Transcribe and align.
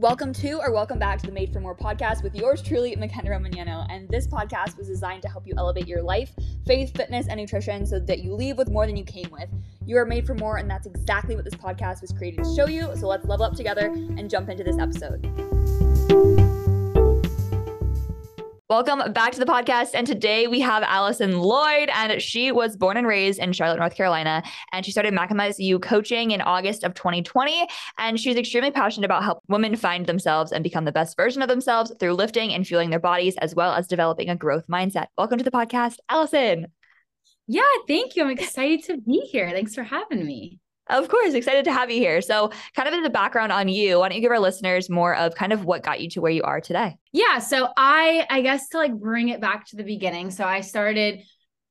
Welcome 0.00 0.32
to 0.32 0.52
or 0.62 0.72
welcome 0.72 0.98
back 0.98 1.18
to 1.18 1.26
the 1.26 1.32
Made 1.32 1.52
for 1.52 1.60
More 1.60 1.76
podcast 1.76 2.22
with 2.22 2.34
yours 2.34 2.62
truly, 2.62 2.96
Makena 2.96 3.26
Romagnano. 3.26 3.86
And 3.90 4.08
this 4.08 4.26
podcast 4.26 4.78
was 4.78 4.86
designed 4.86 5.20
to 5.20 5.28
help 5.28 5.46
you 5.46 5.52
elevate 5.58 5.86
your 5.86 6.02
life, 6.02 6.32
faith, 6.66 6.96
fitness, 6.96 7.26
and 7.28 7.38
nutrition 7.38 7.84
so 7.84 8.00
that 8.00 8.20
you 8.20 8.32
leave 8.32 8.56
with 8.56 8.70
more 8.70 8.86
than 8.86 8.96
you 8.96 9.04
came 9.04 9.28
with. 9.30 9.50
You 9.84 9.98
are 9.98 10.06
made 10.06 10.26
for 10.26 10.32
more, 10.32 10.56
and 10.56 10.70
that's 10.70 10.86
exactly 10.86 11.36
what 11.36 11.44
this 11.44 11.52
podcast 11.52 12.00
was 12.00 12.12
created 12.12 12.44
to 12.44 12.54
show 12.54 12.66
you. 12.66 12.88
So 12.96 13.08
let's 13.08 13.26
level 13.26 13.44
up 13.44 13.52
together 13.52 13.88
and 13.88 14.30
jump 14.30 14.48
into 14.48 14.64
this 14.64 14.78
episode. 14.78 15.59
Welcome 18.70 19.12
back 19.12 19.32
to 19.32 19.40
the 19.40 19.46
podcast. 19.46 19.94
And 19.94 20.06
today 20.06 20.46
we 20.46 20.60
have 20.60 20.84
Allison 20.84 21.40
Lloyd, 21.40 21.90
and 21.92 22.22
she 22.22 22.52
was 22.52 22.76
born 22.76 22.96
and 22.96 23.04
raised 23.04 23.40
in 23.40 23.52
Charlotte, 23.52 23.80
North 23.80 23.96
Carolina. 23.96 24.44
And 24.70 24.86
she 24.86 24.92
started 24.92 25.12
Maximize 25.12 25.58
You 25.58 25.80
coaching 25.80 26.30
in 26.30 26.40
August 26.40 26.84
of 26.84 26.94
2020. 26.94 27.66
And 27.98 28.20
she's 28.20 28.36
extremely 28.36 28.70
passionate 28.70 29.06
about 29.06 29.24
helping 29.24 29.42
women 29.48 29.74
find 29.74 30.06
themselves 30.06 30.52
and 30.52 30.62
become 30.62 30.84
the 30.84 30.92
best 30.92 31.16
version 31.16 31.42
of 31.42 31.48
themselves 31.48 31.92
through 31.98 32.12
lifting 32.12 32.54
and 32.54 32.64
fueling 32.64 32.90
their 32.90 33.00
bodies, 33.00 33.34
as 33.38 33.56
well 33.56 33.72
as 33.74 33.88
developing 33.88 34.30
a 34.30 34.36
growth 34.36 34.68
mindset. 34.68 35.06
Welcome 35.18 35.38
to 35.38 35.44
the 35.44 35.50
podcast, 35.50 35.96
Allison. 36.08 36.68
Yeah, 37.48 37.62
thank 37.88 38.14
you. 38.14 38.22
I'm 38.22 38.30
excited 38.30 38.84
to 38.84 38.98
be 38.98 39.18
here. 39.32 39.50
Thanks 39.50 39.74
for 39.74 39.82
having 39.82 40.24
me. 40.24 40.60
Of 40.90 41.08
course, 41.08 41.34
excited 41.34 41.64
to 41.64 41.72
have 41.72 41.90
you 41.90 41.98
here. 41.98 42.20
So, 42.20 42.50
kind 42.74 42.88
of 42.88 42.94
in 42.94 43.02
the 43.02 43.10
background 43.10 43.52
on 43.52 43.68
you, 43.68 44.00
why 44.00 44.08
don't 44.08 44.16
you 44.16 44.22
give 44.22 44.32
our 44.32 44.40
listeners 44.40 44.90
more 44.90 45.14
of 45.14 45.34
kind 45.34 45.52
of 45.52 45.64
what 45.64 45.82
got 45.82 46.00
you 46.00 46.08
to 46.10 46.20
where 46.20 46.32
you 46.32 46.42
are 46.42 46.60
today? 46.60 46.96
Yeah, 47.12 47.38
so 47.38 47.68
I 47.76 48.26
I 48.28 48.42
guess 48.42 48.68
to 48.70 48.78
like 48.78 48.94
bring 48.94 49.28
it 49.28 49.40
back 49.40 49.66
to 49.68 49.76
the 49.76 49.84
beginning. 49.84 50.30
So, 50.30 50.44
I 50.44 50.60
started 50.60 51.20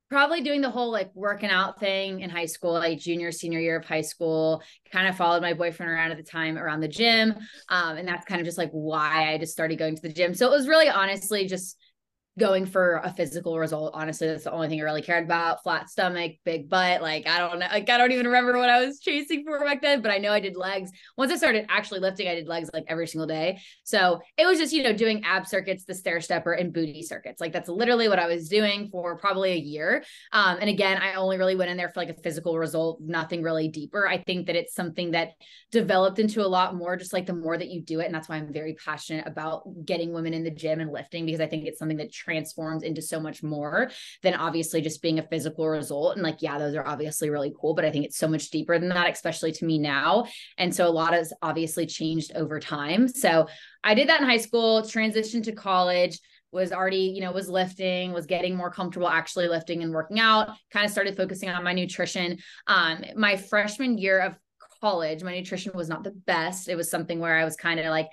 probably 0.10 0.42
doing 0.42 0.62
the 0.62 0.70
whole 0.70 0.92
like 0.92 1.12
working 1.14 1.50
out 1.50 1.80
thing 1.80 2.22
in 2.22 2.30
high 2.30 2.46
school, 2.46 2.74
like 2.74 3.00
junior, 3.00 3.32
senior 3.32 3.60
year 3.60 3.78
of 3.78 3.86
high 3.86 4.02
school. 4.02 4.64
Kind 4.92 5.08
of 5.08 5.16
followed 5.16 5.42
my 5.42 5.54
boyfriend 5.54 5.92
around 5.92 6.12
at 6.12 6.18
the 6.18 6.24
time 6.24 6.58
around 6.58 6.80
the 6.80 6.88
gym. 6.88 7.36
Um, 7.70 7.98
and 7.98 8.08
that's 8.08 8.26
kind 8.26 8.42
of 8.42 8.46
just 8.46 8.58
like 8.58 8.72
why 8.72 9.32
I 9.32 9.38
just 9.38 9.52
started 9.52 9.78
going 9.78 9.96
to 9.96 10.02
the 10.02 10.12
gym. 10.12 10.34
So 10.34 10.48
it 10.48 10.56
was 10.56 10.68
really 10.68 10.90
honestly 10.90 11.48
just 11.48 11.78
going 12.40 12.66
for 12.66 13.02
a 13.04 13.14
physical 13.14 13.60
result. 13.60 13.92
Honestly, 13.94 14.28
that's 14.28 14.46
the 14.46 14.52
only 14.52 14.68
thing 14.68 14.80
I 14.80 14.84
really 14.84 15.02
cared 15.02 15.26
about. 15.26 15.62
Flat 15.64 15.90
stomach, 15.90 16.34
big 16.46 16.70
butt. 16.70 17.02
Like 17.02 17.28
I 17.28 17.40
don't 17.40 17.60
know. 17.60 17.68
Like 17.72 17.90
I 17.90 17.98
don't 17.98 18.12
even 18.12 18.26
remember 18.26 18.58
what 18.58 18.70
I 18.70 18.84
was 18.84 19.00
chasing 19.00 19.44
for 19.44 19.60
back 19.60 19.82
then, 19.82 20.02
but 20.02 20.12
I 20.12 20.18
know 20.18 20.32
I 20.32 20.40
did 20.40 20.56
legs. 20.56 20.92
Once 21.18 21.32
I 21.32 21.36
started 21.36 21.66
actually 21.70 22.00
lifting, 22.00 22.28
I 22.28 22.36
did 22.36 22.48
legs 22.48 22.70
like 22.74 22.86
every 22.88 23.08
single 23.08 23.28
day. 23.28 23.60
So 23.84 24.22
it 24.38 24.46
was 24.46 24.58
just, 24.58 24.74
you 24.74 24.82
know, 24.82 24.94
doing 24.94 25.24
ab 25.26 25.46
circuits, 25.46 25.84
the 25.84 25.94
stair 25.94 26.22
stepper 26.22 26.54
and 26.54 26.74
booty 26.74 27.04
circuits. 27.04 27.42
Like 27.42 27.52
that's 27.52 27.70
literally 27.70 28.10
what 28.10 28.20
I 28.20 28.28
was 28.28 28.50
doing 28.50 28.90
for 28.92 29.18
probably 29.18 29.52
a 29.52 29.58
year. 29.58 30.04
Um, 30.32 30.58
and 30.62 30.70
again, 30.70 31.02
I 31.02 31.14
only 31.16 31.38
really 31.38 31.56
went 31.56 31.70
in 31.70 31.78
there 31.78 31.90
for 31.90 32.00
like 32.00 32.10
a 32.10 32.22
physical 32.22 32.58
result, 32.58 33.00
nothing 33.02 33.44
really 33.44 33.68
deeper. 33.68 34.08
I 34.08 34.18
think 34.18 34.48
that 34.48 34.56
it's 34.56 34.74
something 34.74 35.12
that 35.12 35.32
developed 35.72 36.20
into 36.20 36.42
a 36.42 36.48
lot 36.48 36.76
more, 36.76 36.96
just 36.96 37.14
like 37.14 37.26
the 37.26 37.34
more 37.34 37.58
that 37.58 37.70
you 37.70 37.82
do 37.82 38.00
it. 38.00 38.06
And 38.06 38.16
that's 38.16 38.30
why 38.30 38.38
I'm 38.38 38.52
very 38.52 38.76
passionate 38.84 39.28
about 39.28 39.64
getting 39.86 40.14
women 40.14 40.34
in 40.34 40.44
the 40.44 40.52
gym 40.52 40.80
and 40.80 40.92
lifting 40.92 41.26
because 41.26 41.42
I 41.42 41.48
think 41.48 41.66
it's 41.66 41.80
something 41.80 41.98
that 41.98 42.12
transforms 42.30 42.84
into 42.84 43.02
so 43.02 43.20
much 43.20 43.42
more 43.42 43.90
than 44.22 44.36
obviously 44.36 44.82
just 44.82 45.02
being 45.02 45.18
a 45.18 45.28
physical 45.28 45.68
result. 45.68 46.16
And 46.16 46.24
like, 46.24 46.42
yeah, 46.42 46.60
those 46.60 46.76
are 46.76 46.88
obviously 46.88 47.30
really 47.30 47.52
cool, 47.60 47.74
but 47.74 47.86
I 47.86 47.92
think 47.92 48.06
it's 48.06 48.18
so 48.18 48.28
much 48.28 48.52
deeper 48.52 48.78
than 48.78 48.90
that, 48.90 49.12
especially 49.12 49.52
to 49.54 49.66
me 49.66 49.80
now. 49.80 50.26
And 50.58 50.74
so 50.74 50.88
a 50.88 50.90
lot 50.90 51.14
has 51.14 51.34
obviously 51.42 51.88
changed 51.88 52.34
over 52.36 52.60
time. 52.60 53.08
So 53.08 53.48
I 53.84 53.96
did 53.96 54.10
that 54.10 54.22
in 54.22 54.28
high 54.28 54.38
school, 54.38 54.84
transitioned 54.84 55.44
to 55.46 55.54
college 55.54 56.20
was 56.52 56.72
already, 56.72 57.14
you 57.16 57.22
know, 57.22 57.32
was 57.32 57.48
lifting, 57.48 58.12
was 58.12 58.26
getting 58.26 58.56
more 58.56 58.72
comfortable 58.72 59.08
actually 59.08 59.48
lifting 59.48 59.84
and 59.84 59.94
working 59.94 60.20
out, 60.20 60.50
kind 60.72 60.84
of 60.84 60.92
started 60.92 61.16
focusing 61.16 61.48
on 61.48 61.64
my 61.64 61.74
nutrition. 61.74 62.40
Um, 62.66 63.04
my 63.16 63.36
freshman 63.36 64.00
year 64.00 64.20
of 64.20 64.36
college, 64.82 65.24
my 65.24 65.36
nutrition 65.36 65.72
was 65.76 65.90
not 65.90 66.04
the 66.04 66.12
best. 66.26 66.68
It 66.68 66.76
was 66.76 66.90
something 66.90 67.20
where 67.20 67.38
I 67.38 67.46
was 67.46 67.56
kind 67.56 67.80
of 67.80 67.86
like 67.88 68.08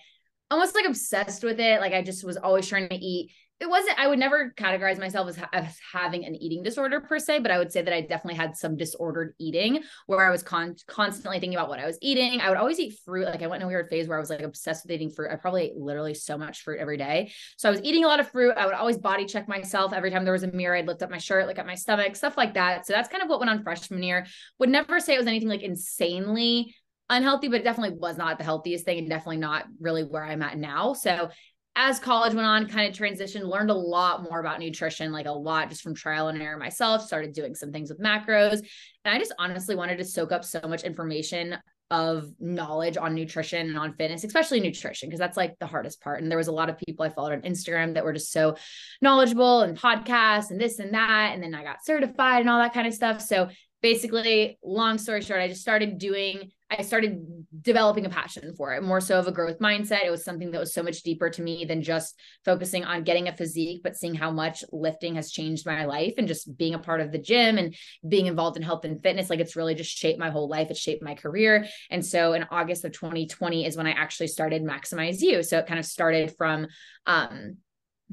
almost 0.51 0.75
like 0.75 0.87
obsessed 0.87 1.45
with 1.45 1.61
it. 1.61 1.81
Like 1.81 1.93
I 1.93 2.03
just 2.03 2.25
was 2.25 2.37
always 2.37 2.69
trying 2.69 2.89
to 2.89 2.97
eat 2.97 3.33
it 3.61 3.69
wasn't 3.69 3.99
i 3.99 4.07
would 4.07 4.19
never 4.19 4.53
categorize 4.57 4.99
myself 4.99 5.29
as, 5.29 5.39
as, 5.53 5.79
having 5.93 6.25
an 6.25 6.35
eating 6.35 6.63
disorder 6.63 7.01
per 7.01 7.19
se 7.19 7.39
but 7.39 7.51
i 7.51 7.59
would 7.59 7.73
say 7.73 7.83
that 7.83 7.95
i 7.95 8.01
definitely 8.01 8.35
had 8.35 8.57
some 8.57 8.77
disordered 8.77 9.35
eating 9.39 9.83
where 10.07 10.27
i 10.27 10.31
was 10.31 10.43
con- 10.43 10.77
constantly 10.87 11.41
thinking 11.41 11.57
about 11.57 11.69
what 11.69 11.81
i 11.81 11.87
was 11.87 11.99
eating. 12.01 12.41
I 12.41 12.49
would 12.49 12.59
always 12.59 12.79
eat 12.79 12.99
fruit. 13.05 13.27
Like 13.27 13.43
i 13.43 13.47
went 13.47 13.63
in 13.63 13.67
a 13.67 13.69
weird 13.69 13.89
phase 13.89 14.09
where 14.09 14.19
i 14.19 14.21
was 14.21 14.31
like 14.31 14.41
obsessed 14.41 14.85
with 14.85 14.93
eating 14.93 15.11
fruit. 15.11 15.31
I 15.31 15.37
probably 15.37 15.65
ate 15.65 15.77
literally 15.77 16.15
so 16.15 16.37
much 16.37 16.63
fruit 16.63 16.79
every 16.81 16.97
day. 16.97 17.33
So 17.57 17.69
i 17.69 17.73
was 17.73 17.83
eating 17.83 18.05
a 18.05 18.09
lot 18.09 18.21
of 18.21 18.31
fruit. 18.31 18.55
I 18.57 18.67
would 18.67 18.75
always 18.75 18.99
body 18.99 19.27
check 19.27 19.49
myself 19.49 19.93
every 19.93 20.11
time 20.11 20.25
there 20.25 20.33
was 20.33 20.43
a 20.43 20.53
mirror. 20.53 20.77
I'd 20.77 20.87
lift 20.87 21.03
up 21.03 21.11
my 21.11 21.19
shirt 21.19 21.47
look 21.47 21.59
at 21.59 21.67
my 21.67 21.75
stomach 21.75 22.17
stuff 22.17 22.37
like 22.37 22.55
that. 22.55 22.87
So 22.87 22.93
that's 22.93 23.09
kind 23.09 23.23
of 23.23 23.29
what 23.29 23.41
went 23.41 23.51
on 23.51 23.63
freshman 23.63 24.03
year. 24.03 24.27
Would 24.59 24.69
never 24.69 25.01
say 25.01 25.15
it 25.15 25.19
was 25.19 25.27
anything 25.27 25.49
like 25.49 25.63
insanely 25.63 26.75
unhealthy, 27.09 27.49
but 27.49 27.61
it 27.61 27.65
definitely 27.65 27.97
was 27.99 28.17
not 28.17 28.39
the 28.39 28.45
healthiest 28.45 28.85
thing 28.85 28.99
and 28.99 29.09
definitely 29.09 29.37
not 29.37 29.65
really 29.81 30.03
where 30.03 30.25
I'm 30.25 30.43
at 30.43 30.59
now. 30.59 30.93
So 30.93 31.31
as 31.77 32.01
college 32.01 32.35
went 32.35 32.47
on, 32.47 32.69
kind 32.69 32.89
of 32.89 32.99
transitioned, 32.99 33.47
learned 33.47 33.71
a 33.71 33.75
lot 33.75 34.23
more 34.23 34.41
about 34.41 34.59
nutrition, 34.59 35.13
like 35.13 35.27
a 35.27 35.31
lot 35.31 35.69
just 35.69 35.83
from 35.83 35.95
trial 35.95 36.29
and 36.29 36.41
error 36.41 36.57
myself, 36.57 37.03
started 37.03 37.35
doing 37.35 37.55
some 37.55 37.71
things 37.71 37.91
with 37.91 38.01
macros. 38.01 38.61
And 39.05 39.15
I 39.15 39.19
just 39.19 39.35
honestly 39.39 39.77
wanted 39.77 39.99
to 39.99 40.05
soak 40.05 40.33
up 40.33 40.43
so 40.43 40.61
much 40.67 40.85
information 40.85 41.59
of 41.91 42.33
knowledge 42.41 42.97
on 42.97 43.15
nutrition 43.15 43.69
and 43.69 43.79
on 43.79 43.95
fitness, 43.95 44.25
especially 44.25 44.59
nutrition, 44.59 45.09
because 45.09 45.21
that's 45.21 45.37
like 45.37 45.57
the 45.61 45.67
hardest 45.67 46.01
part. 46.01 46.21
And 46.21 46.31
there 46.31 46.39
was 46.39 46.49
a 46.49 46.53
lot 46.53 46.71
of 46.71 46.79
people 46.79 47.05
I 47.05 47.11
followed 47.11 47.35
on 47.35 47.43
Instagram 47.43 47.95
that 47.95 48.05
were 48.05 48.15
just 48.15 48.33
so 48.33 48.57
knowledgeable 49.03 49.61
and 49.61 49.79
podcasts 49.79 50.51
and 50.51 50.61
this 50.61 50.79
and 50.79 50.95
that. 50.95 51.33
And 51.35 51.43
then 51.43 51.55
I 51.55 51.63
got 51.63 51.85
certified 51.85 52.41
and 52.41 52.51
all 52.51 52.59
that 52.59 52.75
kind 52.75 52.87
of 52.87 52.95
stuff. 52.95 53.21
So 53.21 53.51
basically, 53.83 54.59
long 54.65 54.99
story 54.99 55.21
short, 55.21 55.41
I 55.41 55.49
just 55.49 55.61
started 55.61 55.99
doing 55.99 56.51
I 56.69 56.83
started 56.83 57.25
developing 57.63 58.07
a 58.07 58.11
passion 58.11 58.53
for 58.57 58.75
it, 58.75 58.83
more 58.83 59.01
so 59.01 59.19
of 59.19 59.29
a 59.29 59.33
growth 59.33 59.61
mindset. 59.61 60.05
It 60.05 60.11
was 60.11 60.25
something 60.25 60.51
that 60.51 60.59
was 60.59 60.75
so 60.75 60.83
much 60.83 61.03
deeper 61.03 61.31
to 61.31 61.43
me 61.43 61.65
than 61.65 61.81
just 61.81 62.19
focusing 62.45 62.85
on 62.85 63.05
getting 63.05 63.29
a 63.29 63.37
physique, 63.37 63.83
but 63.85 63.97
seeing 63.97 64.15
how 64.17 64.33
much 64.33 64.65
lifting 64.73 65.15
has 65.15 65.31
changed 65.31 65.65
my 65.65 65.85
life 65.85 66.15
and 66.19 66.27
just 66.27 66.57
being 66.59 66.75
a 66.75 66.79
part 66.79 67.01
of 67.01 67.13
the 67.13 67.19
gym 67.19 67.57
and 67.57 67.77
being 68.09 68.27
involved 68.27 68.57
in 68.57 68.65
health 68.65 68.85
and 68.85 69.01
fitness. 69.01 69.31
Like 69.31 69.39
it's 69.39 69.55
really 69.55 69.77
just 69.77 69.97
shaped 69.97 70.19
my 70.19 70.31
whole 70.31 70.49
life. 70.49 70.71
It 70.71 70.77
shaped 70.77 71.05
my 71.05 71.15
career. 71.15 71.67
And 71.89 72.05
so 72.05 72.33
in 72.33 72.47
August 72.51 72.85
of 72.85 72.93
2020 72.93 73.65
is 73.65 73.77
when 73.77 73.87
I 73.87 73.93
actually 73.93 74.29
started 74.29 74.65
Maximize 74.65 75.21
You. 75.21 75.45
So 75.45 75.59
it 75.59 75.67
kind 75.67 75.79
of 75.79 75.87
started 75.87 76.35
from 76.37 76.67
um, 77.07 77.59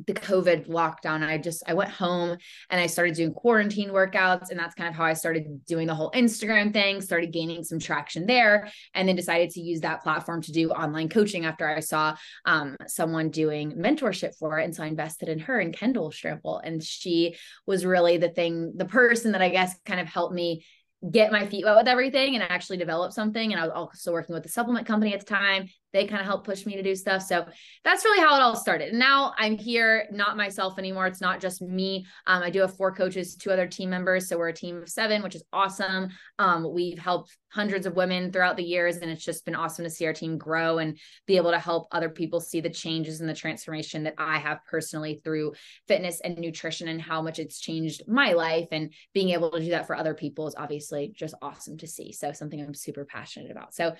the 0.08 0.14
COVID 0.14 0.68
lockdown, 0.68 1.24
I 1.24 1.38
just 1.38 1.64
I 1.68 1.74
went 1.74 1.92
home 1.92 2.38
and 2.70 2.82
I 2.82 2.88
started 2.88 3.16
doing 3.16 3.34
quarantine 3.34 3.90
workouts, 3.90 4.50
and 4.50 4.60
that's 4.60 4.76
kind 4.76 4.90
of 4.90 4.96
how 4.96 5.04
I 5.04 5.14
started 5.14 5.66
doing 5.66 5.88
the 5.88 5.96
whole 5.96 6.12
Instagram 6.12 6.74
thing. 6.74 7.02
Started 7.02 7.32
gaining 7.32 7.64
some 7.64 7.80
traction 7.80 8.26
there, 8.26 8.70
and 8.94 9.08
then 9.08 9.16
decided 9.16 9.52
to 9.52 9.62
use 9.62 9.82
that 9.82 10.02
platform 10.02 10.42
to 10.44 10.52
do 10.52 10.72
online 10.72 11.10
coaching 11.10 11.46
after 11.46 11.68
I 11.68 11.80
saw 11.80 12.16
um, 12.46 12.76
someone 12.88 13.30
doing 13.30 13.74
mentorship 13.74 14.38
for 14.38 14.60
it, 14.60 14.66
and 14.66 14.76
so 14.76 14.84
I 14.84 14.88
invested 14.88 15.30
in 15.30 15.40
her 15.40 15.60
and 15.60 15.76
Kendall 15.76 16.12
Strample, 16.12 16.62
and 16.64 16.84
she 16.84 17.36
was 17.68 17.86
really 17.86 18.18
the 18.18 18.30
thing, 18.30 18.74
the 18.76 18.86
person 18.86 19.34
that 19.34 19.42
I 19.42 19.50
guess 19.50 19.76
kind 19.86 20.00
of 20.00 20.08
helped 20.08 20.34
me 20.34 20.66
get 21.12 21.32
my 21.32 21.46
feet 21.46 21.66
wet 21.66 21.76
with 21.76 21.88
everything 21.88 22.36
and 22.36 22.44
actually 22.44 22.78
develop 22.78 23.12
something. 23.12 23.52
And 23.52 23.62
I 23.62 23.66
was 23.66 23.74
also 23.76 24.14
working 24.14 24.34
with 24.34 24.44
the 24.44 24.50
supplement 24.50 24.88
company 24.88 25.14
at 25.14 25.20
the 25.20 25.26
time, 25.26 25.68
they 25.94 26.06
kind 26.06 26.20
of 26.20 26.26
helped 26.26 26.46
push 26.46 26.66
me 26.66 26.76
to 26.76 26.84
do 26.84 26.96
stuff. 26.96 27.22
So 27.22 27.46
that's 27.84 28.04
really 28.04 28.22
how 28.22 28.36
it 28.36 28.42
all 28.42 28.56
started. 28.56 28.90
And 28.90 29.00
now 29.00 29.34
I'm 29.38 29.58
here, 29.58 30.08
not 30.12 30.36
myself 30.36 30.78
anymore. 30.78 31.08
It's 31.08 31.22
not 31.22 31.40
just 31.40 31.62
me. 31.62 32.06
Um, 32.28 32.44
I 32.44 32.50
do 32.50 32.62
have 32.62 32.76
four 32.76 32.92
coaches, 32.92 33.36
two 33.36 33.52
other 33.52 33.68
team 33.68 33.90
members. 33.90 34.28
So 34.28 34.38
we're 34.38 34.50
a 34.50 34.54
team 34.54 34.82
of 34.82 34.90
seven, 34.90 35.22
which 35.22 35.36
is 35.36 35.44
awesome. 35.54 36.10
Um, 36.40 36.74
we've 36.74 37.00
helped 37.00 37.38
hundreds 37.54 37.86
of 37.86 37.96
women 37.96 38.32
throughout 38.32 38.58
the 38.58 38.64
years, 38.64 38.98
and 38.98 39.12
it's 39.12 39.24
just 39.24 39.46
been 39.46 39.54
awesome 39.54 39.84
to 39.84 39.90
see 39.90 40.08
our 40.08 40.14
team 40.14 40.40
grow 40.40 40.80
and 40.80 40.98
be 41.28 41.38
able 41.38 41.52
to 41.52 41.60
help 41.60 41.88
other 41.92 42.10
people 42.10 42.40
see 42.40 42.62
the 42.62 42.70
changes 42.70 43.22
and 43.22 43.30
the 43.30 43.34
transformation 43.34 44.04
that 44.04 44.16
I 44.18 44.40
have 44.40 44.66
personally 44.66 45.22
through 45.24 45.54
fitness 45.88 46.20
and 46.22 46.36
nutrition 46.38 46.88
and 46.88 47.00
how 47.00 47.22
much 47.22 47.38
it's 47.38 47.60
changed 47.60 48.02
my 48.08 48.34
life. 48.34 48.70
And 48.72 48.92
being 49.14 49.30
able 49.30 49.52
to 49.52 49.60
do 49.60 49.70
that 49.70 49.86
for 49.86 49.96
other 49.96 50.16
people 50.16 50.48
is 50.48 50.56
obviously 50.58 51.14
just 51.16 51.36
awesome 51.44 51.78
to 51.78 51.88
see. 51.88 52.12
So 52.12 52.32
something 52.32 52.60
I'm 52.60 52.74
super 52.74 53.06
passionate 53.06 53.52
about. 53.52 53.76
So 53.76 53.94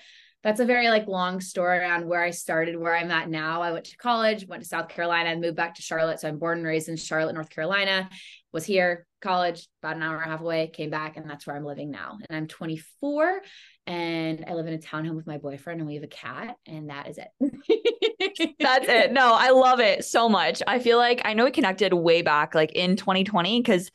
that's 0.44 0.60
a 0.60 0.64
very 0.66 0.90
like 0.90 1.08
long 1.08 1.40
story 1.40 1.84
on 1.84 2.06
where 2.06 2.22
I 2.22 2.30
started, 2.30 2.78
where 2.78 2.94
I'm 2.94 3.10
at 3.10 3.30
now. 3.30 3.62
I 3.62 3.72
went 3.72 3.86
to 3.86 3.96
college, 3.96 4.46
went 4.46 4.62
to 4.62 4.68
South 4.68 4.90
Carolina, 4.90 5.30
and 5.30 5.40
moved 5.40 5.56
back 5.56 5.74
to 5.76 5.82
Charlotte. 5.82 6.20
So 6.20 6.28
I'm 6.28 6.38
born 6.38 6.58
and 6.58 6.66
raised 6.66 6.88
in 6.90 6.96
Charlotte, 6.96 7.34
North 7.34 7.48
Carolina. 7.48 8.10
Was 8.52 8.64
here, 8.64 9.06
college, 9.20 9.66
about 9.82 9.96
an 9.96 10.02
hour 10.02 10.16
and 10.16 10.26
a 10.26 10.28
half 10.28 10.40
away, 10.40 10.68
came 10.68 10.90
back, 10.90 11.16
and 11.16 11.28
that's 11.28 11.46
where 11.46 11.56
I'm 11.56 11.64
living 11.64 11.90
now. 11.90 12.18
And 12.28 12.36
I'm 12.36 12.46
24 12.46 13.40
and 13.86 14.44
I 14.46 14.54
live 14.54 14.66
in 14.66 14.74
a 14.74 14.78
townhome 14.78 15.16
with 15.16 15.26
my 15.26 15.38
boyfriend 15.38 15.80
and 15.80 15.88
we 15.88 15.94
have 15.94 16.04
a 16.04 16.08
cat, 16.08 16.56
and 16.66 16.90
that 16.90 17.08
is 17.08 17.18
it. 17.18 18.54
that's 18.60 18.88
it. 18.88 19.12
No, 19.12 19.34
I 19.34 19.50
love 19.50 19.80
it 19.80 20.04
so 20.04 20.28
much. 20.28 20.62
I 20.66 20.78
feel 20.78 20.98
like 20.98 21.22
I 21.24 21.34
know 21.34 21.44
we 21.44 21.50
connected 21.50 21.92
way 21.92 22.22
back 22.22 22.54
like 22.54 22.72
in 22.72 22.96
2020 22.96 23.60
because 23.60 23.90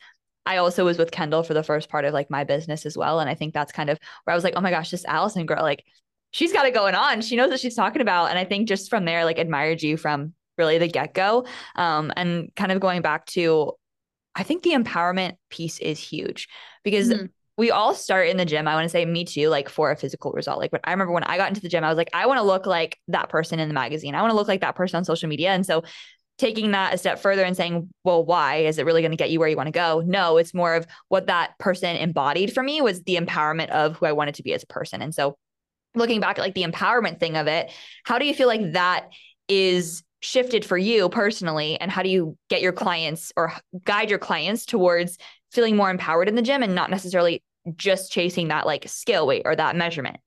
I 0.46 0.56
also 0.56 0.84
was 0.84 0.98
with 0.98 1.10
Kendall 1.10 1.42
for 1.42 1.54
the 1.54 1.62
first 1.62 1.88
part 1.88 2.04
of 2.04 2.12
like 2.12 2.30
my 2.30 2.44
business 2.44 2.86
as 2.86 2.96
well. 2.96 3.20
And 3.20 3.30
I 3.30 3.34
think 3.34 3.54
that's 3.54 3.72
kind 3.72 3.90
of 3.90 3.98
where 4.24 4.32
I 4.32 4.36
was 4.36 4.44
like, 4.44 4.54
oh 4.56 4.60
my 4.60 4.70
gosh, 4.70 4.90
this 4.90 5.04
Allison 5.04 5.46
girl, 5.46 5.62
like 5.62 5.84
she's 6.30 6.52
got 6.52 6.66
it 6.66 6.74
going 6.74 6.94
on. 6.94 7.20
She 7.20 7.36
knows 7.36 7.50
what 7.50 7.60
she's 7.60 7.74
talking 7.74 8.02
about. 8.02 8.30
And 8.30 8.38
I 8.38 8.44
think 8.44 8.68
just 8.68 8.90
from 8.90 9.04
there, 9.04 9.24
like 9.24 9.38
admired 9.38 9.82
you 9.82 9.96
from 9.96 10.34
really 10.58 10.78
the 10.78 10.88
get 10.88 11.14
go. 11.14 11.46
Um, 11.76 12.12
and 12.16 12.50
kind 12.54 12.72
of 12.72 12.80
going 12.80 13.02
back 13.02 13.26
to, 13.26 13.72
I 14.34 14.42
think 14.42 14.62
the 14.62 14.72
empowerment 14.72 15.34
piece 15.50 15.78
is 15.78 15.98
huge 15.98 16.48
because 16.84 17.08
mm-hmm. 17.08 17.26
we 17.56 17.70
all 17.70 17.94
start 17.94 18.28
in 18.28 18.36
the 18.36 18.44
gym. 18.44 18.68
I 18.68 18.74
want 18.74 18.84
to 18.84 18.90
say 18.90 19.04
me 19.04 19.24
too, 19.24 19.48
like 19.48 19.68
for 19.68 19.90
a 19.90 19.96
physical 19.96 20.32
result. 20.32 20.58
Like 20.58 20.72
when 20.72 20.80
I 20.84 20.92
remember 20.92 21.12
when 21.12 21.24
I 21.24 21.36
got 21.36 21.48
into 21.48 21.60
the 21.60 21.68
gym, 21.68 21.82
I 21.82 21.88
was 21.88 21.96
like, 21.96 22.10
I 22.12 22.26
want 22.26 22.38
to 22.38 22.44
look 22.44 22.66
like 22.66 22.98
that 23.08 23.28
person 23.28 23.58
in 23.58 23.68
the 23.68 23.74
magazine. 23.74 24.14
I 24.14 24.22
want 24.22 24.30
to 24.30 24.36
look 24.36 24.48
like 24.48 24.60
that 24.60 24.76
person 24.76 24.98
on 24.98 25.04
social 25.04 25.28
media. 25.28 25.50
And 25.50 25.66
so 25.66 25.82
taking 26.38 26.70
that 26.70 26.94
a 26.94 26.98
step 26.98 27.18
further 27.18 27.44
and 27.44 27.56
saying, 27.56 27.90
well, 28.02 28.24
why 28.24 28.56
is 28.56 28.78
it 28.78 28.86
really 28.86 29.02
going 29.02 29.10
to 29.10 29.16
get 29.16 29.30
you 29.30 29.38
where 29.38 29.48
you 29.48 29.56
want 29.56 29.66
to 29.66 29.72
go? 29.72 30.02
No, 30.06 30.38
it's 30.38 30.54
more 30.54 30.74
of 30.74 30.86
what 31.08 31.26
that 31.26 31.58
person 31.58 31.96
embodied 31.96 32.54
for 32.54 32.62
me 32.62 32.80
was 32.80 33.02
the 33.02 33.16
empowerment 33.16 33.68
of 33.68 33.96
who 33.96 34.06
I 34.06 34.12
wanted 34.12 34.36
to 34.36 34.42
be 34.42 34.54
as 34.54 34.62
a 34.62 34.66
person. 34.66 35.02
And 35.02 35.14
so 35.14 35.36
looking 35.94 36.20
back 36.20 36.38
at 36.38 36.42
like 36.42 36.54
the 36.54 36.64
empowerment 36.64 37.20
thing 37.20 37.36
of 37.36 37.46
it, 37.46 37.70
how 38.04 38.18
do 38.18 38.26
you 38.26 38.34
feel 38.34 38.48
like 38.48 38.72
that 38.72 39.08
is 39.48 40.02
shifted 40.20 40.64
for 40.64 40.78
you 40.78 41.08
personally? 41.08 41.80
And 41.80 41.90
how 41.90 42.02
do 42.02 42.08
you 42.08 42.36
get 42.48 42.60
your 42.60 42.72
clients 42.72 43.32
or 43.36 43.52
guide 43.84 44.10
your 44.10 44.18
clients 44.18 44.66
towards 44.66 45.18
feeling 45.50 45.76
more 45.76 45.90
empowered 45.90 46.28
in 46.28 46.34
the 46.34 46.42
gym 46.42 46.62
and 46.62 46.74
not 46.74 46.90
necessarily 46.90 47.42
just 47.76 48.12
chasing 48.12 48.48
that 48.48 48.66
like 48.66 48.88
scale 48.88 49.26
weight 49.26 49.42
or 49.44 49.56
that 49.56 49.76
measurement? 49.76 50.18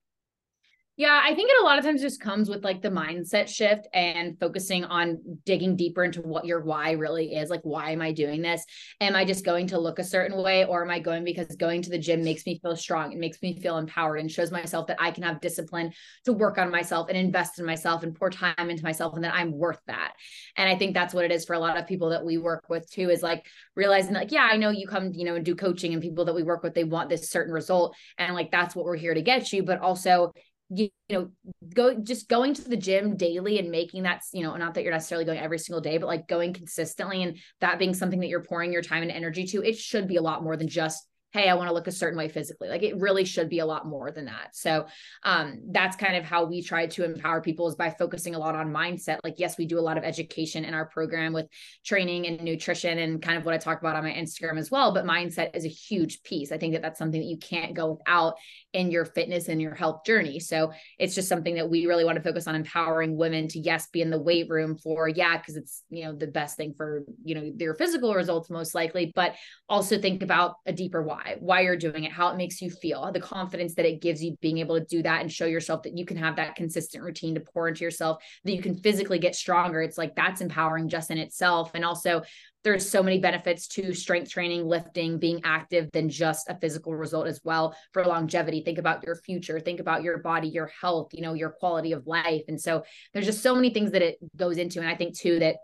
Yeah, 0.95 1.19
I 1.23 1.33
think 1.33 1.49
it 1.49 1.59
a 1.59 1.65
lot 1.65 1.79
of 1.79 1.83
times 1.83 2.03
just 2.03 2.21
comes 2.21 2.47
with 2.47 2.63
like 2.63 2.83
the 2.83 2.91
mindset 2.91 3.47
shift 3.47 3.87
and 3.95 4.39
focusing 4.39 4.83
on 4.83 5.39
digging 5.43 5.75
deeper 5.75 6.03
into 6.03 6.21
what 6.21 6.45
your 6.45 6.61
why 6.61 6.91
really 6.91 7.33
is. 7.33 7.49
Like, 7.49 7.61
why 7.63 7.89
am 7.89 8.01
I 8.03 8.11
doing 8.11 8.43
this? 8.43 8.63
Am 9.01 9.15
I 9.15 9.25
just 9.25 9.43
going 9.43 9.65
to 9.69 9.79
look 9.79 9.97
a 9.97 10.03
certain 10.03 10.39
way, 10.43 10.65
or 10.65 10.83
am 10.83 10.91
I 10.91 10.99
going 10.99 11.23
because 11.23 11.55
going 11.55 11.81
to 11.81 11.89
the 11.89 11.97
gym 11.97 12.23
makes 12.23 12.45
me 12.45 12.59
feel 12.61 12.75
strong? 12.75 13.11
It 13.11 13.17
makes 13.17 13.41
me 13.41 13.59
feel 13.59 13.79
empowered 13.79 14.19
and 14.19 14.29
shows 14.29 14.51
myself 14.51 14.85
that 14.85 15.01
I 15.01 15.09
can 15.09 15.23
have 15.23 15.41
discipline 15.41 15.93
to 16.25 16.33
work 16.33 16.59
on 16.59 16.69
myself 16.69 17.09
and 17.09 17.17
invest 17.17 17.57
in 17.57 17.65
myself 17.65 18.03
and 18.03 18.13
pour 18.13 18.29
time 18.29 18.69
into 18.69 18.83
myself 18.83 19.15
and 19.15 19.23
that 19.23 19.33
I'm 19.33 19.51
worth 19.51 19.81
that. 19.87 20.13
And 20.57 20.69
I 20.69 20.77
think 20.77 20.93
that's 20.93 21.15
what 21.15 21.25
it 21.25 21.31
is 21.31 21.43
for 21.43 21.53
a 21.53 21.59
lot 21.59 21.79
of 21.79 21.87
people 21.87 22.09
that 22.09 22.23
we 22.23 22.37
work 22.37 22.65
with 22.69 22.87
too, 22.87 23.09
is 23.09 23.23
like 23.23 23.47
realizing 23.75 24.13
like, 24.13 24.31
yeah, 24.31 24.47
I 24.51 24.57
know 24.57 24.69
you 24.69 24.85
come, 24.85 25.11
you 25.15 25.25
know, 25.25 25.33
and 25.33 25.43
do 25.43 25.55
coaching 25.55 25.93
and 25.93 26.03
people 26.03 26.25
that 26.25 26.35
we 26.35 26.43
work 26.43 26.61
with, 26.61 26.75
they 26.75 26.83
want 26.83 27.09
this 27.09 27.31
certain 27.31 27.51
result. 27.51 27.95
And 28.19 28.35
like, 28.35 28.51
that's 28.51 28.75
what 28.75 28.85
we're 28.85 28.95
here 28.95 29.15
to 29.15 29.23
get 29.23 29.51
you. 29.51 29.63
But 29.63 29.79
also, 29.79 30.33
you, 30.75 30.89
you 31.09 31.17
know 31.17 31.29
go 31.73 31.93
just 31.95 32.27
going 32.27 32.53
to 32.53 32.69
the 32.69 32.77
gym 32.77 33.15
daily 33.15 33.59
and 33.59 33.69
making 33.69 34.03
that 34.03 34.21
you 34.31 34.43
know 34.43 34.55
not 34.55 34.73
that 34.73 34.83
you're 34.83 34.91
necessarily 34.91 35.25
going 35.25 35.39
every 35.39 35.59
single 35.59 35.81
day 35.81 35.97
but 35.97 36.07
like 36.07 36.27
going 36.27 36.53
consistently 36.53 37.23
and 37.23 37.37
that 37.61 37.79
being 37.79 37.93
something 37.93 38.19
that 38.19 38.27
you're 38.27 38.43
pouring 38.43 38.73
your 38.73 38.81
time 38.81 39.03
and 39.03 39.11
energy 39.11 39.45
to 39.45 39.63
it 39.63 39.77
should 39.77 40.07
be 40.07 40.17
a 40.17 40.21
lot 40.21 40.43
more 40.43 40.57
than 40.57 40.67
just 40.67 41.07
hey 41.33 41.49
i 41.49 41.53
want 41.53 41.67
to 41.67 41.73
look 41.73 41.87
a 41.87 41.91
certain 41.91 42.17
way 42.17 42.29
physically. 42.29 42.69
Like 42.69 42.83
it 42.83 42.97
really 42.97 43.25
should 43.25 43.49
be 43.49 43.59
a 43.59 43.65
lot 43.65 43.85
more 43.85 44.11
than 44.11 44.25
that. 44.25 44.55
So 44.55 44.85
um, 45.23 45.61
that's 45.71 45.95
kind 45.95 46.15
of 46.15 46.23
how 46.23 46.45
we 46.45 46.61
try 46.61 46.87
to 46.87 47.03
empower 47.03 47.41
people 47.41 47.67
is 47.67 47.75
by 47.75 47.89
focusing 47.89 48.35
a 48.35 48.39
lot 48.39 48.55
on 48.55 48.71
mindset. 48.73 49.19
Like 49.23 49.35
yes 49.37 49.57
we 49.57 49.65
do 49.65 49.79
a 49.79 49.81
lot 49.81 49.97
of 49.97 50.03
education 50.03 50.65
in 50.65 50.73
our 50.73 50.85
program 50.85 51.33
with 51.33 51.47
training 51.85 52.27
and 52.27 52.41
nutrition 52.41 52.99
and 52.99 53.21
kind 53.21 53.37
of 53.37 53.45
what 53.45 53.53
i 53.53 53.57
talk 53.57 53.79
about 53.79 53.95
on 53.95 54.03
my 54.03 54.11
instagram 54.11 54.57
as 54.57 54.71
well 54.71 54.93
but 54.93 55.05
mindset 55.05 55.55
is 55.55 55.65
a 55.65 55.69
huge 55.69 56.23
piece. 56.23 56.51
I 56.51 56.57
think 56.57 56.73
that 56.73 56.81
that's 56.81 56.99
something 56.99 57.21
that 57.21 57.27
you 57.27 57.37
can't 57.37 57.73
go 57.73 57.93
without 57.93 58.35
in 58.73 58.91
your 58.91 59.05
fitness 59.05 59.47
and 59.47 59.61
your 59.61 59.75
health 59.75 60.03
journey. 60.05 60.39
So 60.39 60.71
it's 60.99 61.15
just 61.15 61.29
something 61.29 61.55
that 61.55 61.69
we 61.69 61.85
really 61.85 62.05
want 62.05 62.17
to 62.17 62.23
focus 62.23 62.47
on 62.47 62.55
empowering 62.55 63.17
women 63.17 63.47
to 63.49 63.59
yes 63.59 63.87
be 63.87 64.01
in 64.01 64.09
the 64.09 64.19
weight 64.19 64.49
room 64.49 64.77
for 64.77 65.07
yeah 65.07 65.37
because 65.37 65.55
it's 65.55 65.83
you 65.89 66.05
know 66.05 66.13
the 66.13 66.27
best 66.27 66.57
thing 66.57 66.73
for 66.75 67.03
you 67.23 67.35
know 67.35 67.51
their 67.55 67.73
physical 67.73 68.13
results 68.13 68.49
most 68.49 68.73
likely 68.75 69.11
but 69.15 69.35
also 69.69 69.99
think 69.99 70.23
about 70.23 70.55
a 70.65 70.73
deeper 70.73 71.01
why 71.01 71.22
why, 71.23 71.35
why 71.39 71.61
you're 71.61 71.77
doing 71.77 72.03
it, 72.03 72.11
how 72.11 72.29
it 72.29 72.37
makes 72.37 72.61
you 72.61 72.69
feel, 72.69 73.11
the 73.11 73.19
confidence 73.19 73.75
that 73.75 73.85
it 73.85 74.01
gives 74.01 74.23
you 74.23 74.35
being 74.41 74.57
able 74.57 74.79
to 74.79 74.85
do 74.85 75.01
that 75.03 75.21
and 75.21 75.31
show 75.31 75.45
yourself 75.45 75.83
that 75.83 75.97
you 75.97 76.05
can 76.05 76.17
have 76.17 76.35
that 76.35 76.55
consistent 76.55 77.03
routine 77.03 77.35
to 77.35 77.41
pour 77.41 77.67
into 77.67 77.83
yourself, 77.83 78.23
that 78.43 78.53
you 78.53 78.61
can 78.61 78.75
physically 78.75 79.19
get 79.19 79.35
stronger. 79.35 79.81
It's 79.81 79.97
like 79.97 80.15
that's 80.15 80.41
empowering 80.41 80.89
just 80.89 81.11
in 81.11 81.17
itself. 81.17 81.71
And 81.73 81.85
also, 81.85 82.21
there's 82.63 82.89
so 82.89 83.03
many 83.03 83.19
benefits 83.19 83.67
to 83.67 83.93
strength 83.93 84.31
training, 84.31 84.65
lifting, 84.65 85.19
being 85.19 85.41
active 85.43 85.89
than 85.91 86.07
just 86.07 86.49
a 86.49 86.57
physical 86.59 86.95
result 86.95 87.27
as 87.27 87.41
well 87.43 87.75
for 87.91 88.05
longevity. 88.05 88.61
Think 88.61 88.77
about 88.77 89.03
your 89.05 89.17
future, 89.17 89.59
think 89.59 89.81
about 89.81 90.01
your 90.01 90.19
body, 90.19 90.47
your 90.47 90.71
health, 90.79 91.09
you 91.13 91.21
know, 91.21 91.33
your 91.33 91.49
quality 91.49 91.91
of 91.91 92.07
life. 92.07 92.43
And 92.47 92.59
so 92.59 92.83
there's 93.13 93.25
just 93.25 93.43
so 93.43 93.53
many 93.53 93.71
things 93.71 93.91
that 93.91 94.01
it 94.01 94.17
goes 94.37 94.57
into. 94.57 94.79
And 94.79 94.87
I 94.87 94.95
think 94.95 95.17
too 95.17 95.39
that 95.39 95.57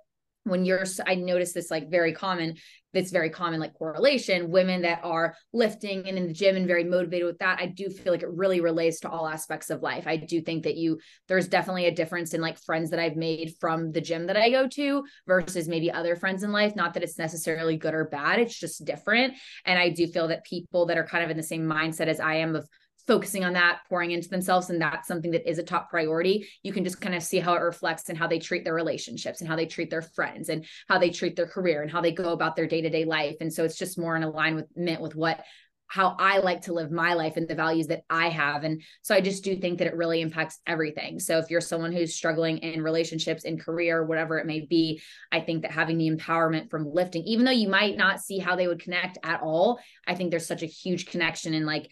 when 0.43 0.65
you're 0.65 0.85
i 1.05 1.15
notice 1.15 1.53
this 1.53 1.69
like 1.69 1.89
very 1.89 2.13
common 2.13 2.55
that's 2.93 3.11
very 3.11 3.29
common 3.29 3.59
like 3.59 3.73
correlation 3.73 4.49
women 4.49 4.81
that 4.81 4.99
are 5.03 5.35
lifting 5.53 6.07
and 6.07 6.17
in 6.17 6.27
the 6.27 6.33
gym 6.33 6.55
and 6.55 6.65
very 6.65 6.83
motivated 6.83 7.25
with 7.25 7.37
that 7.39 7.59
i 7.59 7.65
do 7.65 7.89
feel 7.89 8.13
like 8.13 8.23
it 8.23 8.29
really 8.31 8.61
relates 8.61 8.99
to 9.01 9.09
all 9.09 9.27
aspects 9.27 9.69
of 9.69 9.81
life. 9.81 10.07
I 10.07 10.17
do 10.17 10.41
think 10.41 10.63
that 10.63 10.75
you 10.75 10.99
there's 11.27 11.47
definitely 11.47 11.85
a 11.85 11.95
difference 11.95 12.33
in 12.33 12.41
like 12.41 12.57
friends 12.57 12.89
that 12.89 12.99
i've 12.99 13.15
made 13.15 13.53
from 13.59 13.91
the 13.91 14.01
gym 14.01 14.27
that 14.27 14.37
i 14.37 14.49
go 14.49 14.67
to 14.67 15.03
versus 15.27 15.67
maybe 15.67 15.91
other 15.91 16.15
friends 16.15 16.43
in 16.43 16.51
life. 16.51 16.75
Not 16.75 16.93
that 16.93 17.03
it's 17.03 17.17
necessarily 17.17 17.77
good 17.77 17.93
or 17.93 18.05
bad 18.05 18.39
it's 18.39 18.57
just 18.57 18.85
different. 18.85 19.33
And 19.65 19.77
i 19.77 19.89
do 19.89 20.07
feel 20.07 20.27
that 20.29 20.45
people 20.45 20.85
that 20.87 20.97
are 20.97 21.05
kind 21.05 21.23
of 21.23 21.29
in 21.29 21.37
the 21.37 21.43
same 21.43 21.65
mindset 21.65 22.07
as 22.07 22.19
i 22.19 22.35
am 22.35 22.55
of 22.55 22.67
focusing 23.09 23.43
on 23.43 23.53
that, 23.53 23.79
pouring 23.89 24.11
into 24.11 24.29
themselves, 24.29 24.69
and 24.69 24.79
that's 24.79 25.07
something 25.07 25.31
that 25.31 25.49
is 25.49 25.57
a 25.57 25.63
top 25.63 25.89
priority, 25.89 26.47
you 26.61 26.71
can 26.71 26.83
just 26.83 27.01
kind 27.01 27.15
of 27.15 27.23
see 27.23 27.39
how 27.39 27.55
it 27.55 27.61
reflects 27.61 28.07
and 28.07 28.17
how 28.17 28.27
they 28.27 28.37
treat 28.37 28.63
their 28.63 28.75
relationships 28.75 29.41
and 29.41 29.49
how 29.49 29.55
they 29.55 29.65
treat 29.65 29.89
their 29.89 30.03
friends 30.03 30.49
and 30.49 30.63
how 30.87 30.99
they 30.99 31.09
treat 31.09 31.35
their 31.35 31.47
career 31.47 31.81
and 31.81 31.91
how 31.91 32.01
they 32.01 32.11
go 32.11 32.33
about 32.33 32.55
their 32.55 32.67
day-to-day 32.67 33.05
life. 33.05 33.37
And 33.41 33.51
so 33.51 33.63
it's 33.63 33.79
just 33.79 33.97
more 33.97 34.15
in 34.15 34.21
alignment 34.21 35.01
with 35.01 35.15
what 35.15 35.43
how 35.87 36.15
I 36.19 36.37
like 36.37 36.61
to 36.61 36.73
live 36.73 36.91
my 36.91 37.15
life 37.15 37.35
and 37.35 37.47
the 37.47 37.55
values 37.55 37.87
that 37.87 38.03
I 38.11 38.29
have. 38.29 38.63
And 38.63 38.83
so 39.01 39.15
I 39.15 39.21
just 39.21 39.43
do 39.43 39.55
think 39.55 39.79
that 39.79 39.87
it 39.87 39.95
really 39.95 40.21
impacts 40.21 40.59
everything. 40.67 41.19
So 41.19 41.39
if 41.39 41.49
you're 41.49 41.61
someone 41.61 41.91
who's 41.91 42.13
struggling 42.13 42.59
in 42.59 42.83
relationships, 42.83 43.43
in 43.43 43.57
career, 43.57 44.05
whatever 44.05 44.37
it 44.37 44.45
may 44.45 44.67
be, 44.67 45.01
I 45.31 45.39
think 45.39 45.63
that 45.63 45.71
having 45.71 45.97
the 45.97 46.11
empowerment 46.11 46.69
from 46.69 46.93
lifting, 46.93 47.23
even 47.23 47.43
though 47.43 47.49
you 47.49 47.69
might 47.69 47.97
not 47.97 48.21
see 48.21 48.37
how 48.37 48.55
they 48.55 48.67
would 48.67 48.83
connect 48.83 49.17
at 49.23 49.41
all, 49.41 49.79
I 50.05 50.13
think 50.13 50.29
there's 50.29 50.45
such 50.45 50.61
a 50.61 50.67
huge 50.67 51.07
connection 51.07 51.55
in 51.55 51.65
like 51.65 51.89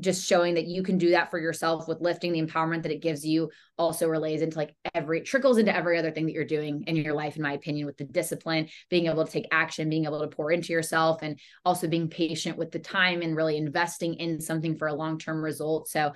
just 0.00 0.26
showing 0.26 0.54
that 0.54 0.66
you 0.66 0.82
can 0.82 0.98
do 0.98 1.10
that 1.10 1.30
for 1.30 1.38
yourself 1.38 1.86
with 1.86 2.00
lifting 2.00 2.32
the 2.32 2.42
empowerment 2.42 2.82
that 2.82 2.92
it 2.92 3.02
gives 3.02 3.24
you 3.24 3.50
also 3.76 4.08
relays 4.08 4.40
into 4.40 4.56
like 4.56 4.74
every 4.94 5.20
trickles 5.20 5.58
into 5.58 5.74
every 5.74 5.98
other 5.98 6.10
thing 6.10 6.26
that 6.26 6.32
you're 6.32 6.44
doing 6.44 6.84
in 6.86 6.96
your 6.96 7.14
life 7.14 7.36
in 7.36 7.42
my 7.42 7.52
opinion 7.52 7.86
with 7.86 7.96
the 7.98 8.04
discipline 8.04 8.68
being 8.88 9.06
able 9.06 9.24
to 9.24 9.30
take 9.30 9.46
action 9.52 9.90
being 9.90 10.04
able 10.04 10.20
to 10.20 10.28
pour 10.28 10.50
into 10.50 10.72
yourself 10.72 11.22
and 11.22 11.38
also 11.64 11.86
being 11.88 12.08
patient 12.08 12.56
with 12.56 12.70
the 12.70 12.78
time 12.78 13.22
and 13.22 13.36
really 13.36 13.56
investing 13.56 14.14
in 14.14 14.40
something 14.40 14.76
for 14.76 14.88
a 14.88 14.94
long-term 14.94 15.42
result. 15.42 15.88
So 15.88 16.12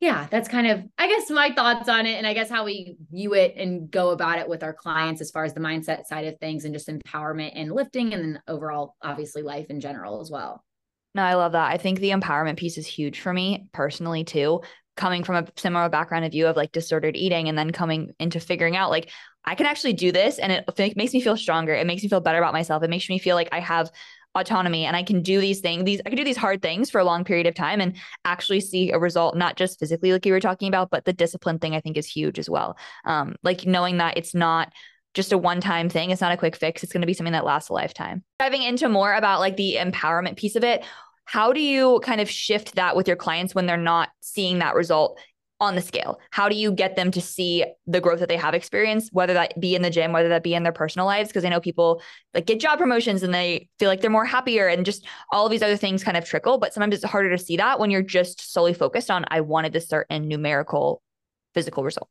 yeah 0.00 0.26
that's 0.30 0.48
kind 0.48 0.66
of 0.66 0.82
i 0.98 1.08
guess 1.08 1.30
my 1.30 1.50
thoughts 1.54 1.88
on 1.88 2.04
it 2.04 2.16
and 2.16 2.26
i 2.26 2.34
guess 2.34 2.50
how 2.50 2.64
we 2.64 2.96
view 3.10 3.34
it 3.34 3.54
and 3.56 3.90
go 3.90 4.10
about 4.10 4.38
it 4.38 4.48
with 4.48 4.62
our 4.62 4.74
clients 4.74 5.20
as 5.20 5.30
far 5.30 5.44
as 5.44 5.54
the 5.54 5.60
mindset 5.60 6.04
side 6.04 6.26
of 6.26 6.38
things 6.38 6.64
and 6.64 6.74
just 6.74 6.88
empowerment 6.88 7.52
and 7.54 7.72
lifting 7.72 8.12
and 8.12 8.22
then 8.22 8.42
overall 8.46 8.94
obviously 9.02 9.42
life 9.42 9.66
in 9.70 9.80
general 9.80 10.20
as 10.20 10.30
well 10.30 10.62
no, 11.16 11.22
I 11.22 11.34
love 11.34 11.52
that. 11.52 11.72
I 11.72 11.78
think 11.78 11.98
the 11.98 12.10
empowerment 12.10 12.58
piece 12.58 12.76
is 12.76 12.86
huge 12.86 13.20
for 13.20 13.32
me 13.32 13.68
personally 13.72 14.22
too. 14.22 14.60
Coming 14.96 15.24
from 15.24 15.36
a 15.36 15.48
similar 15.56 15.88
background 15.88 16.26
of 16.26 16.34
you 16.34 16.46
of 16.46 16.56
like 16.56 16.72
disordered 16.72 17.16
eating 17.16 17.48
and 17.48 17.56
then 17.56 17.70
coming 17.70 18.12
into 18.20 18.38
figuring 18.38 18.76
out 18.76 18.90
like 18.90 19.10
I 19.44 19.54
can 19.54 19.64
actually 19.64 19.94
do 19.94 20.12
this 20.12 20.38
and 20.38 20.52
it 20.52 20.96
makes 20.96 21.14
me 21.14 21.22
feel 21.22 21.36
stronger. 21.36 21.74
It 21.74 21.86
makes 21.86 22.02
me 22.02 22.10
feel 22.10 22.20
better 22.20 22.38
about 22.38 22.52
myself. 22.52 22.82
It 22.82 22.90
makes 22.90 23.08
me 23.08 23.18
feel 23.18 23.34
like 23.34 23.48
I 23.50 23.60
have 23.60 23.90
autonomy 24.34 24.84
and 24.84 24.94
I 24.94 25.02
can 25.02 25.22
do 25.22 25.40
these 25.40 25.60
things. 25.60 25.84
These 25.84 26.02
I 26.04 26.10
can 26.10 26.18
do 26.18 26.24
these 26.24 26.36
hard 26.36 26.60
things 26.60 26.90
for 26.90 27.00
a 27.00 27.04
long 27.04 27.24
period 27.24 27.46
of 27.46 27.54
time 27.54 27.80
and 27.80 27.96
actually 28.26 28.60
see 28.60 28.90
a 28.90 28.98
result, 28.98 29.36
not 29.36 29.56
just 29.56 29.78
physically 29.80 30.12
like 30.12 30.26
you 30.26 30.32
were 30.32 30.40
talking 30.40 30.68
about, 30.68 30.90
but 30.90 31.06
the 31.06 31.14
discipline 31.14 31.58
thing 31.58 31.74
I 31.74 31.80
think 31.80 31.96
is 31.96 32.06
huge 32.06 32.38
as 32.38 32.50
well. 32.50 32.76
Um, 33.06 33.36
like 33.42 33.64
knowing 33.64 33.96
that 33.98 34.18
it's 34.18 34.34
not 34.34 34.70
just 35.16 35.32
a 35.32 35.38
one 35.38 35.60
time 35.60 35.88
thing. 35.88 36.10
It's 36.10 36.20
not 36.20 36.30
a 36.30 36.36
quick 36.36 36.54
fix. 36.54 36.84
It's 36.84 36.92
going 36.92 37.00
to 37.00 37.06
be 37.06 37.14
something 37.14 37.32
that 37.32 37.44
lasts 37.44 37.70
a 37.70 37.72
lifetime. 37.72 38.22
Diving 38.38 38.62
into 38.62 38.88
more 38.88 39.14
about 39.14 39.40
like 39.40 39.56
the 39.56 39.78
empowerment 39.80 40.36
piece 40.36 40.54
of 40.54 40.62
it, 40.62 40.84
how 41.24 41.52
do 41.52 41.60
you 41.60 42.00
kind 42.04 42.20
of 42.20 42.30
shift 42.30 42.76
that 42.76 42.94
with 42.94 43.08
your 43.08 43.16
clients 43.16 43.54
when 43.54 43.66
they're 43.66 43.78
not 43.78 44.10
seeing 44.20 44.60
that 44.60 44.76
result 44.76 45.18
on 45.58 45.74
the 45.74 45.80
scale? 45.80 46.20
How 46.30 46.50
do 46.50 46.54
you 46.54 46.70
get 46.70 46.96
them 46.96 47.10
to 47.12 47.20
see 47.22 47.64
the 47.86 48.00
growth 48.00 48.20
that 48.20 48.28
they 48.28 48.36
have 48.36 48.52
experienced, 48.52 49.10
whether 49.14 49.32
that 49.32 49.58
be 49.58 49.74
in 49.74 49.80
the 49.80 49.88
gym, 49.88 50.12
whether 50.12 50.28
that 50.28 50.42
be 50.42 50.54
in 50.54 50.62
their 50.62 50.72
personal 50.72 51.06
lives? 51.06 51.30
Because 51.30 51.46
I 51.46 51.48
know 51.48 51.60
people 51.60 52.02
like 52.34 52.44
get 52.44 52.60
job 52.60 52.78
promotions 52.78 53.22
and 53.22 53.32
they 53.32 53.70
feel 53.78 53.88
like 53.88 54.02
they're 54.02 54.10
more 54.10 54.26
happier 54.26 54.68
and 54.68 54.84
just 54.84 55.06
all 55.32 55.46
of 55.46 55.50
these 55.50 55.62
other 55.62 55.78
things 55.78 56.04
kind 56.04 56.18
of 56.18 56.26
trickle. 56.26 56.58
But 56.58 56.74
sometimes 56.74 56.94
it's 56.94 57.04
harder 57.04 57.30
to 57.30 57.42
see 57.42 57.56
that 57.56 57.80
when 57.80 57.90
you're 57.90 58.02
just 58.02 58.52
solely 58.52 58.74
focused 58.74 59.10
on, 59.10 59.24
I 59.28 59.40
wanted 59.40 59.72
this 59.72 59.88
certain 59.88 60.28
numerical 60.28 61.02
physical 61.54 61.84
result. 61.84 62.10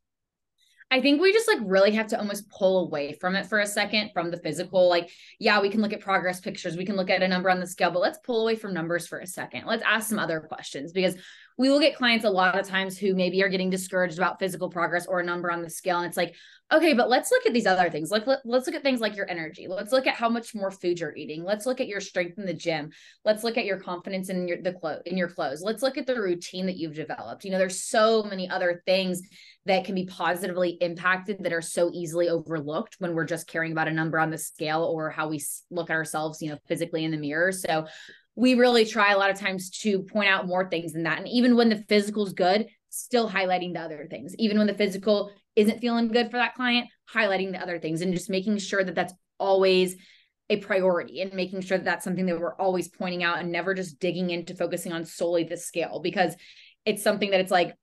I 0.90 1.00
think 1.00 1.20
we 1.20 1.32
just 1.32 1.48
like 1.48 1.58
really 1.62 1.92
have 1.92 2.06
to 2.08 2.18
almost 2.18 2.48
pull 2.48 2.86
away 2.86 3.12
from 3.12 3.34
it 3.34 3.46
for 3.46 3.58
a 3.58 3.66
second 3.66 4.10
from 4.12 4.30
the 4.30 4.36
physical. 4.36 4.88
Like, 4.88 5.10
yeah, 5.40 5.60
we 5.60 5.68
can 5.68 5.82
look 5.82 5.92
at 5.92 6.00
progress 6.00 6.40
pictures, 6.40 6.76
we 6.76 6.86
can 6.86 6.96
look 6.96 7.10
at 7.10 7.22
a 7.22 7.28
number 7.28 7.50
on 7.50 7.58
the 7.58 7.66
scale, 7.66 7.90
but 7.90 8.02
let's 8.02 8.18
pull 8.18 8.42
away 8.42 8.54
from 8.54 8.72
numbers 8.72 9.06
for 9.06 9.18
a 9.18 9.26
second. 9.26 9.64
Let's 9.66 9.82
ask 9.84 10.08
some 10.08 10.20
other 10.20 10.40
questions 10.40 10.92
because 10.92 11.16
we 11.58 11.70
will 11.70 11.80
get 11.80 11.96
clients 11.96 12.24
a 12.24 12.30
lot 12.30 12.58
of 12.58 12.66
times 12.66 12.98
who 12.98 13.14
maybe 13.14 13.42
are 13.42 13.48
getting 13.48 13.70
discouraged 13.70 14.18
about 14.18 14.38
physical 14.38 14.68
progress 14.68 15.06
or 15.06 15.20
a 15.20 15.24
number 15.24 15.50
on 15.50 15.62
the 15.62 15.70
scale. 15.70 15.98
And 15.98 16.06
it's 16.06 16.16
like, 16.16 16.34
okay, 16.70 16.92
but 16.92 17.08
let's 17.08 17.30
look 17.30 17.46
at 17.46 17.54
these 17.54 17.66
other 17.66 17.88
things. 17.88 18.10
Like, 18.10 18.26
let, 18.26 18.40
let's 18.44 18.66
look 18.66 18.76
at 18.76 18.82
things 18.82 19.00
like 19.00 19.16
your 19.16 19.30
energy. 19.30 19.66
Let's 19.68 19.92
look 19.92 20.06
at 20.06 20.16
how 20.16 20.28
much 20.28 20.54
more 20.54 20.70
food 20.70 20.98
you're 20.98 21.16
eating. 21.16 21.44
Let's 21.44 21.64
look 21.64 21.80
at 21.80 21.86
your 21.86 22.00
strength 22.00 22.38
in 22.38 22.44
the 22.44 22.52
gym. 22.52 22.90
Let's 23.24 23.42
look 23.44 23.56
at 23.56 23.64
your 23.64 23.78
confidence 23.78 24.28
in 24.28 24.48
your 24.48 24.60
the 24.60 24.72
clothes 24.72 25.02
in 25.06 25.16
your 25.16 25.28
clothes. 25.28 25.62
Let's 25.62 25.82
look 25.82 25.96
at 25.96 26.06
the 26.06 26.20
routine 26.20 26.66
that 26.66 26.76
you've 26.76 26.94
developed. 26.94 27.44
You 27.44 27.52
know, 27.52 27.58
there's 27.58 27.82
so 27.82 28.24
many 28.24 28.50
other 28.50 28.82
things 28.84 29.22
that 29.64 29.84
can 29.84 29.94
be 29.94 30.06
positively 30.06 30.70
impacted 30.80 31.42
that 31.42 31.52
are 31.52 31.62
so 31.62 31.90
easily 31.92 32.28
overlooked 32.28 32.96
when 32.98 33.14
we're 33.14 33.24
just 33.24 33.46
caring 33.46 33.72
about 33.72 33.88
a 33.88 33.92
number 33.92 34.18
on 34.18 34.30
the 34.30 34.38
scale 34.38 34.82
or 34.82 35.10
how 35.10 35.28
we 35.28 35.42
look 35.70 35.88
at 35.88 35.94
ourselves, 35.94 36.42
you 36.42 36.50
know, 36.50 36.58
physically 36.66 37.04
in 37.04 37.12
the 37.12 37.16
mirror. 37.16 37.52
So 37.52 37.86
we 38.36 38.54
really 38.54 38.84
try 38.84 39.12
a 39.12 39.18
lot 39.18 39.30
of 39.30 39.40
times 39.40 39.70
to 39.70 40.02
point 40.02 40.28
out 40.28 40.46
more 40.46 40.68
things 40.68 40.92
than 40.92 41.04
that. 41.04 41.18
And 41.18 41.28
even 41.28 41.56
when 41.56 41.70
the 41.70 41.82
physical 41.88 42.26
is 42.26 42.34
good, 42.34 42.66
still 42.90 43.28
highlighting 43.28 43.72
the 43.72 43.80
other 43.80 44.06
things. 44.08 44.34
Even 44.38 44.58
when 44.58 44.66
the 44.66 44.74
physical 44.74 45.32
isn't 45.56 45.80
feeling 45.80 46.08
good 46.08 46.30
for 46.30 46.36
that 46.36 46.54
client, 46.54 46.88
highlighting 47.12 47.52
the 47.52 47.62
other 47.62 47.78
things 47.78 48.02
and 48.02 48.12
just 48.12 48.30
making 48.30 48.58
sure 48.58 48.84
that 48.84 48.94
that's 48.94 49.14
always 49.38 49.96
a 50.50 50.58
priority 50.58 51.22
and 51.22 51.32
making 51.32 51.60
sure 51.62 51.78
that 51.78 51.84
that's 51.84 52.04
something 52.04 52.26
that 52.26 52.38
we're 52.38 52.54
always 52.56 52.88
pointing 52.88 53.24
out 53.24 53.38
and 53.38 53.50
never 53.50 53.74
just 53.74 53.98
digging 53.98 54.30
into 54.30 54.54
focusing 54.54 54.92
on 54.92 55.04
solely 55.04 55.44
the 55.44 55.56
scale 55.56 56.00
because 56.00 56.36
it's 56.84 57.02
something 57.02 57.30
that 57.30 57.40
it's 57.40 57.50
like 57.50 57.74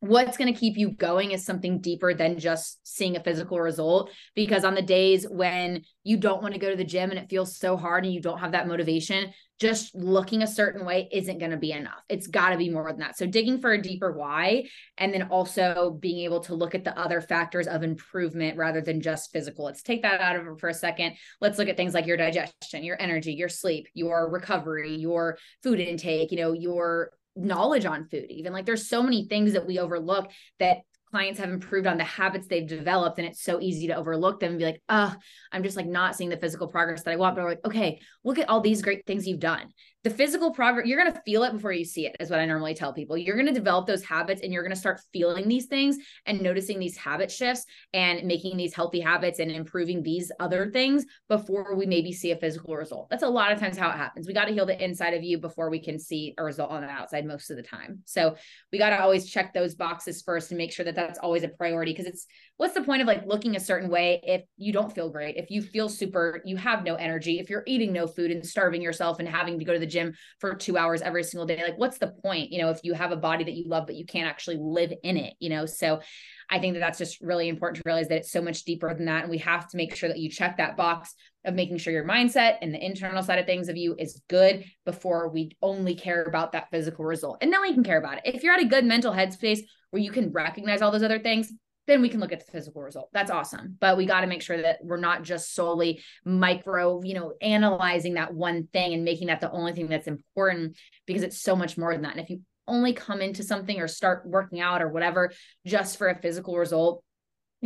what's 0.00 0.36
going 0.36 0.52
to 0.52 0.58
keep 0.58 0.76
you 0.76 0.90
going 0.90 1.30
is 1.30 1.44
something 1.44 1.80
deeper 1.80 2.14
than 2.14 2.38
just 2.38 2.78
seeing 2.86 3.16
a 3.16 3.22
physical 3.22 3.60
result. 3.60 4.10
Because 4.34 4.64
on 4.64 4.74
the 4.74 4.82
days 4.82 5.26
when 5.28 5.82
you 6.04 6.16
don't 6.16 6.42
want 6.42 6.54
to 6.54 6.60
go 6.60 6.70
to 6.70 6.76
the 6.76 6.84
gym 6.84 7.10
and 7.10 7.18
it 7.18 7.30
feels 7.30 7.56
so 7.56 7.76
hard 7.76 8.04
and 8.04 8.12
you 8.12 8.20
don't 8.20 8.38
have 8.38 8.52
that 8.52 8.68
motivation 8.68 9.32
just 9.58 9.94
looking 9.94 10.42
a 10.42 10.46
certain 10.46 10.84
way 10.84 11.08
isn't 11.10 11.38
going 11.38 11.50
to 11.50 11.56
be 11.56 11.72
enough. 11.72 12.02
It's 12.10 12.26
got 12.26 12.50
to 12.50 12.58
be 12.58 12.68
more 12.68 12.90
than 12.90 13.00
that. 13.00 13.16
So 13.16 13.26
digging 13.26 13.58
for 13.58 13.72
a 13.72 13.80
deeper 13.80 14.12
why 14.12 14.64
and 14.98 15.14
then 15.14 15.22
also 15.30 15.96
being 15.98 16.24
able 16.24 16.40
to 16.40 16.54
look 16.54 16.74
at 16.74 16.84
the 16.84 16.98
other 16.98 17.22
factors 17.22 17.66
of 17.66 17.82
improvement 17.82 18.58
rather 18.58 18.82
than 18.82 19.00
just 19.00 19.32
physical. 19.32 19.64
Let's 19.64 19.82
take 19.82 20.02
that 20.02 20.20
out 20.20 20.36
of 20.36 20.46
it 20.46 20.60
for 20.60 20.68
a 20.68 20.74
second. 20.74 21.14
Let's 21.40 21.58
look 21.58 21.68
at 21.68 21.78
things 21.78 21.94
like 21.94 22.04
your 22.04 22.18
digestion 22.18 22.56
your 22.82 23.00
energy 23.00 23.32
your 23.32 23.48
sleep 23.48 23.88
your 23.94 24.30
recovery 24.30 24.96
your 24.96 25.38
food 25.62 25.80
intake 25.80 26.30
you 26.30 26.38
know 26.38 26.52
your 26.52 27.10
knowledge 27.36 27.84
on 27.84 28.08
food 28.08 28.26
even. 28.30 28.52
Like 28.52 28.66
there's 28.66 28.88
so 28.88 29.02
many 29.02 29.26
things 29.26 29.52
that 29.52 29.66
we 29.66 29.78
overlook 29.78 30.30
that 30.58 30.78
clients 31.10 31.38
have 31.38 31.50
improved 31.50 31.86
on 31.86 31.98
the 31.98 32.04
habits 32.04 32.46
they've 32.46 32.66
developed 32.66 33.18
and 33.18 33.26
it's 33.26 33.42
so 33.42 33.60
easy 33.60 33.86
to 33.86 33.96
overlook 33.96 34.40
them 34.40 34.50
and 34.50 34.58
be 34.58 34.64
like 34.64 34.82
oh 34.88 35.14
i'm 35.52 35.62
just 35.62 35.76
like 35.76 35.86
not 35.86 36.16
seeing 36.16 36.30
the 36.30 36.36
physical 36.36 36.66
progress 36.66 37.04
that 37.04 37.12
i 37.12 37.16
want. 37.16 37.36
But 37.36 37.42
I'm 37.42 37.48
like 37.48 37.64
okay 37.64 38.00
look 38.24 38.38
at 38.38 38.48
all 38.48 38.60
these 38.60 38.82
great 38.82 39.06
things 39.06 39.26
you've 39.26 39.38
done 39.38 39.68
the 40.06 40.14
physical 40.14 40.52
progress 40.52 40.86
you're 40.86 41.02
going 41.02 41.12
to 41.12 41.20
feel 41.22 41.42
it 41.42 41.52
before 41.52 41.72
you 41.72 41.84
see 41.84 42.06
it 42.06 42.14
is 42.20 42.30
what 42.30 42.38
i 42.38 42.46
normally 42.46 42.74
tell 42.74 42.92
people. 42.92 43.16
You're 43.16 43.34
going 43.34 43.48
to 43.48 43.52
develop 43.52 43.88
those 43.88 44.04
habits 44.04 44.40
and 44.40 44.52
you're 44.52 44.62
going 44.62 44.72
to 44.72 44.78
start 44.78 45.00
feeling 45.12 45.48
these 45.48 45.66
things 45.66 45.98
and 46.26 46.40
noticing 46.40 46.78
these 46.78 46.96
habit 46.96 47.28
shifts 47.28 47.64
and 47.92 48.24
making 48.24 48.56
these 48.56 48.72
healthy 48.72 49.00
habits 49.00 49.40
and 49.40 49.50
improving 49.50 50.04
these 50.04 50.30
other 50.38 50.70
things 50.70 51.04
before 51.28 51.74
we 51.74 51.86
maybe 51.86 52.12
see 52.12 52.30
a 52.30 52.36
physical 52.36 52.76
result. 52.76 53.08
That's 53.10 53.24
a 53.24 53.28
lot 53.28 53.50
of 53.50 53.58
times 53.58 53.76
how 53.76 53.88
it 53.88 53.96
happens. 53.96 54.28
We 54.28 54.32
got 54.32 54.44
to 54.44 54.52
heal 54.52 54.64
the 54.64 54.80
inside 54.80 55.14
of 55.14 55.24
you 55.24 55.38
before 55.38 55.70
we 55.70 55.80
can 55.80 55.98
see 55.98 56.34
a 56.38 56.44
result 56.44 56.70
on 56.70 56.82
the 56.82 56.88
outside 56.88 57.26
most 57.26 57.50
of 57.50 57.56
the 57.56 57.64
time. 57.64 58.02
So 58.04 58.36
we 58.70 58.78
got 58.78 58.90
to 58.90 59.02
always 59.02 59.28
check 59.28 59.52
those 59.52 59.74
boxes 59.74 60.22
first 60.22 60.52
and 60.52 60.58
make 60.58 60.72
sure 60.72 60.84
that 60.84 60.94
that's 60.94 61.18
always 61.18 61.42
a 61.42 61.48
priority 61.48 61.92
because 61.92 62.06
it's 62.06 62.28
what's 62.56 62.74
the 62.74 62.82
point 62.82 63.02
of 63.02 63.06
like 63.06 63.26
looking 63.26 63.56
a 63.56 63.60
certain 63.60 63.90
way 63.90 64.20
if 64.22 64.42
you 64.56 64.72
don't 64.72 64.94
feel 64.94 65.10
great 65.10 65.36
if 65.36 65.50
you 65.50 65.60
feel 65.60 65.88
super 65.88 66.40
you 66.44 66.56
have 66.56 66.84
no 66.84 66.94
energy 66.94 67.38
if 67.38 67.50
you're 67.50 67.62
eating 67.66 67.92
no 67.92 68.06
food 68.06 68.30
and 68.30 68.46
starving 68.46 68.82
yourself 68.82 69.18
and 69.18 69.28
having 69.28 69.58
to 69.58 69.64
go 69.64 69.72
to 69.72 69.78
the 69.78 69.86
gym 69.86 70.14
for 70.40 70.54
two 70.54 70.76
hours 70.76 71.02
every 71.02 71.22
single 71.22 71.46
day? 71.46 71.62
Like 71.62 71.78
what's 71.78 71.98
the 71.98 72.12
point 72.24 72.52
you 72.52 72.60
know 72.60 72.70
if 72.70 72.80
you 72.82 72.94
have 72.94 73.12
a 73.12 73.16
body 73.16 73.44
that 73.44 73.54
you 73.54 73.68
love 73.68 73.86
but 73.86 73.96
you 73.96 74.06
can't 74.06 74.28
actually 74.28 74.58
live 74.60 74.92
in 75.02 75.16
it 75.16 75.34
you 75.38 75.50
know? 75.50 75.66
So 75.66 76.00
i 76.48 76.60
think 76.60 76.74
that 76.74 76.80
that's 76.80 76.98
just 76.98 77.20
really 77.20 77.48
important 77.48 77.76
to 77.76 77.82
realize 77.84 78.08
that 78.08 78.18
it's 78.18 78.30
so 78.30 78.40
much 78.40 78.64
deeper 78.64 78.92
than 78.94 79.06
that 79.06 79.22
and 79.22 79.30
we 79.30 79.38
have 79.38 79.68
to 79.68 79.76
make 79.76 79.94
sure 79.94 80.08
that 80.08 80.18
you 80.18 80.30
check 80.30 80.56
that 80.56 80.76
box 80.76 81.14
of 81.44 81.54
making 81.54 81.78
sure 81.78 81.92
your 81.92 82.06
mindset 82.06 82.56
and 82.60 82.74
the 82.74 82.84
internal 82.84 83.22
side 83.22 83.38
of 83.38 83.46
things 83.46 83.68
of 83.68 83.76
you 83.76 83.94
is 83.98 84.22
good 84.28 84.64
before 84.84 85.28
we 85.28 85.56
only 85.62 85.94
care 85.94 86.24
about 86.24 86.52
that 86.52 86.68
physical 86.70 87.04
result. 87.04 87.38
And 87.40 87.52
then 87.52 87.62
we 87.62 87.72
can 87.72 87.84
care 87.84 87.98
about 87.98 88.18
it. 88.18 88.34
If 88.34 88.42
you're 88.42 88.54
at 88.54 88.60
a 88.60 88.66
good 88.66 88.84
mental 88.84 89.12
headspace 89.12 89.60
where 89.90 90.02
you 90.02 90.10
can 90.10 90.32
recognize 90.32 90.82
all 90.82 90.90
those 90.90 91.04
other 91.04 91.20
things 91.20 91.52
then 91.86 92.02
we 92.02 92.08
can 92.08 92.20
look 92.20 92.32
at 92.32 92.44
the 92.44 92.50
physical 92.50 92.82
result. 92.82 93.08
That's 93.12 93.30
awesome. 93.30 93.76
But 93.80 93.96
we 93.96 94.06
got 94.06 94.22
to 94.22 94.26
make 94.26 94.42
sure 94.42 94.60
that 94.60 94.78
we're 94.82 94.96
not 94.96 95.22
just 95.22 95.54
solely 95.54 96.02
micro, 96.24 97.02
you 97.02 97.14
know, 97.14 97.34
analyzing 97.40 98.14
that 98.14 98.34
one 98.34 98.68
thing 98.72 98.92
and 98.92 99.04
making 99.04 99.28
that 99.28 99.40
the 99.40 99.50
only 99.50 99.72
thing 99.72 99.88
that's 99.88 100.08
important 100.08 100.76
because 101.06 101.22
it's 101.22 101.40
so 101.40 101.54
much 101.54 101.78
more 101.78 101.92
than 101.92 102.02
that. 102.02 102.12
And 102.12 102.20
if 102.20 102.30
you 102.30 102.40
only 102.68 102.92
come 102.92 103.20
into 103.20 103.42
something 103.42 103.80
or 103.80 103.86
start 103.86 104.26
working 104.26 104.60
out 104.60 104.82
or 104.82 104.88
whatever 104.88 105.32
just 105.64 105.98
for 105.98 106.08
a 106.08 106.20
physical 106.20 106.56
result, 106.56 107.04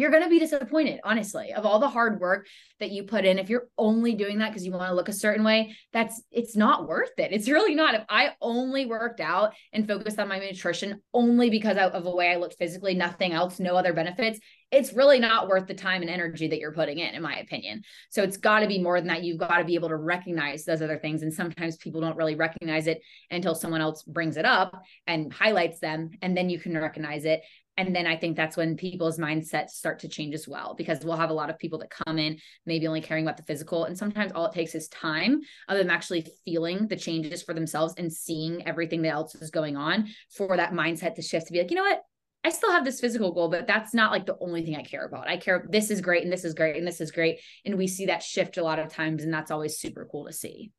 you're 0.01 0.11
going 0.11 0.23
to 0.23 0.29
be 0.29 0.39
disappointed, 0.39 1.01
honestly, 1.05 1.53
of 1.53 1.67
all 1.67 1.79
the 1.79 1.89
hard 1.89 2.21
work 2.21 2.47
that 2.79 2.91
you 2.91 3.05
put 3.05 3.25
in. 3.25 3.39
If 3.39 3.51
you're 3.51 3.69
only 3.77 4.15
doing 4.15 4.39
that 4.39 4.49
because 4.49 4.65
you 4.65 4.73
want 4.73 4.89
to 4.89 4.95
look 4.95 5.09
a 5.09 5.13
certain 5.13 5.45
way, 5.45 5.77
that's 5.93 6.23
it's 6.31 6.57
not 6.57 6.89
worth 6.89 7.13
it. 7.19 7.33
It's 7.33 7.49
really 7.51 7.75
not. 7.75 7.95
If 7.95 8.05
I 8.09 8.31
only 8.41 8.87
worked 8.87 9.21
out 9.21 9.53
and 9.73 9.87
focused 9.87 10.19
on 10.19 10.29
my 10.29 10.39
nutrition 10.39 11.01
only 11.13 11.51
because 11.51 11.77
of 11.77 12.07
a 12.07 12.11
way 12.11 12.31
I 12.31 12.37
looked 12.37 12.57
physically, 12.59 12.95
nothing 12.95 13.33
else, 13.33 13.61
no 13.61 13.77
other 13.77 13.93
benefits, 13.93 14.41
it's 14.71 14.93
really 14.93 15.19
not 15.19 15.49
worth 15.49 15.67
the 15.67 15.75
time 15.75 16.01
and 16.01 16.11
energy 16.11 16.47
that 16.47 16.61
you're 16.61 16.73
putting 16.73 16.99
in, 17.01 17.15
in 17.15 17.23
my 17.23 17.39
opinion. 17.39 17.83
So 18.11 18.23
it's 18.23 18.37
got 18.37 18.61
to 18.61 18.69
be 18.69 18.81
more 18.81 19.01
than 19.01 19.09
that. 19.09 19.25
You've 19.25 19.39
got 19.39 19.59
to 19.59 19.65
be 19.65 19.75
able 19.75 19.89
to 19.89 19.97
recognize 19.97 20.65
those 20.65 20.81
other 20.81 20.99
things. 20.99 21.23
And 21.23 21.35
sometimes 21.35 21.77
people 21.77 22.01
don't 22.01 22.17
really 22.17 22.37
recognize 22.37 22.87
it 22.87 23.03
until 23.31 23.55
someone 23.55 23.81
else 23.81 24.05
brings 24.05 24.37
it 24.37 24.45
up 24.45 24.81
and 25.09 25.33
highlights 25.33 25.81
them. 25.81 26.11
And 26.23 26.37
then 26.37 26.49
you 26.49 26.61
can 26.61 26.79
recognize 26.79 27.25
it 27.25 27.43
and 27.77 27.95
then 27.95 28.07
i 28.07 28.17
think 28.17 28.37
that's 28.37 28.57
when 28.57 28.77
people's 28.77 29.19
mindsets 29.19 29.71
start 29.71 29.99
to 29.99 30.09
change 30.09 30.35
as 30.35 30.47
well 30.47 30.75
because 30.77 31.05
we'll 31.05 31.17
have 31.17 31.31
a 31.31 31.35
lot 31.35 31.51
of 31.51 31.59
people 31.59 31.79
that 31.79 31.91
come 31.91 32.19
in 32.19 32.39
maybe 32.67 32.87
only 32.87 33.01
caring 33.01 33.25
about 33.25 33.37
the 33.37 33.43
physical 33.43 33.85
and 33.85 33.97
sometimes 33.97 34.33
all 34.33 34.47
it 34.47 34.53
takes 34.53 34.75
is 34.75 34.89
time 34.89 35.41
of 35.69 35.79
them 35.79 35.91
actually 35.91 36.27
feeling 36.45 36.87
the 36.89 36.97
changes 36.97 37.43
for 37.43 37.55
themselves 37.55 37.95
and 37.97 38.13
seeing 38.13 38.67
everything 38.67 39.03
that 39.03 39.13
else 39.13 39.35
is 39.35 39.51
going 39.51 39.77
on 39.77 40.09
for 40.31 40.57
that 40.57 40.73
mindset 40.73 41.15
to 41.15 41.23
shift 41.23 41.47
to 41.47 41.53
be 41.53 41.59
like 41.59 41.71
you 41.71 41.77
know 41.77 41.85
what 41.85 42.03
I 42.43 42.51
still 42.51 42.73
have 42.73 42.87
this 42.87 43.01
physical 43.01 43.33
goal, 43.33 43.51
but 43.51 43.67
that's 43.67 43.93
not 43.93 44.13
like 44.13 44.25
the 44.25 44.39
only 44.41 44.65
thing 44.65 44.75
I 44.75 44.83
care 44.83 45.05
about. 45.05 45.29
I 45.29 45.37
care 45.37 45.67
this 45.69 45.91
is 45.91 46.01
great 46.01 46.23
and 46.23 46.33
this 46.33 46.45
is 46.45 46.55
great 46.55 46.77
and 46.77 46.87
this 46.87 47.01
is 47.01 47.11
great. 47.11 47.41
And 47.67 47.77
we 47.77 47.87
see 47.87 48.07
that 48.07 48.23
shift 48.23 48.57
a 48.57 48.63
lot 48.63 48.79
of 48.79 48.89
times, 48.89 49.23
and 49.23 49.33
that's 49.33 49.51
always 49.51 49.79
super 49.79 50.09
cool 50.11 50.25
to 50.27 50.33
see. 50.33 50.73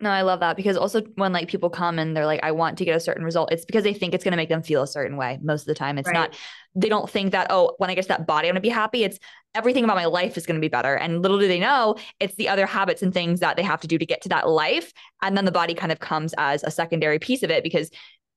No, 0.00 0.10
I 0.10 0.22
love 0.22 0.40
that 0.40 0.56
because 0.56 0.76
also 0.76 1.02
when 1.16 1.32
like 1.32 1.48
people 1.48 1.70
come 1.70 1.98
and 1.98 2.16
they're 2.16 2.26
like, 2.26 2.40
I 2.44 2.52
want 2.52 2.78
to 2.78 2.84
get 2.84 2.96
a 2.96 3.00
certain 3.00 3.24
result, 3.24 3.50
it's 3.50 3.64
because 3.64 3.82
they 3.82 3.94
think 3.94 4.14
it's 4.14 4.22
going 4.22 4.32
to 4.32 4.36
make 4.36 4.48
them 4.48 4.62
feel 4.62 4.82
a 4.82 4.86
certain 4.86 5.16
way 5.16 5.40
most 5.42 5.62
of 5.62 5.66
the 5.66 5.74
time. 5.74 5.98
It's 5.98 6.06
right. 6.06 6.14
not, 6.14 6.36
they 6.76 6.88
don't 6.88 7.10
think 7.10 7.32
that, 7.32 7.48
oh, 7.50 7.74
when 7.78 7.90
I 7.90 7.96
get 7.96 8.02
to 8.02 8.08
that 8.08 8.24
body, 8.24 8.46
I'm 8.46 8.52
going 8.52 8.62
to 8.62 8.68
be 8.68 8.68
happy. 8.68 9.02
It's 9.02 9.18
everything 9.56 9.82
about 9.82 9.96
my 9.96 10.04
life 10.04 10.36
is 10.36 10.46
going 10.46 10.54
to 10.54 10.60
be 10.60 10.68
better. 10.68 10.94
And 10.94 11.20
little 11.20 11.38
do 11.38 11.48
they 11.48 11.58
know, 11.58 11.96
it's 12.20 12.36
the 12.36 12.48
other 12.48 12.64
habits 12.64 13.02
and 13.02 13.12
things 13.12 13.40
that 13.40 13.56
they 13.56 13.64
have 13.64 13.80
to 13.80 13.88
do 13.88 13.98
to 13.98 14.06
get 14.06 14.22
to 14.22 14.28
that 14.28 14.48
life. 14.48 14.92
And 15.20 15.36
then 15.36 15.46
the 15.46 15.50
body 15.50 15.74
kind 15.74 15.90
of 15.90 15.98
comes 15.98 16.32
as 16.38 16.62
a 16.62 16.70
secondary 16.70 17.18
piece 17.18 17.42
of 17.42 17.50
it 17.50 17.64
because 17.64 17.90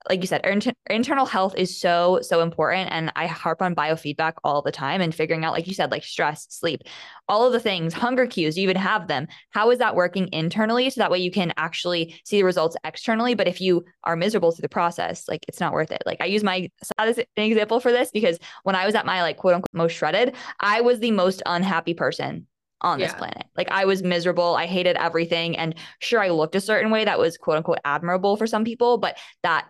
like 0.09 0.21
you 0.21 0.27
said, 0.27 0.45
inter- 0.45 0.73
internal 0.89 1.25
health 1.25 1.55
is 1.57 1.79
so, 1.79 2.19
so 2.21 2.41
important. 2.41 2.89
And 2.91 3.11
I 3.15 3.27
harp 3.27 3.61
on 3.61 3.75
biofeedback 3.75 4.33
all 4.43 4.61
the 4.61 4.71
time 4.71 5.01
and 5.01 5.13
figuring 5.13 5.45
out, 5.45 5.53
like 5.53 5.67
you 5.67 5.73
said, 5.73 5.91
like 5.91 6.03
stress, 6.03 6.47
sleep, 6.49 6.81
all 7.27 7.45
of 7.45 7.53
the 7.53 7.59
things, 7.59 7.93
hunger 7.93 8.25
cues, 8.25 8.57
you 8.57 8.63
even 8.63 8.77
have 8.77 9.07
them. 9.07 9.27
How 9.51 9.69
is 9.69 9.79
that 9.79 9.95
working 9.95 10.29
internally? 10.31 10.89
So 10.89 11.01
that 11.01 11.11
way 11.11 11.19
you 11.19 11.31
can 11.31 11.53
actually 11.57 12.19
see 12.25 12.37
the 12.37 12.45
results 12.45 12.75
externally. 12.83 13.35
But 13.35 13.47
if 13.47 13.61
you 13.61 13.85
are 14.03 14.15
miserable 14.15 14.51
through 14.51 14.63
the 14.63 14.69
process, 14.69 15.27
like 15.27 15.45
it's 15.47 15.59
not 15.59 15.73
worth 15.73 15.91
it. 15.91 16.01
Like 16.05 16.19
I 16.19 16.25
use 16.25 16.43
my 16.43 16.69
as 16.97 17.17
an 17.17 17.25
example 17.35 17.79
for 17.79 17.91
this 17.91 18.11
because 18.11 18.39
when 18.63 18.75
I 18.75 18.85
was 18.85 18.95
at 18.95 19.05
my 19.05 19.21
like 19.21 19.37
quote 19.37 19.55
unquote 19.55 19.73
most 19.73 19.93
shredded, 19.93 20.35
I 20.59 20.81
was 20.81 20.99
the 20.99 21.11
most 21.11 21.43
unhappy 21.45 21.93
person 21.93 22.47
on 22.81 22.99
yeah. 22.99 23.07
this 23.07 23.15
planet. 23.15 23.45
Like 23.55 23.69
I 23.69 23.85
was 23.85 24.01
miserable. 24.03 24.55
I 24.55 24.65
hated 24.65 24.97
everything. 24.97 25.55
And 25.57 25.75
sure, 25.99 26.19
I 26.19 26.29
looked 26.29 26.55
a 26.55 26.61
certain 26.61 26.91
way 26.91 27.05
that 27.05 27.19
was 27.19 27.37
quote 27.37 27.57
unquote 27.57 27.79
admirable 27.85 28.35
for 28.37 28.47
some 28.47 28.63
people, 28.63 28.97
but 28.97 29.17
that 29.43 29.67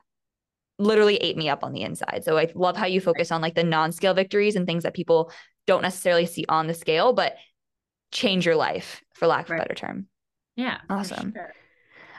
literally 0.81 1.17
ate 1.17 1.37
me 1.37 1.49
up 1.49 1.63
on 1.63 1.73
the 1.73 1.81
inside. 1.81 2.23
So 2.25 2.37
I 2.37 2.51
love 2.55 2.75
how 2.75 2.85
you 2.85 3.01
focus 3.01 3.31
on 3.31 3.41
like 3.41 3.55
the 3.55 3.63
non-scale 3.63 4.13
victories 4.13 4.55
and 4.55 4.65
things 4.65 4.83
that 4.83 4.93
people 4.93 5.31
don't 5.67 5.81
necessarily 5.81 6.25
see 6.25 6.45
on 6.49 6.67
the 6.67 6.73
scale, 6.73 7.13
but 7.13 7.35
change 8.11 8.45
your 8.45 8.55
life 8.55 9.01
for 9.13 9.27
lack 9.27 9.45
of 9.45 9.51
right. 9.51 9.59
a 9.59 9.61
better 9.63 9.75
term. 9.75 10.07
Yeah. 10.55 10.79
Awesome. 10.89 11.33
Sure. 11.33 11.53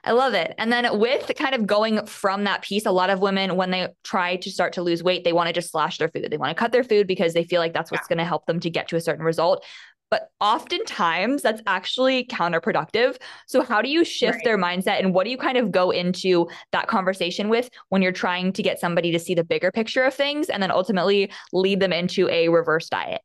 I 0.05 0.13
love 0.13 0.35
it. 0.35 0.53
And 0.59 0.73
then 0.73 0.99
with 0.99 1.31
kind 1.37 1.55
of 1.55 1.65
going 1.65 2.07
from 2.07 2.45
that 2.45 2.63
piece, 2.63 2.87
a 2.87 2.91
lot 2.91 3.11
of 3.11 3.21
women, 3.21 3.55
when 3.55 3.71
they 3.71 3.89
try 4.03 4.35
to 4.37 4.51
start 4.51 4.73
to 4.73 4.83
lose 4.83 5.03
weight, 5.03 5.23
they 5.23 5.33
want 5.33 5.47
to 5.47 5.53
just 5.53 5.71
slash 5.71 5.99
their 5.99 6.09
food. 6.09 6.27
They 6.29 6.37
want 6.37 6.51
to 6.51 6.61
cut 6.61 6.73
their 6.73 6.83
food 6.83 7.07
because 7.07 7.35
they 7.35 7.45
feel 7.45 7.61
like 7.61 7.73
that's 7.73 7.91
what's 7.93 8.07
yeah. 8.07 8.17
going 8.17 8.19
to 8.19 8.29
help 8.29 8.47
them 8.47 8.59
to 8.61 8.71
get 8.71 8.89
to 8.89 8.97
a 8.97 9.01
certain 9.01 9.25
result 9.25 9.65
but 10.13 10.29
oftentimes 10.41 11.41
that's 11.41 11.63
actually 11.67 12.27
counterproductive. 12.27 13.17
So, 13.47 13.63
how 13.63 13.81
do 13.81 13.89
you 13.89 14.05
shift 14.05 14.35
right. 14.35 14.45
their 14.45 14.59
mindset 14.59 14.99
and 14.99 15.15
what 15.15 15.25
do 15.25 15.31
you 15.31 15.39
kind 15.39 15.57
of 15.57 15.73
go 15.73 15.91
into 15.91 16.51
that 16.71 16.87
conversation 16.87 17.49
with 17.49 17.71
when 17.89 18.03
you're 18.03 18.13
trying 18.13 18.53
to 18.53 18.63
get 18.63 18.79
somebody 18.79 19.11
to 19.13 19.19
see 19.19 19.35
the 19.35 19.43
bigger 19.43 19.73
picture 19.73 20.05
of 20.05 20.13
things 20.13 20.51
and 20.51 20.63
then 20.63 20.71
ultimately 20.71 21.33
lead 21.55 21.81
them 21.81 21.95
into 21.95 22.29
a 22.29 22.51
reverse 22.51 22.91
diet? 22.91 23.23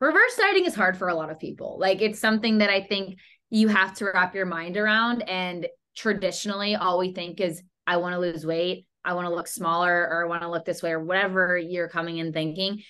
Reverse 0.00 0.36
dieting 0.36 0.66
is 0.66 0.74
hard 0.74 0.98
for 0.98 1.08
a 1.08 1.14
lot 1.14 1.30
of 1.30 1.38
people. 1.38 1.78
Like, 1.80 2.02
it's 2.02 2.18
something 2.18 2.58
that 2.58 2.68
I 2.68 2.82
think 2.82 3.18
you 3.48 3.68
have 3.68 3.94
to 3.94 4.04
wrap 4.04 4.34
your 4.34 4.44
mind 4.44 4.76
around. 4.76 5.22
And 5.26 5.66
traditionally, 5.96 6.76
all 6.76 6.98
we 6.98 7.14
think 7.14 7.40
is, 7.40 7.62
I 7.86 7.96
want 7.96 8.12
to 8.12 8.18
lose 8.18 8.44
weight. 8.44 8.86
I 9.02 9.14
want 9.14 9.28
to 9.28 9.34
look 9.34 9.48
smaller 9.48 10.08
or 10.10 10.26
I 10.26 10.28
want 10.28 10.42
to 10.42 10.50
look 10.50 10.66
this 10.66 10.82
way 10.82 10.90
or 10.90 11.02
whatever 11.02 11.56
you're 11.56 11.88
coming 11.88 12.18
in 12.18 12.34
thinking 12.34 12.82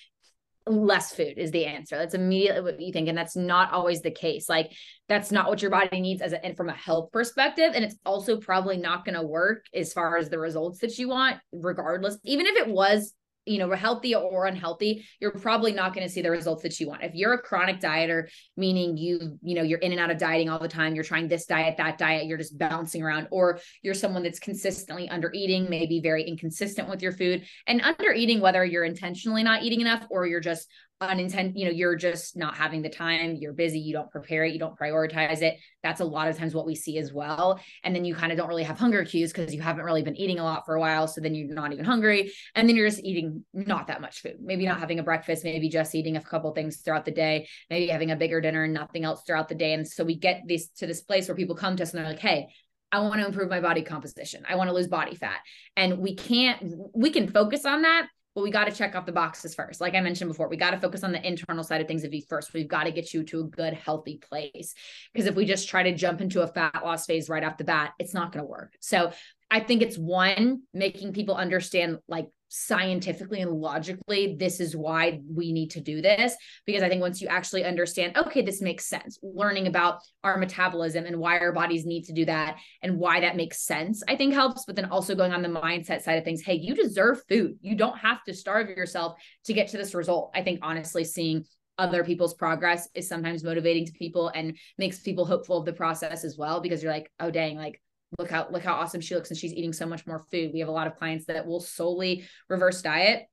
less 0.67 1.13
food 1.13 1.37
is 1.37 1.51
the 1.51 1.65
answer. 1.65 1.97
That's 1.97 2.15
immediately 2.15 2.61
what 2.61 2.81
you 2.81 2.91
think. 2.91 3.07
And 3.07 3.17
that's 3.17 3.35
not 3.35 3.71
always 3.71 4.01
the 4.01 4.11
case. 4.11 4.49
Like 4.49 4.71
that's 5.07 5.31
not 5.31 5.47
what 5.47 5.61
your 5.61 5.71
body 5.71 6.01
needs 6.01 6.21
as 6.21 6.33
a, 6.33 6.43
and 6.43 6.57
from 6.57 6.69
a 6.69 6.75
health 6.75 7.11
perspective. 7.11 7.71
And 7.75 7.85
it's 7.85 7.97
also 8.05 8.37
probably 8.37 8.77
not 8.77 9.05
going 9.05 9.15
to 9.15 9.25
work 9.25 9.65
as 9.73 9.93
far 9.93 10.17
as 10.17 10.29
the 10.29 10.39
results 10.39 10.79
that 10.79 10.97
you 10.97 11.09
want, 11.09 11.37
regardless, 11.51 12.17
even 12.23 12.47
if 12.47 12.55
it 12.55 12.67
was 12.67 13.13
you 13.45 13.59
know, 13.59 13.71
healthy 13.71 14.15
or 14.15 14.45
unhealthy, 14.45 15.05
you're 15.19 15.31
probably 15.31 15.71
not 15.71 15.93
going 15.93 16.05
to 16.05 16.11
see 16.11 16.21
the 16.21 16.31
results 16.31 16.63
that 16.63 16.79
you 16.79 16.87
want. 16.87 17.03
If 17.03 17.13
you're 17.13 17.33
a 17.33 17.41
chronic 17.41 17.79
dieter, 17.79 18.27
meaning 18.57 18.97
you, 18.97 19.37
you 19.41 19.55
know, 19.55 19.63
you're 19.63 19.79
in 19.79 19.91
and 19.91 20.01
out 20.01 20.11
of 20.11 20.17
dieting 20.17 20.49
all 20.49 20.59
the 20.59 20.67
time, 20.67 20.95
you're 20.95 21.03
trying 21.03 21.27
this 21.27 21.45
diet, 21.45 21.77
that 21.77 21.97
diet, 21.97 22.25
you're 22.25 22.37
just 22.37 22.57
bouncing 22.57 23.03
around, 23.03 23.27
or 23.31 23.59
you're 23.81 23.93
someone 23.93 24.23
that's 24.23 24.39
consistently 24.39 25.09
under 25.09 25.31
eating, 25.33 25.69
maybe 25.69 25.99
very 25.99 26.23
inconsistent 26.23 26.89
with 26.89 27.01
your 27.01 27.11
food 27.11 27.45
and 27.67 27.81
under 27.81 28.11
eating, 28.11 28.41
whether 28.41 28.65
you're 28.65 28.83
intentionally 28.83 29.43
not 29.43 29.63
eating 29.63 29.81
enough 29.81 30.05
or 30.09 30.25
you're 30.25 30.39
just 30.39 30.67
unintent 31.01 31.57
you 31.57 31.65
know 31.65 31.71
you're 31.71 31.95
just 31.95 32.37
not 32.37 32.55
having 32.55 32.81
the 32.81 32.89
time 32.89 33.35
you're 33.35 33.51
busy 33.51 33.79
you 33.79 33.91
don't 33.91 34.09
prepare 34.09 34.45
it 34.45 34.53
you 34.53 34.59
don't 34.59 34.77
prioritize 34.77 35.41
it. 35.41 35.57
That's 35.83 35.99
a 35.99 36.05
lot 36.05 36.29
of 36.29 36.37
times 36.37 36.55
what 36.55 36.65
we 36.65 36.73
see 36.73 36.97
as 36.97 37.11
well. 37.11 37.59
And 37.83 37.93
then 37.93 38.05
you 38.05 38.15
kind 38.15 38.31
of 38.31 38.37
don't 38.37 38.47
really 38.47 38.63
have 38.63 38.79
hunger 38.79 39.03
cues 39.03 39.31
because 39.31 39.53
you 39.53 39.61
haven't 39.61 39.83
really 39.83 40.03
been 40.03 40.15
eating 40.15 40.39
a 40.39 40.43
lot 40.43 40.65
for 40.65 40.75
a 40.75 40.79
while 40.79 41.07
so 41.07 41.19
then 41.19 41.35
you're 41.35 41.53
not 41.53 41.73
even 41.73 41.85
hungry. 41.85 42.31
And 42.55 42.67
then 42.67 42.75
you're 42.75 42.87
just 42.87 43.03
eating 43.03 43.43
not 43.53 43.87
that 43.87 44.01
much 44.01 44.21
food. 44.21 44.37
Maybe 44.39 44.65
not 44.65 44.79
having 44.79 44.99
a 44.99 45.03
breakfast 45.03 45.43
maybe 45.43 45.69
just 45.69 45.93
eating 45.95 46.15
a 46.15 46.21
couple 46.21 46.51
things 46.53 46.77
throughout 46.77 47.05
the 47.05 47.11
day 47.11 47.47
maybe 47.69 47.87
having 47.87 48.11
a 48.11 48.15
bigger 48.15 48.39
dinner 48.39 48.63
and 48.63 48.73
nothing 48.73 49.03
else 49.03 49.23
throughout 49.27 49.49
the 49.49 49.55
day. 49.55 49.73
And 49.73 49.87
so 49.87 50.03
we 50.03 50.15
get 50.15 50.43
this 50.47 50.69
to 50.77 50.87
this 50.87 51.01
place 51.01 51.27
where 51.27 51.35
people 51.35 51.55
come 51.55 51.75
to 51.75 51.83
us 51.83 51.93
and 51.93 52.01
they're 52.01 52.09
like 52.09 52.19
hey 52.19 52.47
I 52.91 52.99
want 52.99 53.19
to 53.19 53.27
improve 53.27 53.49
my 53.49 53.59
body 53.59 53.81
composition. 53.81 54.43
I 54.47 54.55
want 54.55 54.69
to 54.69 54.73
lose 54.73 54.87
body 54.87 55.15
fat. 55.15 55.39
And 55.75 55.97
we 55.97 56.15
can't, 56.15 56.63
we 56.93 57.09
can 57.09 57.27
focus 57.27 57.65
on 57.65 57.81
that, 57.81 58.07
but 58.35 58.43
we 58.43 58.51
got 58.51 58.65
to 58.65 58.71
check 58.71 58.95
off 58.95 59.05
the 59.05 59.13
boxes 59.13 59.55
first. 59.55 59.79
Like 59.79 59.95
I 59.95 60.01
mentioned 60.01 60.29
before, 60.29 60.49
we 60.49 60.57
got 60.57 60.71
to 60.71 60.79
focus 60.79 61.03
on 61.03 61.13
the 61.13 61.25
internal 61.25 61.63
side 61.63 61.79
of 61.79 61.87
things 61.87 62.03
of 62.03 62.13
you 62.13 62.21
first. 62.21 62.53
We've 62.53 62.67
got 62.67 62.83
to 62.83 62.91
get 62.91 63.13
you 63.13 63.23
to 63.23 63.39
a 63.39 63.43
good, 63.45 63.73
healthy 63.73 64.17
place. 64.17 64.75
Because 65.13 65.25
if 65.25 65.35
we 65.35 65.45
just 65.45 65.69
try 65.69 65.83
to 65.83 65.95
jump 65.95 66.19
into 66.19 66.41
a 66.41 66.47
fat 66.47 66.81
loss 66.83 67.05
phase 67.05 67.29
right 67.29 67.43
off 67.43 67.57
the 67.57 67.63
bat, 67.63 67.93
it's 67.97 68.13
not 68.13 68.33
going 68.33 68.43
to 68.43 68.49
work. 68.49 68.73
So 68.81 69.13
I 69.49 69.61
think 69.61 69.81
it's 69.81 69.97
one, 69.97 70.63
making 70.73 71.13
people 71.13 71.35
understand 71.35 71.99
like 72.09 72.27
scientifically 72.49 73.41
and 73.41 73.51
logically 73.51 74.35
this 74.39 74.59
is 74.59 74.75
why 74.75 75.19
we 75.33 75.51
need 75.51 75.71
to 75.71 75.81
do 75.81 76.01
this. 76.01 76.35
Because 76.65 76.83
i 76.83 76.89
think 76.89 77.01
once 77.01 77.21
you 77.21 77.27
actually 77.27 77.63
understand 77.63 78.17
okay 78.17 78.41
this 78.41 78.61
makes 78.61 78.85
sense. 78.85 79.19
Learning 79.21 79.67
about 79.67 79.99
our 80.23 80.37
metabolism 80.37 81.05
and 81.05 81.17
why 81.17 81.39
our 81.39 81.51
bodies 81.51 81.85
need 81.85 82.03
to 82.05 82.13
do 82.13 82.25
that 82.25 82.57
and 82.81 82.97
why 82.97 83.19
that 83.19 83.35
makes 83.35 83.61
sense 83.65 84.03
i 84.07 84.15
think 84.15 84.33
helps. 84.33 84.65
But 84.65 84.75
then 84.75 84.85
also 84.85 85.15
going 85.15 85.33
on 85.33 85.41
the 85.41 85.49
mindset 85.49 86.01
side 86.01 86.17
of 86.17 86.23
things 86.23 86.41
hey 86.41 86.55
you 86.55 86.75
deserve 86.75 87.21
food. 87.27 87.57
You 87.61 87.75
don't 87.75 87.97
have 87.97 88.23
to 88.25 88.33
starve 88.33 88.69
yourself 88.69 89.17
to 89.45 89.53
get 89.53 89.69
to 89.69 89.77
this 89.77 89.93
result. 89.93 90.31
I 90.33 90.43
think 90.43 90.59
honestly 90.61 91.03
seeing 91.03 91.45
other 91.77 92.03
people's 92.03 92.33
progress 92.33 92.87
is 92.95 93.07
sometimes 93.07 93.43
motivating 93.43 93.85
to 93.85 93.91
people 93.93 94.29
and 94.29 94.57
makes 94.77 94.99
people 94.99 95.25
hopeful 95.25 95.57
of 95.57 95.65
the 95.65 95.73
process 95.73 96.23
as 96.23 96.37
well 96.37 96.61
because 96.61 96.81
you're 96.81 96.91
like 96.91 97.11
oh 97.19 97.31
dang 97.31 97.57
like 97.57 97.81
look 98.17 98.29
how 98.29 98.47
look 98.49 98.63
how 98.63 98.73
awesome 98.73 99.01
she 99.01 99.15
looks 99.15 99.29
and 99.29 99.37
she's 99.37 99.53
eating 99.53 99.73
so 99.73 99.85
much 99.85 100.05
more 100.07 100.25
food. 100.31 100.51
We 100.53 100.59
have 100.59 100.69
a 100.69 100.73
lot 100.73 100.87
of 100.87 100.95
clients 100.95 101.25
that 101.25 101.45
will 101.45 101.59
solely 101.59 102.25
reverse 102.49 102.81
diet 102.81 103.25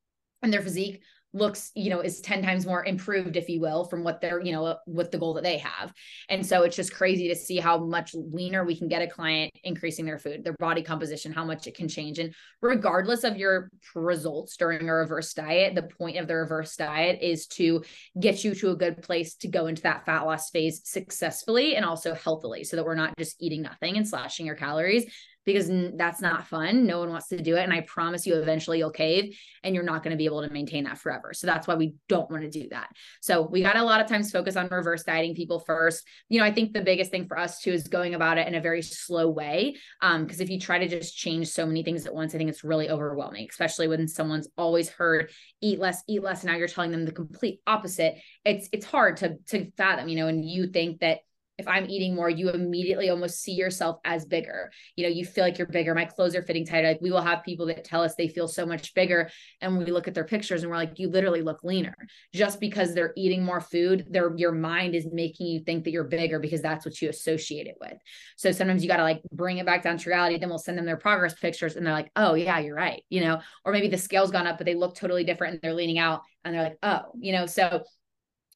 and 0.43 0.52
their 0.52 0.62
physique 0.62 1.02
looks 1.33 1.71
you 1.75 1.91
know 1.91 2.01
is 2.01 2.21
10 2.21 2.43
times 2.43 2.67
more 2.67 2.85
improved 2.85 3.37
if 3.37 3.49
you 3.49 3.61
will 3.61 3.85
from 3.85 4.05
what 4.05 4.21
they're 4.21 4.41
you 4.41 4.53
know 4.53 4.77
with 4.87 5.11
the 5.11 5.19
goal 5.19 5.35
that 5.35 5.45
they 5.45 5.59
have. 5.59 5.93
And 6.29 6.45
so 6.45 6.62
it's 6.62 6.77
just 6.77 6.95
crazy 6.95 7.29
to 7.29 7.35
see 7.35 7.59
how 7.59 7.79
much 7.79 8.15
leaner 8.15 8.65
we 8.65 8.77
can 8.77 8.89
get 8.89 9.03
a 9.03 9.07
client 9.07 9.53
increasing 9.65 10.05
their 10.05 10.19
food 10.19 10.45
their 10.45 10.57
body 10.59 10.83
composition 10.83 11.33
how 11.33 11.45
much 11.45 11.67
it 11.67 11.75
can 11.75 11.89
change. 11.89 12.19
And 12.19 12.35
regardless 12.61 13.25
of 13.25 13.37
your 13.37 13.71
results 13.95 14.57
during 14.57 14.89
a 14.89 14.95
reverse 14.95 15.33
diet 15.35 15.75
the 15.75 15.83
point 15.83 16.19
of 16.19 16.27
the 16.27 16.37
reverse 16.37 16.77
diet 16.77 17.21
is 17.23 17.47
to 17.47 17.83
get 18.19 18.45
you 18.45 18.55
to 18.55 18.71
a 18.71 18.77
good 18.77 19.03
place 19.03 19.35
to 19.37 19.49
go 19.49 19.67
into 19.67 19.83
that 19.83 20.05
fat 20.05 20.23
loss 20.23 20.51
phase 20.51 20.83
successfully 20.85 21.77
and 21.77 21.85
also 21.85 22.15
healthily 22.15 22.65
so 22.65 22.77
that 22.77 22.85
we're 22.85 22.95
not 22.95 23.17
just 23.19 23.43
eating 23.43 23.62
nothing 23.62 23.97
and 23.97 24.07
slashing 24.07 24.47
your 24.47 24.55
calories 24.55 25.07
because 25.45 25.71
that's 25.97 26.21
not 26.21 26.47
fun. 26.47 26.87
No 26.87 27.01
one 27.01 27.11
wants 27.11 27.29
to 27.29 27.41
do 27.41 27.57
it. 27.57 27.63
And 27.63 27.73
I 27.73 27.81
promise 27.83 28.27
you, 28.27 28.35
eventually 28.37 28.79
you'll 28.79 28.91
cave 28.91 29.37
and 29.63 29.75
you're 29.75 29.85
not 29.85 30.03
going 30.03 30.13
to 30.13 30.17
be 30.17 30.25
able 30.25 30.43
to 30.43 30.53
maintain 30.53 30.85
that 30.85 30.99
forever. 30.99 31.33
So 31.33 31.47
that's 31.47 31.67
why 31.67 31.75
we 31.75 31.95
don't 32.09 32.31
want 32.31 32.43
to 32.43 32.51
do 32.51 32.69
that. 32.71 32.89
So 33.21 33.43
we 33.43 33.63
got 33.63 33.77
a 33.77 33.83
lot 33.83 34.01
of 34.01 34.07
times 34.07 34.31
focus 34.31 34.57
on 34.57 34.69
reverse 34.69 35.03
dieting 35.05 35.35
people 35.35 35.59
first. 35.61 36.07
You 36.29 36.39
know, 36.39 36.45
I 36.45 36.53
think 36.53 36.73
the 36.73 36.83
biggest 36.83 37.11
thing 37.11 37.27
for 37.27 37.39
us 37.39 37.61
too 37.61 37.73
is 37.73 37.89
going 37.89 38.15
about 38.15 38.39
it 38.39 38.47
in 38.47 38.55
a 38.55 38.61
very 38.61 38.83
slow 38.83 39.31
way. 39.31 39.77
Um, 40.01 40.25
because 40.25 40.41
if 40.41 40.51
you 40.51 40.61
try 40.61 40.79
to 40.79 40.89
just 40.89 41.17
change 41.17 41.49
so 41.49 41.67
many 41.67 41.83
things 41.83 42.07
at 42.07 42.15
once, 42.15 42.35
I 42.35 42.39
think 42.39 42.51
it's 42.51 42.65
really 42.65 42.91
overwhelming, 42.91 43.47
especially 43.51 43.89
when 43.89 44.09
someone's 44.09 44.49
always 44.57 44.89
heard 44.89 45.31
eat 45.61 45.79
less, 45.79 46.03
eat 46.09 46.23
less. 46.23 46.43
And 46.43 46.53
now 46.53 46.59
you're 46.59 46.69
telling 46.69 46.91
them 46.91 47.05
the 47.05 47.13
complete 47.13 47.61
opposite. 47.67 48.17
It's 48.45 48.69
it's 48.73 48.87
hard 48.87 49.19
to 49.19 49.37
to 49.49 49.71
fathom, 49.77 50.09
you 50.09 50.17
know, 50.17 50.29
and 50.29 50.45
you 50.45 50.69
think 50.69 51.01
that 51.01 51.21
if 51.59 51.69
I'm 51.69 51.88
eating 51.88 52.15
more, 52.15 52.31
you 52.31 52.51
immediately 52.51 53.11
almost 53.11 53.43
see 53.43 53.53
yourself 53.53 53.99
as 54.05 54.25
bigger. 54.25 54.71
You 54.97 55.05
know, 55.05 55.11
you 55.11 55.25
feel 55.25 55.45
like 55.45 55.59
you're 55.59 55.67
bigger. 55.67 55.95
My 55.95 56.07
clothes 56.07 56.35
are 56.35 56.43
fitting 56.43 56.65
tighter. 56.65 56.88
Like 56.88 57.01
we 57.03 57.11
will 57.11 57.21
have 57.21 57.45
people 57.45 57.67
that 57.67 57.85
tell 57.85 58.03
us 58.03 58.15
they 58.15 58.29
feel 58.29 58.49
so 58.49 58.65
much 58.65 58.95
bigger. 58.95 59.31
And 59.61 59.77
we 59.77 59.85
look 59.87 60.09
at 60.09 60.15
their 60.15 60.25
pictures 60.25 60.62
and 60.62 60.71
we're 60.71 60.79
like, 60.79 60.99
you 60.99 61.11
literally 61.11 61.43
look 61.43 61.62
leaner. 61.62 61.95
Just 62.33 62.59
because 62.59 62.95
they're 62.95 63.12
eating 63.17 63.45
more 63.45 63.61
food, 63.61 64.07
their 64.11 64.35
your 64.37 64.53
mind 64.53 64.95
is 64.95 65.07
making 65.12 65.47
you 65.47 65.61
think 65.61 65.85
that 65.85 65.91
you're 65.91 66.05
bigger 66.05 66.38
because 66.38 66.62
that's 66.62 66.87
what 66.87 67.01
you 67.03 67.11
associate 67.11 67.67
it 67.67 67.77
with. 67.81 67.99
So 68.37 68.51
sometimes 68.51 68.83
you 68.83 68.88
got 68.88 68.97
to 68.97 69.03
like 69.03 69.23
bring 69.31 69.59
it 69.59 69.67
back 69.67 69.83
down 69.83 69.99
to 69.99 70.11
reality. 70.11 70.38
Then 70.38 70.49
we'll 70.49 70.59
send 70.59 70.79
them 70.79 70.87
their 70.87 70.97
progress 70.97 71.35
pictures 71.35 71.77
and 71.77 71.87
they're 71.87 71.93
like, 71.93 72.11
oh 72.17 72.35
yeah, 72.35 72.61
you're 72.61 72.75
right. 72.75 73.03
You 73.11 73.21
know, 73.21 73.41
or 73.65 73.73
maybe 73.73 73.88
the 73.88 73.99
scale's 73.99 74.31
gone 74.31 74.47
up, 74.47 74.57
but 74.57 74.65
they 74.65 74.75
look 74.75 74.95
totally 74.95 75.25
different 75.25 75.55
and 75.55 75.62
they're 75.62 75.75
leaning 75.75 75.99
out 75.99 76.23
and 76.45 76.55
they're 76.55 76.62
like, 76.62 76.79
oh, 76.83 77.12
you 77.21 77.33
know, 77.33 77.47
so 77.47 77.85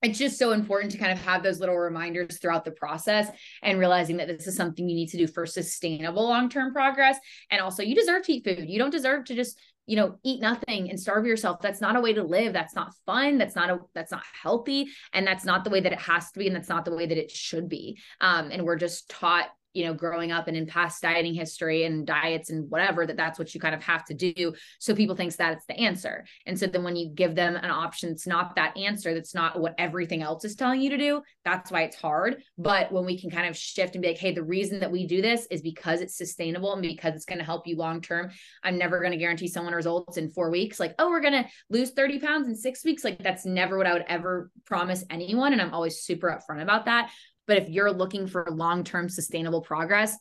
it's 0.02 0.18
just 0.18 0.38
so 0.38 0.52
important 0.52 0.92
to 0.92 0.98
kind 0.98 1.12
of 1.12 1.18
have 1.18 1.42
those 1.42 1.58
little 1.58 1.76
reminders 1.76 2.38
throughout 2.38 2.64
the 2.64 2.70
process 2.70 3.30
and 3.62 3.78
realizing 3.78 4.18
that 4.18 4.28
this 4.28 4.46
is 4.46 4.56
something 4.56 4.88
you 4.88 4.94
need 4.94 5.08
to 5.08 5.16
do 5.16 5.26
for 5.26 5.46
sustainable 5.46 6.24
long-term 6.24 6.72
progress. 6.72 7.18
And 7.50 7.60
also 7.60 7.82
you 7.82 7.94
deserve 7.94 8.24
to 8.24 8.32
eat 8.32 8.44
food. 8.44 8.68
You 8.68 8.78
don't 8.78 8.90
deserve 8.90 9.24
to 9.26 9.34
just 9.34 9.58
you 9.86 9.96
know 9.96 10.18
eat 10.24 10.40
nothing 10.40 10.90
and 10.90 10.98
starve 10.98 11.26
yourself. 11.26 11.60
That's 11.60 11.80
not 11.80 11.96
a 11.96 12.00
way 12.00 12.12
to 12.12 12.22
live. 12.22 12.52
That's 12.52 12.74
not 12.74 12.92
fun. 13.06 13.38
That's 13.38 13.56
not 13.56 13.70
a 13.70 13.78
that's 13.94 14.12
not 14.12 14.22
healthy. 14.42 14.88
And 15.12 15.26
that's 15.26 15.44
not 15.44 15.64
the 15.64 15.70
way 15.70 15.80
that 15.80 15.92
it 15.92 16.00
has 16.00 16.30
to 16.32 16.38
be 16.38 16.46
and 16.46 16.54
that's 16.54 16.68
not 16.68 16.84
the 16.84 16.94
way 16.94 17.06
that 17.06 17.18
it 17.18 17.30
should 17.30 17.68
be. 17.68 17.98
Um, 18.20 18.50
and 18.50 18.64
we're 18.64 18.76
just 18.76 19.08
taught 19.08 19.48
you 19.76 19.84
know 19.84 19.94
growing 19.94 20.32
up 20.32 20.48
and 20.48 20.56
in 20.56 20.66
past 20.66 21.02
dieting 21.02 21.34
history 21.34 21.84
and 21.84 22.06
diets 22.06 22.50
and 22.50 22.70
whatever 22.70 23.06
that 23.06 23.16
that's 23.16 23.38
what 23.38 23.54
you 23.54 23.60
kind 23.60 23.74
of 23.74 23.82
have 23.82 24.04
to 24.06 24.14
do. 24.14 24.54
So 24.78 24.94
people 24.94 25.14
thinks 25.14 25.36
that 25.36 25.52
it's 25.52 25.66
the 25.66 25.78
answer. 25.78 26.24
And 26.46 26.58
so 26.58 26.66
then 26.66 26.82
when 26.82 26.96
you 26.96 27.10
give 27.14 27.34
them 27.34 27.56
an 27.56 27.70
option 27.70 28.10
it's 28.10 28.26
not 28.26 28.56
that 28.56 28.76
answer 28.76 29.14
that's 29.14 29.34
not 29.34 29.60
what 29.60 29.74
everything 29.78 30.22
else 30.22 30.44
is 30.44 30.56
telling 30.56 30.80
you 30.80 30.90
to 30.90 30.98
do 30.98 31.22
that's 31.44 31.70
why 31.70 31.82
it's 31.82 31.96
hard. 31.96 32.42
But 32.56 32.90
when 32.90 33.04
we 33.04 33.20
can 33.20 33.30
kind 33.30 33.48
of 33.48 33.56
shift 33.56 33.94
and 33.94 34.02
be 34.02 34.08
like 34.08 34.18
hey 34.18 34.32
the 34.32 34.42
reason 34.42 34.80
that 34.80 34.90
we 34.90 35.06
do 35.06 35.20
this 35.20 35.46
is 35.50 35.62
because 35.62 36.00
it's 36.00 36.16
sustainable 36.16 36.72
and 36.72 36.82
because 36.82 37.14
it's 37.14 37.26
going 37.26 37.38
to 37.38 37.44
help 37.44 37.66
you 37.66 37.76
long 37.76 38.00
term. 38.00 38.30
I'm 38.62 38.78
never 38.78 39.00
going 39.00 39.12
to 39.12 39.18
guarantee 39.18 39.48
someone 39.48 39.74
results 39.74 40.16
in 40.16 40.30
four 40.30 40.50
weeks. 40.50 40.80
Like 40.80 40.94
oh 40.98 41.10
we're 41.10 41.20
going 41.20 41.44
to 41.44 41.48
lose 41.70 41.90
30 41.90 42.18
pounds 42.18 42.48
in 42.48 42.56
six 42.56 42.84
weeks. 42.84 43.04
Like 43.04 43.22
that's 43.22 43.44
never 43.44 43.76
what 43.76 43.86
i 43.86 43.92
would 43.92 44.04
ever 44.08 44.50
promise 44.64 45.04
anyone 45.10 45.52
and 45.52 45.62
i'm 45.62 45.74
always 45.74 45.98
super 45.98 46.28
upfront 46.28 46.62
about 46.62 46.86
that 46.86 47.10
but 47.46 47.58
if 47.58 47.68
you're 47.68 47.92
looking 47.92 48.26
for 48.26 48.46
long 48.50 48.84
term 48.84 49.08
sustainable 49.08 49.60
progress 49.60 50.16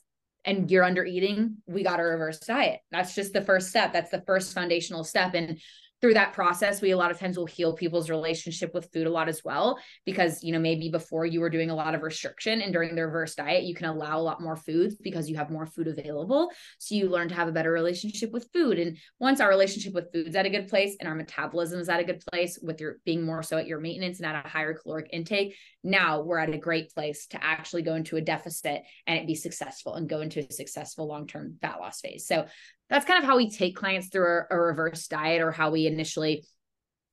and 0.45 0.69
you're 0.69 0.83
under 0.83 1.03
eating, 1.03 1.57
we 1.65 1.83
got 1.83 1.97
to 1.97 2.03
reverse 2.03 2.39
diet. 2.39 2.79
That's 2.91 3.15
just 3.15 3.33
the 3.33 3.41
first 3.41 3.69
step. 3.69 3.93
That's 3.93 4.11
the 4.11 4.23
first 4.27 4.53
foundational 4.53 5.03
step. 5.03 5.33
And 5.33 5.59
through 6.01 6.13
that 6.13 6.33
process 6.33 6.81
we 6.81 6.91
a 6.91 6.97
lot 6.97 7.11
of 7.11 7.19
times 7.19 7.37
will 7.37 7.45
heal 7.45 7.73
people's 7.73 8.09
relationship 8.09 8.73
with 8.73 8.91
food 8.91 9.07
a 9.07 9.09
lot 9.09 9.29
as 9.29 9.43
well 9.43 9.79
because 10.05 10.43
you 10.43 10.51
know 10.51 10.59
maybe 10.59 10.89
before 10.89 11.25
you 11.25 11.39
were 11.39 11.49
doing 11.49 11.69
a 11.69 11.75
lot 11.75 11.95
of 11.95 12.03
restriction 12.03 12.61
and 12.61 12.73
during 12.73 12.95
the 12.95 13.05
reverse 13.05 13.35
diet 13.35 13.63
you 13.63 13.73
can 13.73 13.87
allow 13.87 14.19
a 14.19 14.21
lot 14.21 14.41
more 14.41 14.55
foods 14.55 14.95
because 14.95 15.29
you 15.29 15.35
have 15.35 15.49
more 15.49 15.65
food 15.65 15.87
available 15.87 16.49
so 16.77 16.95
you 16.95 17.09
learn 17.09 17.29
to 17.29 17.35
have 17.35 17.47
a 17.47 17.51
better 17.51 17.71
relationship 17.71 18.31
with 18.31 18.47
food 18.53 18.77
and 18.77 18.97
once 19.19 19.39
our 19.39 19.49
relationship 19.49 19.93
with 19.93 20.11
food's 20.11 20.35
at 20.35 20.45
a 20.45 20.49
good 20.49 20.67
place 20.67 20.95
and 20.99 21.07
our 21.07 21.15
metabolism 21.15 21.79
is 21.79 21.89
at 21.89 21.99
a 21.99 22.03
good 22.03 22.21
place 22.31 22.59
with 22.61 22.79
your 22.79 22.97
being 23.05 23.25
more 23.25 23.41
so 23.41 23.57
at 23.57 23.67
your 23.67 23.79
maintenance 23.79 24.19
and 24.19 24.27
at 24.27 24.45
a 24.45 24.47
higher 24.47 24.73
caloric 24.73 25.09
intake 25.11 25.55
now 25.85 26.21
we're 26.21 26.39
at 26.39 26.53
a 26.53 26.57
great 26.57 26.93
place 26.93 27.27
to 27.27 27.43
actually 27.43 27.83
go 27.83 27.95
into 27.95 28.17
a 28.17 28.21
deficit 28.21 28.81
and 29.07 29.19
it 29.19 29.27
be 29.27 29.35
successful 29.35 29.95
and 29.95 30.09
go 30.09 30.21
into 30.21 30.39
a 30.39 30.51
successful 30.51 31.07
long-term 31.07 31.57
fat 31.61 31.79
loss 31.79 32.01
phase. 32.01 32.27
So 32.27 32.45
that's 32.89 33.05
kind 33.05 33.23
of 33.23 33.25
how 33.25 33.37
we 33.37 33.49
take 33.49 33.75
clients 33.75 34.07
through 34.07 34.45
a, 34.49 34.55
a 34.55 34.59
reverse 34.59 35.07
diet 35.07 35.41
or 35.41 35.51
how 35.51 35.71
we 35.71 35.87
initially 35.87 36.43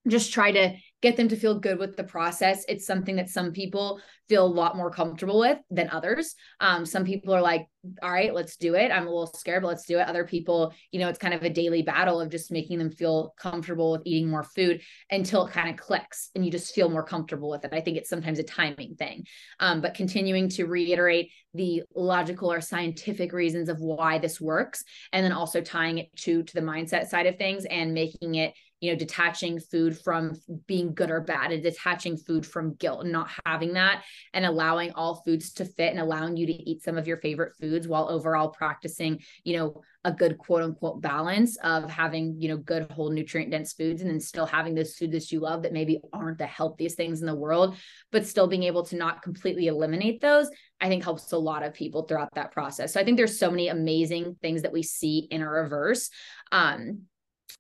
just 0.09 0.33
try 0.33 0.51
to 0.53 0.75
get 1.01 1.17
them 1.17 1.29
to 1.29 1.37
feel 1.37 1.59
good 1.59 1.79
with 1.79 1.97
the 1.97 2.05
process. 2.05 2.65
It's 2.69 2.87
something 2.87 3.17
that 3.17 3.29
some 3.29 3.53
people 3.53 4.01
feel 4.29 4.47
a 4.47 4.47
lot 4.47 4.77
more 4.77 4.91
comfortable 4.91 5.41
with 5.41 5.59
than 5.69 5.91
others. 5.91 6.35
Um, 6.61 6.87
some 6.87 7.05
people 7.05 7.35
are 7.35 7.43
like, 7.43 7.67
all 8.03 8.13
right, 8.13 8.33
let's 8.33 8.57
do 8.57 8.77
it. 8.77 8.93
I'm 8.93 9.09
a 9.09 9.11
little 9.11 9.27
scared, 9.27 9.63
but 9.63 9.69
let's 9.69 9.85
do 9.85 9.99
it. 9.99 10.07
Other 10.07 10.25
people, 10.25 10.73
you 10.93 11.01
know, 11.01 11.09
it's 11.09 11.19
kind 11.19 11.35
of 11.35 11.43
a 11.43 11.51
daily 11.51 11.83
battle 11.83 12.21
of 12.21 12.31
just 12.31 12.53
making 12.53 12.79
them 12.79 12.93
feel 12.93 13.35
comfortable 13.37 13.91
with 13.91 14.03
eating 14.05 14.31
more 14.31 14.45
food 14.45 14.81
until 15.11 15.47
it 15.47 15.53
kind 15.53 15.69
of 15.69 15.77
clicks 15.77 16.31
and 16.37 16.45
you 16.45 16.53
just 16.53 16.73
feel 16.73 16.89
more 16.89 17.05
comfortable 17.05 17.51
with 17.51 17.65
it. 17.65 17.73
I 17.73 17.81
think 17.81 17.97
it's 17.97 18.09
sometimes 18.09 18.39
a 18.39 18.45
timing 18.45 18.95
thing. 18.95 19.25
Um, 19.59 19.81
but 19.81 19.95
continuing 19.95 20.49
to 20.51 20.67
reiterate 20.67 21.31
the 21.55 21.83
logical 21.95 22.53
or 22.53 22.61
scientific 22.61 23.33
reasons 23.33 23.69
of 23.69 23.81
why 23.81 24.19
this 24.19 24.41
works, 24.41 24.85
and 25.13 25.25
then 25.25 25.33
also 25.33 25.61
tying 25.61 25.99
it 25.99 26.15
to 26.17 26.45
to 26.45 26.55
the 26.55 26.61
mindset 26.61 27.09
side 27.09 27.27
of 27.27 27.37
things 27.37 27.65
and 27.67 27.93
making 27.93 28.37
it 28.37 28.55
you 28.83 28.91
know 28.91 28.99
detaching 28.99 29.61
food 29.61 29.97
from 29.97 30.35
being 30.67 30.93
good 30.93 31.11
or 31.11 31.21
bad 31.21 31.53
and 31.53 31.63
detaching 31.63 32.17
food 32.17 32.45
from 32.45 32.75
guilt 32.75 33.05
and 33.05 33.13
not 33.13 33.31
having 33.47 33.73
that 33.75 34.03
and 34.35 34.45
allowing 34.45 34.93
all 34.93 35.23
foods 35.25 35.53
to 35.53 35.65
fit 35.65 35.93
and 35.93 36.01
allowing 36.01 36.37
you 36.37 36.47
to 36.47 36.53
eat 36.53 36.83
some 36.83 36.99
of 36.99 37.07
your 37.07 37.17
favorite 37.19 37.55
foods 37.59 37.87
while 37.87 38.11
overall 38.11 38.49
practicing 38.49 39.21
you 39.45 39.57
know 39.57 39.81
a 40.05 40.13
good 40.13 40.37
quote 40.37 40.63
unquote 40.63 41.01
balance 41.01 41.57
of 41.59 41.89
having 41.89 42.35
you 42.41 42.49
know 42.49 42.57
good 42.57 42.91
whole 42.91 43.11
nutrient 43.11 43.53
dense 43.53 43.73
foods 43.73 44.03
and 44.03 44.11
then 44.11 44.19
still 44.19 44.47
having 44.47 44.75
those 44.75 44.97
foods 44.97 45.13
that 45.13 45.31
you 45.31 45.39
love 45.39 45.63
that 45.63 45.73
maybe 45.73 46.01
aren't 46.13 46.39
the 46.39 46.47
healthiest 46.47 46.97
things 46.97 47.21
in 47.21 47.27
the 47.27 47.35
world 47.35 47.77
but 48.11 48.27
still 48.27 48.49
being 48.49 48.65
able 48.65 48.85
to 48.85 48.97
not 48.97 49.23
completely 49.23 49.69
eliminate 49.69 50.21
those 50.21 50.51
i 50.81 50.89
think 50.89 51.05
helps 51.05 51.31
a 51.31 51.39
lot 51.39 51.63
of 51.63 51.73
people 51.73 52.03
throughout 52.03 52.35
that 52.35 52.51
process. 52.51 52.93
So 52.93 53.01
i 53.01 53.05
think 53.05 53.17
there's 53.17 53.39
so 53.39 53.51
many 53.51 53.69
amazing 53.69 54.37
things 54.43 54.63
that 54.63 54.73
we 54.73 54.83
see 54.83 55.29
in 55.31 55.41
a 55.41 55.49
reverse. 55.49 56.11
Um 56.51 57.03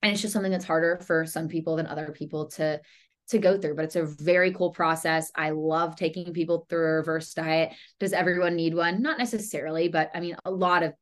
and 0.03 0.13
it's 0.13 0.23
just 0.23 0.33
something 0.33 0.53
that's 0.53 0.65
harder 0.65 1.01
for 1.07 1.27
some 1.27 1.49
people 1.49 1.77
than 1.77 1.87
other 1.87 2.13
people 2.13 2.47
to 2.47 2.81
to 3.29 3.39
go 3.39 3.57
through 3.57 3.75
but 3.75 3.85
it's 3.85 3.97
a 3.97 4.05
very 4.05 4.53
cool 4.53 4.71
process. 4.71 5.31
I 5.35 5.51
love 5.51 5.97
taking 5.97 6.33
people 6.33 6.67
through 6.69 6.87
a 6.87 6.97
reverse 6.97 7.33
diet. 7.33 7.73
Does 8.01 8.13
everyone 8.13 8.57
need 8.57 8.75
one? 8.75 9.01
Not 9.01 9.19
necessarily 9.19 9.89
but 9.89 10.11
i 10.15 10.21
mean 10.21 10.37
a 10.45 10.51
lot 10.51 10.83
of 10.83 10.95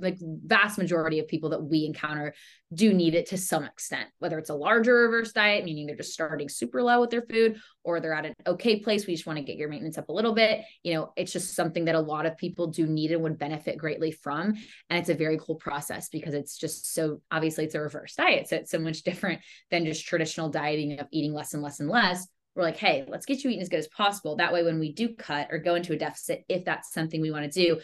like 0.00 0.18
vast 0.20 0.78
majority 0.78 1.18
of 1.18 1.28
people 1.28 1.50
that 1.50 1.62
we 1.62 1.84
encounter 1.84 2.34
do 2.74 2.92
need 2.92 3.14
it 3.14 3.26
to 3.26 3.36
some 3.36 3.64
extent, 3.64 4.08
whether 4.18 4.38
it's 4.38 4.50
a 4.50 4.54
larger 4.54 4.94
reverse 4.94 5.32
diet, 5.32 5.64
meaning 5.64 5.86
they're 5.86 5.96
just 5.96 6.12
starting 6.12 6.48
super 6.48 6.82
low 6.82 7.00
with 7.00 7.10
their 7.10 7.22
food, 7.22 7.60
or 7.84 8.00
they're 8.00 8.14
at 8.14 8.26
an 8.26 8.34
okay 8.46 8.80
place. 8.80 9.06
We 9.06 9.14
just 9.14 9.26
want 9.26 9.38
to 9.38 9.44
get 9.44 9.56
your 9.56 9.68
maintenance 9.68 9.98
up 9.98 10.08
a 10.08 10.12
little 10.12 10.34
bit. 10.34 10.62
You 10.82 10.94
know, 10.94 11.12
it's 11.16 11.32
just 11.32 11.54
something 11.54 11.84
that 11.86 11.94
a 11.94 12.00
lot 12.00 12.26
of 12.26 12.36
people 12.36 12.68
do 12.68 12.86
need 12.86 13.12
and 13.12 13.22
would 13.22 13.38
benefit 13.38 13.78
greatly 13.78 14.12
from. 14.12 14.54
And 14.88 14.98
it's 14.98 15.08
a 15.08 15.14
very 15.14 15.38
cool 15.38 15.56
process 15.56 16.08
because 16.08 16.34
it's 16.34 16.56
just 16.56 16.94
so 16.94 17.20
obviously 17.30 17.64
it's 17.64 17.74
a 17.74 17.80
reverse 17.80 18.14
diet. 18.14 18.48
So 18.48 18.56
it's 18.56 18.70
so 18.70 18.78
much 18.78 19.02
different 19.02 19.40
than 19.70 19.84
just 19.84 20.06
traditional 20.06 20.48
dieting 20.48 20.98
of 20.98 21.06
eating 21.10 21.32
less 21.32 21.54
and 21.54 21.62
less 21.62 21.80
and 21.80 21.88
less. 21.88 22.26
We're 22.54 22.62
like, 22.62 22.76
hey, 22.76 23.04
let's 23.08 23.24
get 23.24 23.42
you 23.42 23.50
eating 23.50 23.62
as 23.62 23.70
good 23.70 23.78
as 23.78 23.88
possible. 23.88 24.36
That 24.36 24.52
way, 24.52 24.62
when 24.62 24.78
we 24.78 24.92
do 24.92 25.14
cut 25.14 25.48
or 25.50 25.58
go 25.58 25.74
into 25.74 25.94
a 25.94 25.98
deficit, 25.98 26.44
if 26.48 26.64
that's 26.66 26.92
something 26.92 27.20
we 27.20 27.30
want 27.30 27.50
to 27.50 27.50
do, 27.50 27.80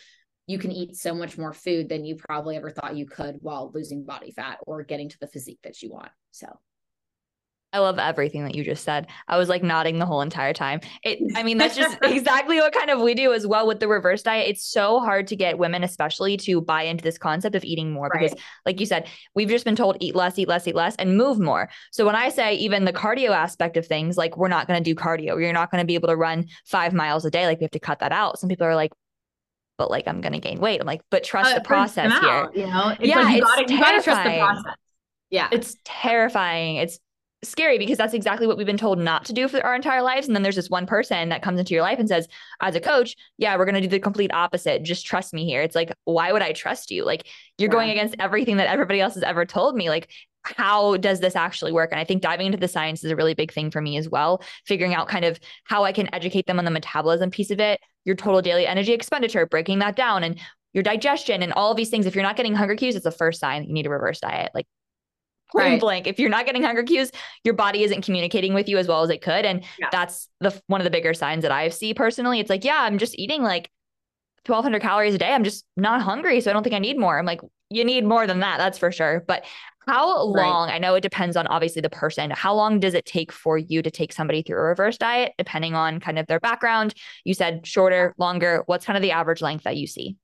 you 0.49 0.59
can 0.59 0.73
eat 0.73 0.97
so 0.97 1.15
much 1.15 1.39
more 1.39 1.53
food 1.53 1.89
than 1.89 2.05
you 2.05 2.17
probably 2.17 2.57
ever 2.57 2.71
thought 2.71 2.97
you 2.97 3.07
could 3.07 3.37
while 3.43 3.71
losing 3.73 4.03
body 4.03 4.33
fat 4.33 4.59
or 4.67 4.83
getting 4.83 5.09
to 5.09 5.19
the 5.21 5.29
physique 5.29 5.61
that 5.63 5.83
you 5.83 5.91
want. 5.91 6.11
So 6.33 6.49
I 7.71 7.81
love 7.81 7.99
everything 7.99 8.45
that 8.45 8.55
you 8.55 8.65
just 8.65 8.83
said. 8.83 9.09
I 9.29 9.37
was 9.37 9.51
like 9.51 9.63
nodding 9.63 9.99
the 9.99 10.07
whole 10.07 10.23
entire 10.23 10.55
time. 10.55 10.81
It 11.05 11.19
I 11.37 11.43
mean 11.43 11.59
that's 11.59 11.77
just 11.77 11.99
exactly 12.03 12.57
what 12.57 12.73
kind 12.73 12.89
of 12.89 13.03
we 13.03 13.15
do 13.15 13.35
as 13.35 13.47
well 13.47 13.67
with 13.67 13.79
the 13.79 13.89
reverse 13.89 14.23
diet. 14.23 14.49
It's 14.49 14.65
so 14.65 15.01
hard 15.01 15.27
to 15.27 15.37
get 15.37 15.59
women 15.59 15.85
especially 15.85 16.39
to 16.39 16.63
buy 16.63 16.85
into 16.85 17.05
this 17.05 17.19
concept 17.19 17.55
of 17.55 17.65
eating 17.65 17.93
more 17.93 18.09
right. 18.09 18.23
because 18.23 18.41
like 18.65 18.81
you 18.81 18.87
said, 18.87 19.07
we've 19.35 19.51
just 19.51 19.67
been 19.67 19.77
told 19.77 19.99
eat 20.01 20.17
less, 20.17 20.39
eat 20.39 20.49
less, 20.49 20.67
eat 20.67 20.75
less 20.75 20.97
and 20.97 21.19
move 21.19 21.39
more. 21.39 21.69
So 21.93 22.07
when 22.07 22.17
I 22.17 22.31
say 22.31 22.55
even 22.55 22.87
the 22.87 22.93
cardio 22.93 23.31
aspect 23.31 23.77
of 23.77 23.87
things, 23.87 24.17
like 24.17 24.39
we're 24.39 24.49
not 24.49 24.67
going 24.67 24.83
to 24.83 24.91
do 24.91 24.99
cardio. 24.99 25.39
You're 25.39 25.53
not 25.53 25.71
going 25.71 25.83
to 25.83 25.87
be 25.87 25.95
able 25.95 26.09
to 26.09 26.17
run 26.17 26.47
5 26.65 26.95
miles 26.95 27.27
a 27.27 27.31
day 27.31 27.45
like 27.45 27.61
we 27.61 27.65
have 27.65 27.71
to 27.73 27.81
cut 27.81 27.99
that 27.99 28.13
out. 28.13 28.39
Some 28.39 28.49
people 28.49 28.67
are 28.67 28.75
like, 28.75 28.93
but 29.79 29.91
like 29.91 30.07
I'm 30.07 30.21
gonna 30.21 30.41
gain 30.41 30.61
weight. 30.61 30.81
I'm 30.81 30.87
like, 30.87 31.01
but 31.11 31.25
trust 31.25 31.53
uh, 31.53 31.55
the 31.55 31.65
process 31.65 32.13
here. 32.21 32.51
You 32.55 32.67
know, 32.71 32.95
it's 32.99 33.09
yeah, 33.09 33.21
like 33.21 33.37
you, 33.37 33.43
gotta, 33.43 33.73
you 33.73 33.81
gotta 33.81 34.03
trust 34.03 34.25
the 34.25 34.39
process. 34.39 34.75
Yeah. 35.31 35.49
It's 35.53 35.77
terrifying. 35.85 36.77
It's 36.77 36.99
scary 37.45 37.79
because 37.79 37.99
that's 37.99 38.15
exactly 38.15 38.47
what 38.47 38.57
we've 38.57 38.67
been 38.67 38.77
told 38.77 38.99
not 38.99 39.25
to 39.27 39.33
do 39.33 39.47
for 39.47 39.65
our 39.65 39.77
entire 39.77 40.03
lives. 40.03 40.27
And 40.27 40.35
then 40.35 40.43
there's 40.43 40.57
this 40.57 40.71
one 40.71 40.87
person 40.87 41.29
that 41.29 41.43
comes 41.43 41.61
into 41.61 41.73
your 41.73 41.83
life 41.83 41.99
and 41.99 42.09
says, 42.09 42.27
as 42.61 42.75
a 42.75 42.81
coach, 42.81 43.15
yeah, 43.37 43.57
we're 43.57 43.65
going 43.65 43.77
to 43.77 43.81
do 43.81 43.89
the 43.89 44.01
complete 44.01 44.33
opposite. 44.33 44.83
Just 44.83 45.07
trust 45.07 45.33
me 45.33 45.45
here. 45.45 45.63
It's 45.63 45.77
like, 45.77 45.93
why 46.05 46.33
would 46.33 46.43
I 46.43 46.53
trust 46.53 46.91
you? 46.91 47.05
Like, 47.05 47.29
you're 47.57 47.69
yeah. 47.69 47.75
going 47.75 47.91
against 47.91 48.17
everything 48.19 48.57
that 48.57 48.69
everybody 48.69 49.01
else 49.01 49.15
has 49.15 49.23
ever 49.23 49.45
told 49.45 49.77
me. 49.77 49.89
Like, 49.89 50.11
how 50.57 50.97
does 50.97 51.21
this 51.21 51.37
actually 51.37 51.73
work? 51.73 51.91
And 51.91 52.01
I 52.01 52.05
think 52.05 52.23
diving 52.23 52.47
into 52.47 52.59
the 52.59 52.69
science 52.69 53.05
is 53.05 53.11
a 53.11 53.17
really 53.17 53.35
big 53.35 53.53
thing 53.53 53.71
for 53.71 53.81
me 53.81 53.97
as 53.97 54.09
well, 54.09 54.43
figuring 54.67 54.95
out 54.95 55.09
kind 55.09 55.25
of 55.25 55.39
how 55.65 55.85
I 55.85 55.93
can 55.93 56.13
educate 56.15 56.47
them 56.47 56.59
on 56.59 56.65
the 56.65 56.71
metabolism 56.71 57.31
piece 57.31 57.51
of 57.51 57.61
it, 57.61 57.81
your 58.05 58.17
total 58.17 58.43
daily 58.43 58.67
energy 58.67 58.93
expenditure, 58.93 59.47
breaking 59.47 59.81
that 59.81 59.97
down 59.97 60.25
and 60.25 60.39
your 60.73 60.83
digestion 60.83 61.43
and 61.43 61.53
all 61.53 61.71
of 61.71 61.77
these 61.77 61.91
things. 61.91 62.07
If 62.07 62.15
you're 62.15 62.25
not 62.25 62.37
getting 62.37 62.55
hunger 62.55 62.77
cues, 62.77 62.95
it's 62.95 63.05
the 63.05 63.11
first 63.11 63.41
sign 63.41 63.65
you 63.65 63.73
need 63.73 63.87
a 63.87 63.91
reverse 63.91 64.21
diet. 64.21 64.51
Like 64.55 64.67
point 65.51 65.65
right. 65.65 65.81
blank. 65.81 66.07
If 66.07 66.19
you're 66.19 66.31
not 66.31 66.47
getting 66.47 66.63
hunger 66.63 66.83
cues, 66.83 67.11
your 67.45 67.55
body 67.55 67.83
isn't 67.83 68.05
communicating 68.05 68.55
with 68.55 68.69
you 68.69 68.79
as 68.79 68.87
well 68.87 69.03
as 69.03 69.11
it 69.11 69.23
could. 69.23 69.45
And 69.45 69.65
yeah. 69.79 69.89
that's 69.91 70.29
the 70.41 70.61
one 70.67 70.81
of 70.81 70.85
the 70.85 70.91
bigger 70.91 71.15
signs 71.15 71.43
that 71.43 71.53
I 71.53 71.69
see 71.71 71.95
personally. 71.95 72.41
It's 72.41 72.51
like, 72.51 72.65
yeah, 72.65 72.83
I'm 72.83 72.99
just 72.99 73.19
eating 73.19 73.43
like 73.43 73.71
1200 74.47 74.81
calories 74.81 75.15
a 75.15 75.19
day. 75.19 75.33
I'm 75.33 75.45
just 75.45 75.65
not 75.77 76.03
hungry. 76.03 76.41
So 76.41 76.51
I 76.51 76.55
don't 76.55 76.63
think 76.63 76.75
I 76.75 76.79
need 76.79 76.99
more. 76.99 77.19
I'm 77.19 77.27
like, 77.27 77.41
you 77.71 77.85
need 77.85 78.05
more 78.05 78.27
than 78.27 78.41
that. 78.41 78.59
That's 78.59 78.79
for 78.79 78.93
sure. 78.93 79.25
But 79.27 79.45
how 79.89 80.23
long? 80.23 80.69
Right. 80.69 80.75
I 80.75 80.79
know 80.79 80.95
it 80.95 81.01
depends 81.01 81.37
on 81.37 81.47
obviously 81.47 81.81
the 81.81 81.91
person. 81.91 82.31
How 82.31 82.55
long 82.55 82.79
does 82.79 82.95
it 82.95 83.07
take 83.07 83.33
for 83.33 83.57
you 83.57 83.83
to 83.83 83.91
take 83.91 84.13
somebody 84.13 84.43
through 84.43 84.59
a 84.59 84.63
reverse 84.63 84.99
diet, 84.99 85.33
depending 85.39 85.75
on 85.75 85.99
kind 85.99 86.19
of 86.19 86.27
their 86.27 86.41
background? 86.41 86.95
You 87.25 87.35
said 87.35 87.67
shorter, 87.67 88.15
longer. 88.19 88.63
What's 88.67 88.85
kind 88.85 88.97
of 88.97 89.03
the 89.03 89.13
average 89.13 89.41
length 89.41 89.65
that 89.65 89.77
you 89.77 89.87
see? 89.87 90.17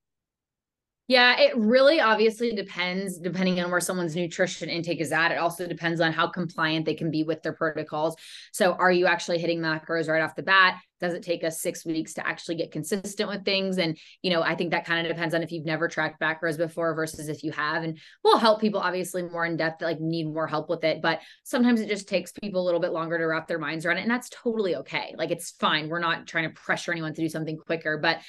Yeah, 1.06 1.38
it 1.38 1.54
really 1.58 2.00
obviously 2.00 2.54
depends 2.54 3.18
depending 3.18 3.60
on 3.60 3.70
where 3.70 3.80
someone's 3.80 4.16
nutrition 4.16 4.70
intake 4.70 5.02
is 5.02 5.12
at. 5.12 5.32
It 5.32 5.38
also 5.38 5.66
depends 5.66 6.00
on 6.00 6.12
how 6.14 6.28
compliant 6.28 6.86
they 6.86 6.94
can 6.94 7.10
be 7.10 7.24
with 7.24 7.42
their 7.42 7.52
protocols. 7.52 8.16
So, 8.52 8.72
are 8.72 8.90
you 8.90 9.06
actually 9.06 9.38
hitting 9.38 9.60
macros 9.60 10.08
right 10.08 10.22
off 10.22 10.34
the 10.34 10.42
bat? 10.42 10.80
Does 11.00 11.12
it 11.12 11.22
take 11.22 11.44
us 11.44 11.60
six 11.60 11.84
weeks 11.84 12.14
to 12.14 12.26
actually 12.26 12.54
get 12.54 12.72
consistent 12.72 13.28
with 13.28 13.44
things? 13.44 13.76
And, 13.76 13.98
you 14.22 14.30
know, 14.30 14.42
I 14.42 14.54
think 14.54 14.70
that 14.70 14.86
kind 14.86 15.06
of 15.06 15.12
depends 15.14 15.34
on 15.34 15.42
if 15.42 15.52
you've 15.52 15.66
never 15.66 15.88
tracked 15.88 16.22
macros 16.22 16.56
before 16.56 16.94
versus 16.94 17.28
if 17.28 17.42
you 17.42 17.52
have. 17.52 17.82
And 17.82 17.98
we'll 18.22 18.38
help 18.38 18.62
people 18.62 18.80
obviously 18.80 19.22
more 19.22 19.44
in 19.44 19.58
depth 19.58 19.80
that 19.80 19.86
like 19.86 20.00
need 20.00 20.32
more 20.32 20.46
help 20.46 20.70
with 20.70 20.84
it. 20.84 21.02
But 21.02 21.20
sometimes 21.42 21.82
it 21.82 21.88
just 21.88 22.08
takes 22.08 22.32
people 22.32 22.62
a 22.62 22.64
little 22.64 22.80
bit 22.80 22.92
longer 22.92 23.18
to 23.18 23.24
wrap 23.24 23.46
their 23.46 23.58
minds 23.58 23.84
around 23.84 23.98
it. 23.98 24.02
And 24.02 24.10
that's 24.10 24.30
totally 24.30 24.76
okay. 24.76 25.14
Like, 25.18 25.30
it's 25.30 25.50
fine. 25.50 25.90
We're 25.90 25.98
not 25.98 26.26
trying 26.26 26.48
to 26.48 26.58
pressure 26.58 26.92
anyone 26.92 27.12
to 27.12 27.20
do 27.20 27.28
something 27.28 27.58
quicker. 27.58 27.98
But 27.98 28.20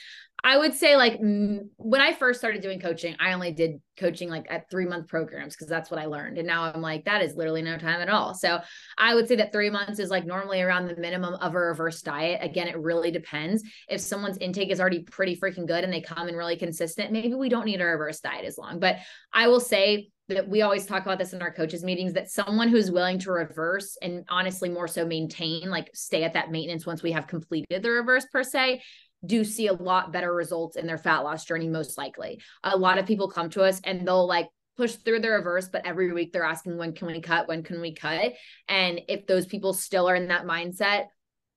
I 0.46 0.58
would 0.58 0.76
say 0.76 0.96
like 0.96 1.18
when 1.20 2.02
I 2.02 2.14
first 2.14 2.40
started 2.40 2.62
doing 2.62 2.80
coaching, 2.80 3.16
I 3.20 3.34
only 3.34 3.52
did 3.52 3.82
coaching 3.98 4.30
like 4.30 4.46
at 4.48 4.70
three 4.70 4.86
month 4.86 5.08
programs 5.08 5.56
because 5.56 5.68
that's 5.68 5.90
what 5.90 6.00
I 6.00 6.06
learned. 6.06 6.38
And 6.38 6.46
now 6.46 6.66
I'm 6.66 6.84
like, 6.84 7.06
that 7.06 7.24
is 7.24 7.36
literally 7.36 7.64
no 7.64 7.80
time 7.80 8.00
at 8.00 8.10
all. 8.10 8.36
So 8.36 8.60
I 8.96 9.16
would 9.16 9.28
say 9.28 9.38
that 9.38 9.52
three 9.52 9.72
months 9.72 9.98
is 9.98 10.12
like 10.12 10.24
normally 10.24 10.62
around 10.62 10.86
the 10.86 10.98
minimum 10.98 11.34
of 11.34 11.56
a 11.56 11.60
reverse 11.60 12.04
diet. 12.04 12.42
Again, 12.44 12.68
it 12.68 12.78
really 12.78 13.10
depends. 13.10 13.64
If 13.90 14.02
someone's 14.02 14.38
intake 14.38 14.70
is 14.70 14.80
already 14.80 15.00
pretty 15.00 15.36
freaking 15.36 15.66
good 15.66 15.84
and 15.84 15.92
they 15.92 16.02
come 16.02 16.30
in 16.30 16.36
really 16.36 16.58
consistent, 16.58 17.12
maybe 17.12 17.34
we 17.34 17.50
don't 17.50 17.66
need 17.66 17.82
a 17.82 17.86
reverse 17.86 18.20
diet 18.20 18.46
as 18.46 18.60
long. 18.60 18.80
But 18.80 18.98
I 19.34 19.48
will 19.48 19.60
say 19.60 20.10
that 20.28 20.48
we 20.48 20.62
always 20.62 20.86
talk 20.86 21.04
about 21.04 21.20
this 21.20 21.34
in 21.34 21.42
our 21.42 21.54
coaches 21.54 21.84
meetings 21.84 22.14
that 22.14 22.32
someone 22.32 22.68
who's 22.68 22.90
willing 22.90 23.20
to 23.20 23.32
reverse 23.32 23.98
and 24.02 24.26
honestly 24.30 24.70
more 24.70 24.88
so 24.88 25.06
maintain 25.06 25.70
like 25.70 25.90
stay 25.94 26.24
at 26.24 26.34
that 26.34 26.52
maintenance 26.52 26.86
once 26.86 27.04
we 27.04 27.12
have 27.12 27.28
completed 27.28 27.84
the 27.84 27.90
reverse 27.90 28.26
per 28.32 28.44
se 28.44 28.82
do 29.26 29.44
see 29.44 29.68
a 29.68 29.74
lot 29.74 30.12
better 30.12 30.34
results 30.34 30.78
in 30.78 30.88
their 30.88 30.98
fat 30.98 31.20
loss 31.20 31.46
journey, 31.46 31.68
most 31.68 31.98
likely. 31.98 32.42
A 32.64 32.78
lot 32.78 32.98
of 32.98 33.06
people 33.06 33.30
come 33.30 33.50
to 33.52 33.64
us 33.64 33.80
and 33.84 34.08
they'll 34.08 34.28
like 34.28 34.48
push 34.78 34.94
through 34.96 35.20
the 35.20 35.30
reverse, 35.30 35.70
but 35.70 35.86
every 35.86 36.12
week 36.12 36.34
they're 36.34 36.44
asking, 36.44 36.78
when 36.78 36.94
can 36.94 37.08
we 37.08 37.22
cut? 37.22 37.48
When 37.48 37.64
can 37.64 37.82
we 37.82 37.94
cut? 37.94 38.34
And 38.68 39.02
if 39.08 39.26
those 39.26 39.46
people 39.46 39.74
still 39.74 40.10
are 40.10 40.16
in 40.16 40.28
that 40.28 40.46
mindset, 40.46 41.06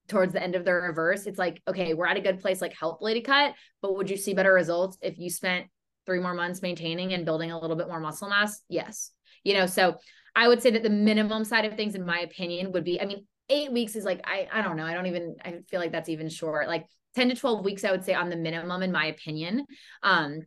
towards 0.08 0.32
the 0.32 0.42
end 0.42 0.54
of 0.54 0.64
the 0.64 0.72
reverse, 0.72 1.26
it's 1.26 1.38
like, 1.38 1.62
okay, 1.68 1.94
we're 1.94 2.06
at 2.06 2.16
a 2.16 2.20
good 2.20 2.40
place, 2.40 2.60
like 2.60 2.74
help 2.74 3.02
lady 3.02 3.20
cut, 3.20 3.54
but 3.82 3.94
would 3.94 4.10
you 4.10 4.16
see 4.16 4.34
better 4.34 4.52
results 4.52 4.96
if 5.02 5.18
you 5.18 5.30
spent 5.30 5.66
three 6.06 6.18
more 6.18 6.34
months 6.34 6.62
maintaining 6.62 7.12
and 7.12 7.26
building 7.26 7.52
a 7.52 7.58
little 7.58 7.76
bit 7.76 7.88
more 7.88 8.00
muscle 8.00 8.28
mass? 8.28 8.62
Yes. 8.68 9.10
You 9.44 9.54
know, 9.54 9.66
so 9.66 9.96
I 10.34 10.48
would 10.48 10.62
say 10.62 10.70
that 10.70 10.82
the 10.82 10.90
minimum 10.90 11.44
side 11.44 11.66
of 11.66 11.74
things, 11.74 11.94
in 11.94 12.06
my 12.06 12.20
opinion, 12.20 12.72
would 12.72 12.84
be, 12.84 13.00
I 13.00 13.04
mean, 13.04 13.26
eight 13.50 13.72
weeks 13.72 13.96
is 13.96 14.04
like, 14.04 14.22
I, 14.24 14.48
I 14.52 14.62
don't 14.62 14.76
know. 14.76 14.86
I 14.86 14.94
don't 14.94 15.06
even, 15.06 15.36
I 15.44 15.58
feel 15.68 15.80
like 15.80 15.92
that's 15.92 16.08
even 16.08 16.28
short. 16.28 16.68
Like 16.68 16.86
10 17.14 17.30
to 17.30 17.34
12 17.34 17.64
weeks, 17.64 17.84
I 17.84 17.90
would 17.90 18.04
say 18.04 18.14
on 18.14 18.30
the 18.30 18.36
minimum, 18.36 18.82
in 18.82 18.92
my 18.92 19.06
opinion. 19.06 19.64
Um, 20.02 20.42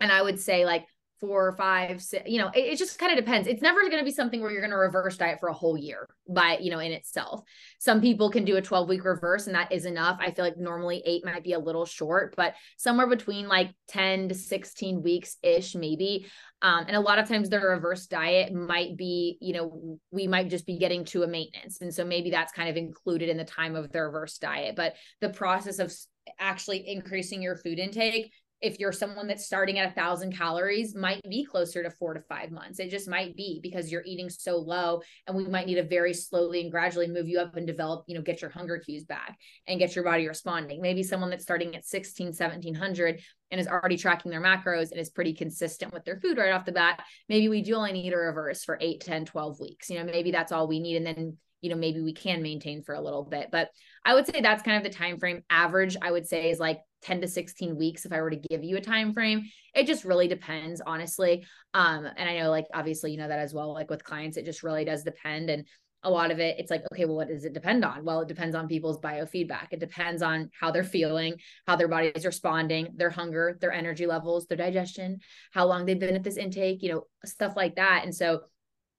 and 0.00 0.12
I 0.12 0.22
would 0.22 0.40
say 0.40 0.64
like 0.64 0.86
four 1.20 1.46
or 1.46 1.52
five, 1.56 2.02
you 2.26 2.38
know, 2.38 2.48
it, 2.48 2.60
it 2.60 2.78
just 2.78 2.98
kind 2.98 3.12
of 3.12 3.24
depends. 3.24 3.48
It's 3.48 3.62
never 3.62 3.80
going 3.82 3.98
to 3.98 4.04
be 4.04 4.10
something 4.10 4.40
where 4.40 4.50
you're 4.50 4.60
going 4.60 4.70
to 4.70 4.76
reverse 4.76 5.16
diet 5.16 5.38
for 5.40 5.48
a 5.48 5.54
whole 5.54 5.76
year 5.76 6.08
by, 6.28 6.58
you 6.60 6.70
know, 6.70 6.80
in 6.80 6.92
itself. 6.92 7.42
Some 7.78 8.00
people 8.00 8.30
can 8.30 8.44
do 8.44 8.56
a 8.56 8.62
12 8.62 8.88
week 8.88 9.04
reverse 9.04 9.46
and 9.46 9.54
that 9.54 9.72
is 9.72 9.84
enough. 9.84 10.18
I 10.20 10.30
feel 10.32 10.44
like 10.44 10.56
normally 10.56 11.02
eight 11.06 11.24
might 11.24 11.44
be 11.44 11.52
a 11.52 11.58
little 11.58 11.86
short, 11.86 12.34
but 12.36 12.54
somewhere 12.76 13.06
between 13.06 13.48
like 13.48 13.70
10 13.88 14.28
to 14.28 14.34
16 14.34 15.02
weeks 15.02 15.36
ish, 15.42 15.74
maybe. 15.74 16.26
Um, 16.62 16.84
and 16.88 16.96
a 16.96 17.00
lot 17.00 17.18
of 17.18 17.28
times 17.28 17.50
the 17.50 17.60
reverse 17.60 18.06
diet 18.06 18.52
might 18.52 18.96
be, 18.96 19.36
you 19.40 19.52
know, 19.52 19.98
we 20.10 20.26
might 20.26 20.48
just 20.48 20.66
be 20.66 20.78
getting 20.78 21.04
to 21.06 21.22
a 21.22 21.26
maintenance. 21.26 21.80
And 21.80 21.92
so 21.92 22.04
maybe 22.04 22.30
that's 22.30 22.52
kind 22.52 22.68
of 22.68 22.76
included 22.76 23.28
in 23.28 23.36
the 23.36 23.44
time 23.44 23.76
of 23.76 23.92
the 23.92 24.02
reverse 24.02 24.38
diet. 24.38 24.74
But 24.74 24.94
the 25.20 25.28
process 25.28 25.78
of 25.78 25.94
actually 26.38 26.88
increasing 26.88 27.42
your 27.42 27.56
food 27.56 27.78
intake 27.78 28.32
if 28.64 28.80
you're 28.80 28.92
someone 28.92 29.26
that's 29.26 29.44
starting 29.44 29.78
at 29.78 29.90
a 29.90 29.94
thousand 29.94 30.34
calories 30.34 30.94
might 30.94 31.20
be 31.28 31.44
closer 31.44 31.82
to 31.82 31.90
four 31.90 32.14
to 32.14 32.20
five 32.22 32.50
months. 32.50 32.80
It 32.80 32.90
just 32.90 33.06
might 33.06 33.36
be 33.36 33.60
because 33.62 33.92
you're 33.92 34.02
eating 34.06 34.30
so 34.30 34.56
low 34.56 35.02
and 35.26 35.36
we 35.36 35.44
might 35.44 35.66
need 35.66 35.74
to 35.74 35.82
very 35.82 36.14
slowly 36.14 36.62
and 36.62 36.70
gradually 36.70 37.06
move 37.06 37.28
you 37.28 37.38
up 37.40 37.56
and 37.56 37.66
develop 37.66 38.04
you 38.08 38.14
know 38.14 38.22
get 38.22 38.40
your 38.40 38.50
hunger 38.50 38.78
cues 38.78 39.04
back 39.04 39.36
and 39.68 39.78
get 39.78 39.94
your 39.94 40.02
body 40.02 40.26
responding. 40.26 40.80
Maybe 40.80 41.02
someone 41.02 41.28
that's 41.28 41.42
starting 41.42 41.76
at 41.76 41.84
16 41.84 42.28
1700 42.28 43.20
and 43.50 43.60
is 43.60 43.68
already 43.68 43.98
tracking 43.98 44.30
their 44.30 44.42
macros 44.42 44.90
and 44.90 44.98
is 44.98 45.10
pretty 45.10 45.34
consistent 45.34 45.92
with 45.92 46.06
their 46.06 46.18
food 46.18 46.38
right 46.38 46.52
off 46.52 46.64
the 46.64 46.72
bat. 46.72 47.02
Maybe 47.28 47.50
we 47.50 47.60
do 47.60 47.74
only 47.74 47.92
need 47.92 48.14
a 48.14 48.16
reverse 48.16 48.64
for 48.64 48.78
8 48.80 48.98
10 49.00 49.26
12 49.26 49.60
weeks. 49.60 49.90
You 49.90 49.98
know 49.98 50.04
maybe 50.06 50.30
that's 50.30 50.52
all 50.52 50.66
we 50.66 50.80
need. 50.80 50.96
And 50.96 51.06
then 51.06 51.36
you 51.64 51.70
know 51.70 51.76
maybe 51.76 52.02
we 52.02 52.12
can 52.12 52.42
maintain 52.42 52.82
for 52.82 52.94
a 52.94 53.00
little 53.00 53.24
bit 53.24 53.48
but 53.50 53.70
i 54.04 54.12
would 54.12 54.26
say 54.26 54.42
that's 54.42 54.62
kind 54.62 54.76
of 54.76 54.82
the 54.82 54.96
time 54.96 55.18
frame. 55.18 55.42
Average 55.48 55.96
i 56.02 56.12
would 56.12 56.28
say 56.28 56.50
is 56.50 56.60
like 56.60 56.78
10 57.02 57.22
to 57.22 57.28
16 57.28 57.76
weeks 57.76 58.04
if 58.04 58.12
i 58.12 58.20
were 58.20 58.30
to 58.30 58.36
give 58.36 58.62
you 58.62 58.76
a 58.76 58.80
time 58.80 59.12
frame. 59.14 59.44
It 59.74 59.86
just 59.86 60.04
really 60.04 60.28
depends 60.28 60.82
honestly. 60.86 61.46
Um 61.72 62.06
and 62.16 62.28
i 62.28 62.38
know 62.38 62.50
like 62.50 62.66
obviously 62.74 63.12
you 63.12 63.18
know 63.18 63.28
that 63.28 63.38
as 63.38 63.54
well 63.54 63.72
like 63.72 63.90
with 63.90 64.04
clients 64.04 64.36
it 64.36 64.44
just 64.44 64.62
really 64.62 64.84
does 64.84 65.02
depend 65.02 65.48
and 65.48 65.66
a 66.02 66.10
lot 66.10 66.30
of 66.30 66.38
it 66.38 66.56
it's 66.58 66.70
like 66.70 66.84
okay 66.92 67.06
well 67.06 67.16
what 67.16 67.28
does 67.28 67.46
it 67.46 67.54
depend 67.54 67.82
on? 67.82 68.04
Well 68.04 68.20
it 68.20 68.28
depends 68.28 68.54
on 68.54 68.68
people's 68.68 68.98
biofeedback. 68.98 69.68
It 69.70 69.80
depends 69.80 70.20
on 70.20 70.50
how 70.60 70.70
they're 70.70 70.84
feeling 70.84 71.36
how 71.66 71.76
their 71.76 71.88
body 71.88 72.08
is 72.08 72.26
responding 72.26 72.88
their 72.96 73.08
hunger 73.08 73.56
their 73.58 73.72
energy 73.72 74.06
levels 74.06 74.46
their 74.46 74.58
digestion 74.58 75.20
how 75.52 75.64
long 75.64 75.86
they've 75.86 75.98
been 75.98 76.14
at 76.14 76.24
this 76.24 76.36
intake 76.36 76.82
you 76.82 76.92
know 76.92 77.06
stuff 77.24 77.54
like 77.56 77.76
that. 77.76 78.02
And 78.04 78.14
so 78.14 78.40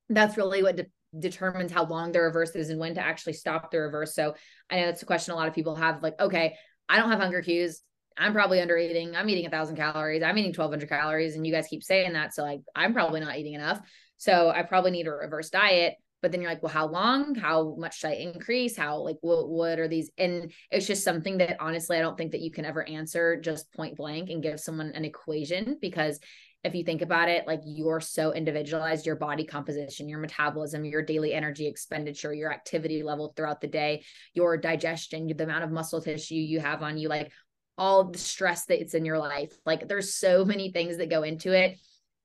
that's 0.09 0.37
really 0.37 0.61
what 0.63 0.75
de- 0.75 0.85
determines 1.19 1.71
how 1.71 1.85
long 1.85 2.11
the 2.11 2.21
reverse 2.21 2.51
is 2.51 2.69
and 2.69 2.79
when 2.79 2.95
to 2.95 3.01
actually 3.01 3.33
stop 3.33 3.71
the 3.71 3.79
reverse. 3.79 4.15
So 4.15 4.35
I 4.69 4.77
know 4.77 4.85
that's 4.87 5.03
a 5.03 5.05
question 5.05 5.33
a 5.33 5.37
lot 5.37 5.47
of 5.47 5.53
people 5.53 5.75
have 5.75 6.03
like, 6.03 6.19
okay, 6.19 6.55
I 6.89 6.97
don't 6.97 7.09
have 7.09 7.19
hunger 7.19 7.41
cues. 7.41 7.81
I'm 8.17 8.33
probably 8.33 8.61
under 8.61 8.77
eating. 8.77 9.15
I'm 9.15 9.29
eating 9.29 9.45
a 9.45 9.49
thousand 9.49 9.75
calories. 9.75 10.23
I'm 10.23 10.37
eating 10.37 10.51
1200 10.51 10.87
calories. 10.87 11.35
And 11.35 11.45
you 11.45 11.51
guys 11.51 11.67
keep 11.67 11.83
saying 11.83 12.13
that. 12.13 12.33
So 12.33 12.43
like, 12.43 12.61
I'm 12.75 12.93
probably 12.93 13.19
not 13.19 13.37
eating 13.37 13.53
enough. 13.53 13.79
So 14.17 14.49
I 14.49 14.63
probably 14.63 14.91
need 14.91 15.07
a 15.07 15.11
reverse 15.11 15.49
diet. 15.49 15.95
But 16.21 16.31
then 16.31 16.41
you're 16.41 16.49
like, 16.49 16.63
well, 16.63 16.71
how 16.71 16.87
long? 16.87 17.35
How 17.35 17.75
much 17.77 17.99
should 17.99 18.11
I 18.11 18.13
increase? 18.13 18.75
How 18.75 18.97
like 18.99 19.17
what 19.21 19.47
what 19.47 19.77
are 19.77 19.87
these? 19.87 20.09
And 20.17 20.51
it's 20.71 20.87
just 20.87 21.03
something 21.03 21.37
that 21.37 21.57
honestly, 21.59 21.97
I 21.97 21.99
don't 21.99 22.17
think 22.17 22.31
that 22.31 22.41
you 22.41 22.51
can 22.51 22.65
ever 22.65 22.87
answer 22.87 23.39
just 23.39 23.71
point 23.73 23.97
blank 23.97 24.29
and 24.29 24.41
give 24.41 24.59
someone 24.59 24.91
an 24.95 25.05
equation 25.05 25.77
because 25.79 26.19
if 26.65 26.73
you 26.73 26.83
think 26.83 27.01
about 27.01 27.29
it, 27.29 27.45
like 27.45 27.61
you're 27.63 27.99
so 27.99 28.33
individualized, 28.33 29.05
your 29.05 29.15
body 29.15 29.45
composition, 29.45 30.09
your 30.09 30.19
metabolism, 30.19 30.83
your 30.83 31.03
daily 31.03 31.33
energy 31.33 31.67
expenditure, 31.67 32.33
your 32.33 32.51
activity 32.51 33.03
level 33.03 33.33
throughout 33.35 33.61
the 33.61 33.67
day, 33.67 34.03
your 34.33 34.57
digestion, 34.57 35.27
the 35.27 35.43
amount 35.43 35.63
of 35.63 35.71
muscle 35.71 36.01
tissue 36.01 36.35
you 36.35 36.59
have 36.59 36.81
on 36.81 36.97
you, 36.97 37.07
like 37.07 37.31
all 37.77 38.05
the 38.05 38.17
stress 38.17 38.65
that's 38.65 38.95
in 38.95 39.05
your 39.05 39.19
life. 39.19 39.53
Like 39.65 39.87
there's 39.87 40.15
so 40.15 40.43
many 40.43 40.71
things 40.71 40.97
that 40.97 41.09
go 41.09 41.23
into 41.23 41.51
it 41.51 41.77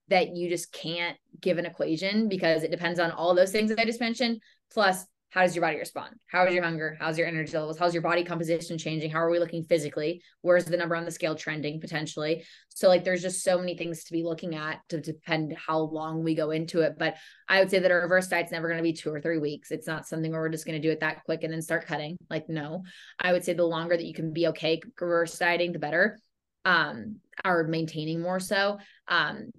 that 0.09 0.35
you 0.35 0.49
just 0.49 0.73
can't 0.73 1.17
give 1.41 1.59
an 1.59 1.67
equation 1.67 2.29
because 2.29 2.63
it 2.63 2.71
depends 2.71 2.99
on 2.99 3.11
all 3.11 3.35
those 3.35 3.53
things 3.53 3.69
that 3.71 3.79
I 3.79 3.85
just 3.85 4.01
mentioned, 4.01 4.41
plus 4.73 5.05
how 5.31 5.43
does 5.43 5.55
your 5.55 5.63
body 5.63 5.79
respond? 5.79 6.17
How 6.27 6.45
is 6.45 6.55
your 6.55 6.65
hunger? 6.65 6.97
How's 6.99 7.17
your 7.17 7.29
energy 7.29 7.53
levels? 7.53 7.79
How's 7.79 7.95
your 7.95 8.03
body 8.03 8.25
composition 8.25 8.77
changing? 8.79 9.11
How 9.11 9.21
are 9.21 9.31
we 9.31 9.39
looking 9.39 9.63
physically? 9.63 10.23
Where's 10.43 10.65
the 10.65 10.77
number 10.77 10.97
on 10.97 11.05
the 11.05 11.13
scale 11.13 11.37
trending 11.37 11.81
potentially? 11.81 12.45
So 12.69 12.89
like 12.89 13.05
there's 13.05 13.23
just 13.23 13.45
so 13.45 13.57
many 13.57 13.77
things 13.77 14.03
to 14.05 14.13
be 14.13 14.25
looking 14.25 14.57
at 14.57 14.81
to 14.89 15.01
depend 15.01 15.57
how 15.57 15.79
long 15.79 16.25
we 16.25 16.35
go 16.35 16.51
into 16.51 16.81
it. 16.81 16.97
But 16.99 17.15
I 17.49 17.61
would 17.61 17.71
say 17.71 17.79
that 17.79 17.91
a 17.93 17.95
reverse 17.95 18.27
diet's 18.27 18.51
never 18.51 18.67
going 18.67 18.79
to 18.79 18.83
be 18.83 18.93
two 18.93 19.15
or 19.15 19.21
three 19.21 19.39
weeks. 19.39 19.71
It's 19.71 19.87
not 19.87 20.07
something 20.07 20.33
where 20.33 20.41
we're 20.41 20.49
just 20.49 20.67
going 20.67 20.81
to 20.81 20.87
do 20.87 20.93
it 20.93 21.01
that 21.01 21.23
quick 21.25 21.45
and 21.45 21.53
then 21.53 21.63
start 21.63 21.87
cutting. 21.87 22.17
Like 22.29 22.49
no, 22.49 22.83
I 23.21 23.33
would 23.33 23.45
say 23.45 23.53
the 23.53 23.65
longer 23.65 23.97
that 23.97 24.07
you 24.07 24.15
can 24.15 24.33
be 24.33 24.49
okay 24.49 24.81
reverse 25.01 25.39
dieting, 25.39 25.73
the 25.73 25.79
better. 25.79 26.19
Um, 26.65 27.21
or 27.43 27.65
maintaining 27.65 28.21
more 28.21 28.39
so. 28.39 28.79
Um, 29.09 29.51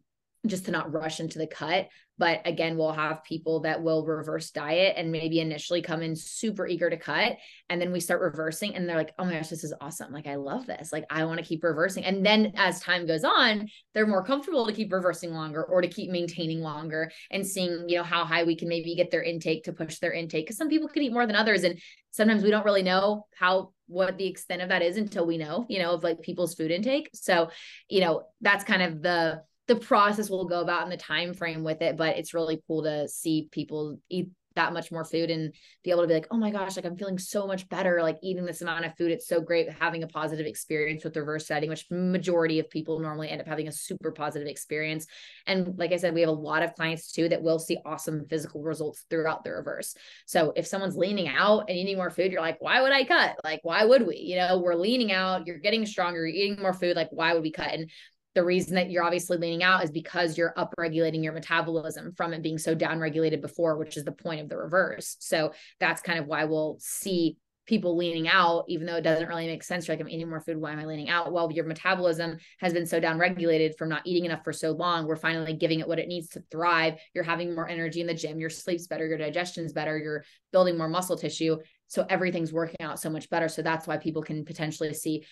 just 0.48 0.66
to 0.66 0.72
not 0.72 0.92
rush 0.92 1.20
into 1.20 1.38
the 1.38 1.48
cut. 1.48 1.88
But 2.18 2.42
again, 2.46 2.78
we'll 2.78 2.92
have 2.92 3.24
people 3.24 3.62
that 3.62 3.82
will 3.82 4.06
reverse 4.06 4.52
diet 4.52 4.94
and 4.96 5.12
maybe 5.12 5.40
initially 5.40 5.82
come 5.82 6.04
in 6.04 6.16
super 6.16 6.68
eager 6.68 6.88
to 6.88 6.98
cut. 6.98 7.38
And 7.68 7.82
then 7.82 7.92
we 7.92 8.00
start 8.00 8.22
reversing 8.22 8.76
and 8.76 8.88
they're 8.88 8.98
like, 8.98 9.14
oh 9.18 9.26
my 9.26 9.34
gosh, 9.34 9.50
this 9.50 9.64
is 9.64 9.74
awesome. 9.82 10.14
Like, 10.14 10.28
I 10.28 10.36
love 10.36 10.68
this. 10.68 10.94
Like, 10.94 11.06
I 11.10 11.26
want 11.26 11.40
to 11.40 11.46
keep 11.46 11.64
reversing. 11.64 12.06
And 12.06 12.24
then 12.24 12.54
as 12.58 12.80
time 12.80 13.08
goes 13.08 13.24
on, 13.24 13.68
they're 13.94 14.06
more 14.06 14.24
comfortable 14.24 14.68
to 14.68 14.74
keep 14.74 14.92
reversing 14.94 15.34
longer 15.34 15.64
or 15.64 15.82
to 15.82 15.88
keep 15.88 16.12
maintaining 16.12 16.62
longer 16.62 17.12
and 17.32 17.46
seeing, 17.46 17.90
you 17.90 17.98
know, 17.98 18.04
how 18.04 18.24
high 18.24 18.44
we 18.44 18.56
can 18.56 18.68
maybe 18.68 18.94
get 18.94 19.10
their 19.10 19.24
intake 19.24 19.64
to 19.64 19.74
push 19.74 19.98
their 19.98 20.14
intake. 20.14 20.48
Cause 20.48 20.58
some 20.58 20.70
people 20.70 20.90
can 20.90 21.02
eat 21.02 21.14
more 21.14 21.26
than 21.26 21.36
others. 21.36 21.64
And 21.64 21.80
sometimes 22.12 22.44
we 22.44 22.52
don't 22.52 22.66
really 22.66 22.84
know 22.84 23.26
how 23.36 23.72
what 23.88 24.18
the 24.18 24.28
extent 24.28 24.62
of 24.62 24.70
that 24.70 24.84
is 24.84 24.98
until 24.98 25.26
we 25.26 25.38
know, 25.38 25.66
you 25.70 25.80
know, 25.80 25.96
of 25.96 26.04
like 26.04 26.22
people's 26.22 26.54
food 26.54 26.72
intake. 26.72 27.10
So, 27.14 27.50
you 27.90 28.02
know, 28.02 28.24
that's 28.42 28.64
kind 28.64 28.84
of 28.84 29.02
the 29.02 29.42
the 29.72 29.80
process 29.80 30.30
we'll 30.30 30.46
go 30.46 30.60
about 30.60 30.84
and 30.84 30.92
the 30.92 30.98
time 30.98 31.34
frame 31.34 31.64
with 31.64 31.82
it 31.82 31.96
but 31.96 32.18
it's 32.18 32.34
really 32.34 32.62
cool 32.68 32.84
to 32.84 33.08
see 33.08 33.48
people 33.52 33.98
eat 34.10 34.28
that 34.56 34.74
much 34.74 34.92
more 34.92 35.06
food 35.06 35.30
and 35.30 35.54
be 35.84 35.92
able 35.92 36.02
to 36.02 36.08
be 36.08 36.14
like 36.14 36.28
oh 36.32 36.38
my 36.38 36.52
gosh 36.52 36.76
like 36.76 36.86
i'm 36.86 36.98
feeling 36.98 37.18
so 37.18 37.48
much 37.48 37.68
better 37.70 38.02
like 38.02 38.18
eating 38.22 38.46
this 38.46 38.62
amount 38.62 38.86
of 38.86 38.96
food. 38.98 39.12
It's 39.12 39.28
so 39.28 39.42
great 39.42 39.70
having 39.72 40.04
a 40.04 40.08
positive 40.08 40.46
experience 40.46 41.04
with 41.04 41.16
reverse 41.16 41.48
dieting 41.48 41.70
which 41.70 41.86
majority 41.90 42.60
of 42.60 42.70
people 42.70 43.00
normally 43.00 43.30
end 43.30 43.42
up 43.42 43.48
having 43.48 43.68
a 43.68 43.72
super 43.72 44.12
positive 44.12 44.48
experience. 44.48 45.08
And 45.48 45.78
like 45.78 45.92
i 45.92 45.98
said 45.98 46.14
we 46.14 46.22
have 46.22 46.30
a 46.30 46.34
lot 46.34 46.64
of 46.64 46.74
clients 46.74 47.12
too 47.12 47.30
that 47.30 47.42
will 47.42 47.60
see 47.60 47.78
awesome 47.86 48.26
physical 48.30 48.62
results 48.62 49.06
throughout 49.10 49.44
the 49.44 49.52
reverse. 49.52 49.96
So 50.26 50.54
if 50.56 50.68
someone's 50.68 50.98
leaning 50.98 51.28
out 51.28 51.70
and 51.70 51.78
eating 51.78 51.98
more 51.98 52.10
food 52.10 52.32
you're 52.32 52.42
like 52.42 52.62
why 52.62 52.82
would 52.82 52.92
i 52.92 53.04
cut? 53.04 53.38
Like 53.44 53.62
why 53.64 53.86
would 53.86 54.06
we? 54.06 54.18
You 54.18 54.36
know 54.38 54.60
we're 54.60 54.76
leaning 54.76 55.12
out 55.12 55.48
you're 55.48 55.60
getting 55.60 55.86
stronger 55.86 56.20
you're 56.20 56.36
eating 56.36 56.62
more 56.62 56.74
food 56.74 56.96
like 56.96 57.10
why 57.12 57.34
would 57.34 57.44
we 57.44 57.52
cut? 57.52 57.74
And 57.74 57.90
the 58.34 58.44
reason 58.44 58.76
that 58.76 58.90
you're 58.90 59.04
obviously 59.04 59.38
leaning 59.38 59.64
out 59.64 59.84
is 59.84 59.92
because 59.92 60.38
you're 60.38 60.54
upregulating 60.58 61.24
your 61.24 61.34
metabolism 61.34 62.14
from 62.14 62.34
it 62.34 62.42
being 62.42 62.58
so 62.58 62.76
downregulated 62.76 63.42
before, 63.42 63.78
which 63.78 63.98
is 63.98 64.06
the 64.06 64.12
point 64.12 64.42
of 64.42 64.50
the 64.50 64.58
reverse. 64.58 65.18
So 65.20 65.54
that's 65.80 66.02
kind 66.02 66.20
of 66.20 66.28
why 66.28 66.46
we'll 66.46 66.78
see 66.80 67.38
people 67.68 67.96
leaning 67.96 68.28
out, 68.28 68.66
even 68.68 68.86
though 68.88 68.96
it 68.96 69.04
doesn't 69.04 69.28
really 69.28 69.48
make 69.48 69.64
sense. 69.64 69.88
You're 69.88 69.96
like, 69.96 70.02
I'm 70.02 70.10
eating 70.10 70.30
more 70.30 70.42
food. 70.42 70.58
Why 70.58 70.72
am 70.72 70.80
I 70.80 70.86
leaning 70.86 71.10
out? 71.10 71.32
Well, 71.32 71.52
your 71.52 71.66
metabolism 71.66 72.38
has 72.60 72.74
been 72.74 72.86
so 72.86 73.00
downregulated 73.00 73.78
from 73.78 73.90
not 73.90 74.02
eating 74.06 74.26
enough 74.26 74.44
for 74.44 74.52
so 74.52 74.72
long. 74.72 75.06
We're 75.06 75.16
finally 75.16 75.54
giving 75.54 75.80
it 75.80 75.88
what 75.88 76.00
it 76.00 76.08
needs 76.08 76.30
to 76.30 76.44
thrive. 76.52 76.96
You're 77.14 77.24
having 77.24 77.54
more 77.54 77.70
energy 77.70 78.02
in 78.02 78.08
the 78.08 78.14
gym. 78.14 78.40
Your 78.40 78.50
sleep's 78.50 78.88
better. 78.88 79.06
Your 79.06 79.18
digestion's 79.18 79.74
better. 79.74 79.98
You're 79.98 80.24
building 80.52 80.78
more 80.78 80.90
muscle 80.90 81.18
tissue. 81.18 81.58
So 81.88 82.06
everything's 82.10 82.52
working 82.52 82.82
out 82.82 83.00
so 83.00 83.10
much 83.10 83.30
better. 83.30 83.48
So 83.48 83.62
that's 83.62 83.86
why 83.86 83.98
people 83.98 84.24
can 84.24 84.44
potentially 84.44 84.94
see 84.94 85.26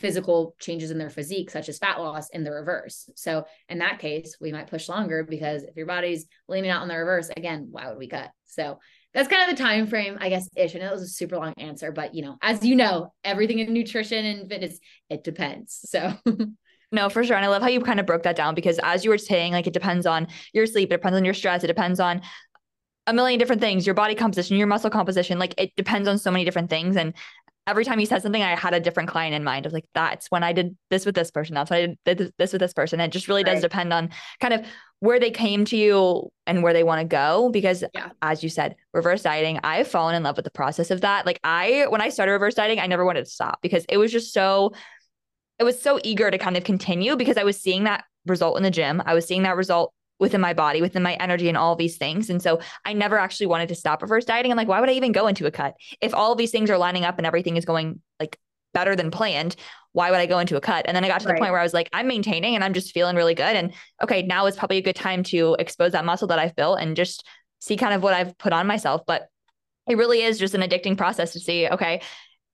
physical 0.00 0.54
changes 0.58 0.90
in 0.90 0.98
their 0.98 1.10
physique, 1.10 1.50
such 1.50 1.68
as 1.68 1.78
fat 1.78 2.00
loss, 2.00 2.30
in 2.30 2.42
the 2.42 2.50
reverse. 2.50 3.08
So 3.14 3.44
in 3.68 3.78
that 3.78 3.98
case, 3.98 4.36
we 4.40 4.52
might 4.52 4.70
push 4.70 4.88
longer 4.88 5.22
because 5.22 5.62
if 5.62 5.76
your 5.76 5.86
body's 5.86 6.26
leaning 6.48 6.70
out 6.70 6.82
on 6.82 6.88
the 6.88 6.96
reverse, 6.96 7.30
again, 7.36 7.68
why 7.70 7.88
would 7.88 7.98
we 7.98 8.08
cut? 8.08 8.30
So 8.46 8.78
that's 9.14 9.28
kind 9.28 9.48
of 9.48 9.56
the 9.56 9.62
time 9.62 9.86
frame, 9.86 10.16
I 10.20 10.28
guess, 10.28 10.48
ish. 10.56 10.74
Know 10.74 10.86
it 10.86 10.92
was 10.92 11.02
a 11.02 11.08
super 11.08 11.36
long 11.36 11.52
answer, 11.58 11.92
but 11.92 12.14
you 12.14 12.22
know, 12.22 12.38
as 12.42 12.64
you 12.64 12.76
know, 12.76 13.12
everything 13.24 13.58
in 13.58 13.72
nutrition 13.72 14.24
and 14.24 14.48
fitness, 14.48 14.78
it 15.08 15.22
depends. 15.22 15.80
So 15.84 16.14
No, 16.92 17.08
for 17.08 17.22
sure. 17.22 17.36
And 17.36 17.44
I 17.44 17.48
love 17.48 17.62
how 17.62 17.68
you 17.68 17.80
kind 17.80 18.00
of 18.00 18.06
broke 18.06 18.24
that 18.24 18.34
down 18.34 18.54
because 18.54 18.80
as 18.82 19.04
you 19.04 19.10
were 19.10 19.18
saying, 19.18 19.52
like 19.52 19.66
it 19.68 19.72
depends 19.72 20.06
on 20.06 20.26
your 20.52 20.66
sleep, 20.66 20.90
it 20.90 20.96
depends 20.96 21.16
on 21.16 21.24
your 21.24 21.34
stress, 21.34 21.62
it 21.62 21.68
depends 21.68 22.00
on 22.00 22.20
a 23.10 23.14
million 23.14 23.38
different 23.38 23.60
things, 23.60 23.86
your 23.86 23.94
body 23.94 24.14
composition, 24.14 24.56
your 24.56 24.66
muscle 24.66 24.90
composition. 24.90 25.38
Like 25.38 25.54
it 25.58 25.74
depends 25.76 26.08
on 26.08 26.18
so 26.18 26.30
many 26.30 26.44
different 26.44 26.70
things. 26.70 26.96
And 26.96 27.14
every 27.66 27.84
time 27.84 28.00
you 28.00 28.06
said 28.06 28.22
something, 28.22 28.42
I 28.42 28.56
had 28.56 28.72
a 28.72 28.80
different 28.80 29.08
client 29.08 29.34
in 29.34 29.44
mind. 29.44 29.66
I 29.66 29.68
was 29.68 29.74
like, 29.74 29.86
that's 29.94 30.30
when 30.30 30.42
I 30.42 30.52
did 30.52 30.76
this 30.88 31.04
with 31.04 31.14
this 31.14 31.30
person. 31.30 31.54
That's 31.54 31.70
when 31.70 31.90
I 31.90 32.14
did 32.14 32.32
this 32.38 32.52
with 32.52 32.60
this 32.60 32.72
person. 32.72 33.00
It 33.00 33.08
just 33.12 33.28
really 33.28 33.44
right. 33.44 33.52
does 33.52 33.62
depend 33.62 33.92
on 33.92 34.10
kind 34.40 34.54
of 34.54 34.64
where 35.00 35.20
they 35.20 35.30
came 35.30 35.64
to 35.66 35.76
you 35.76 36.30
and 36.46 36.62
where 36.62 36.72
they 36.72 36.82
want 36.82 37.00
to 37.00 37.04
go. 37.04 37.50
Because 37.50 37.84
yeah. 37.94 38.10
as 38.22 38.42
you 38.42 38.48
said, 38.48 38.76
reverse 38.94 39.22
dieting, 39.22 39.60
I've 39.62 39.88
fallen 39.88 40.14
in 40.14 40.22
love 40.22 40.36
with 40.36 40.44
the 40.44 40.50
process 40.50 40.90
of 40.90 41.02
that. 41.02 41.26
Like 41.26 41.40
I, 41.44 41.86
when 41.88 42.00
I 42.00 42.08
started 42.08 42.32
reverse 42.32 42.54
dieting, 42.54 42.80
I 42.80 42.86
never 42.86 43.04
wanted 43.04 43.24
to 43.24 43.30
stop 43.30 43.60
because 43.60 43.84
it 43.88 43.98
was 43.98 44.12
just 44.12 44.32
so, 44.32 44.72
it 45.58 45.64
was 45.64 45.80
so 45.80 46.00
eager 46.02 46.30
to 46.30 46.38
kind 46.38 46.56
of 46.56 46.64
continue 46.64 47.16
because 47.16 47.36
I 47.36 47.44
was 47.44 47.60
seeing 47.60 47.84
that 47.84 48.04
result 48.26 48.56
in 48.56 48.62
the 48.62 48.70
gym. 48.70 49.02
I 49.04 49.14
was 49.14 49.26
seeing 49.26 49.42
that 49.42 49.56
result 49.56 49.92
within 50.20 50.40
my 50.40 50.52
body, 50.52 50.80
within 50.80 51.02
my 51.02 51.14
energy, 51.14 51.48
and 51.48 51.56
all 51.56 51.74
these 51.74 51.96
things. 51.96 52.30
And 52.30 52.40
so 52.40 52.60
I 52.84 52.92
never 52.92 53.18
actually 53.18 53.46
wanted 53.46 53.70
to 53.70 53.74
stop 53.74 54.02
reverse 54.02 54.24
dieting. 54.24 54.52
I'm 54.52 54.56
like, 54.56 54.68
why 54.68 54.80
would 54.80 54.90
I 54.90 54.92
even 54.92 55.12
go 55.12 55.26
into 55.26 55.46
a 55.46 55.50
cut 55.50 55.74
if 56.00 56.14
all 56.14 56.32
of 56.32 56.38
these 56.38 56.50
things 56.50 56.70
are 56.70 56.78
lining 56.78 57.04
up 57.04 57.18
and 57.18 57.26
everything 57.26 57.56
is 57.56 57.64
going 57.64 58.00
like 58.20 58.38
better 58.72 58.94
than 58.94 59.10
planned? 59.10 59.56
Why 59.92 60.10
would 60.10 60.20
I 60.20 60.26
go 60.26 60.38
into 60.38 60.56
a 60.56 60.60
cut? 60.60 60.86
And 60.86 60.94
then 60.94 61.04
I 61.04 61.08
got 61.08 61.22
to 61.22 61.26
right. 61.26 61.34
the 61.34 61.40
point 61.40 61.50
where 61.50 61.60
I 61.60 61.64
was 61.64 61.74
like, 61.74 61.88
I'm 61.92 62.06
maintaining 62.06 62.54
and 62.54 62.62
I'm 62.62 62.74
just 62.74 62.92
feeling 62.92 63.16
really 63.16 63.34
good. 63.34 63.56
And 63.56 63.72
okay, 64.02 64.22
now 64.22 64.46
is 64.46 64.54
probably 64.56 64.76
a 64.76 64.82
good 64.82 64.94
time 64.94 65.24
to 65.24 65.56
expose 65.58 65.92
that 65.92 66.04
muscle 66.04 66.28
that 66.28 66.38
I've 66.38 66.54
built 66.54 66.78
and 66.80 66.94
just 66.94 67.26
see 67.60 67.76
kind 67.76 67.94
of 67.94 68.02
what 68.02 68.14
I've 68.14 68.38
put 68.38 68.52
on 68.52 68.66
myself. 68.68 69.02
But 69.06 69.26
it 69.88 69.96
really 69.96 70.22
is 70.22 70.38
just 70.38 70.54
an 70.54 70.60
addicting 70.60 70.96
process 70.96 71.32
to 71.32 71.40
see, 71.40 71.66
okay, 71.68 72.02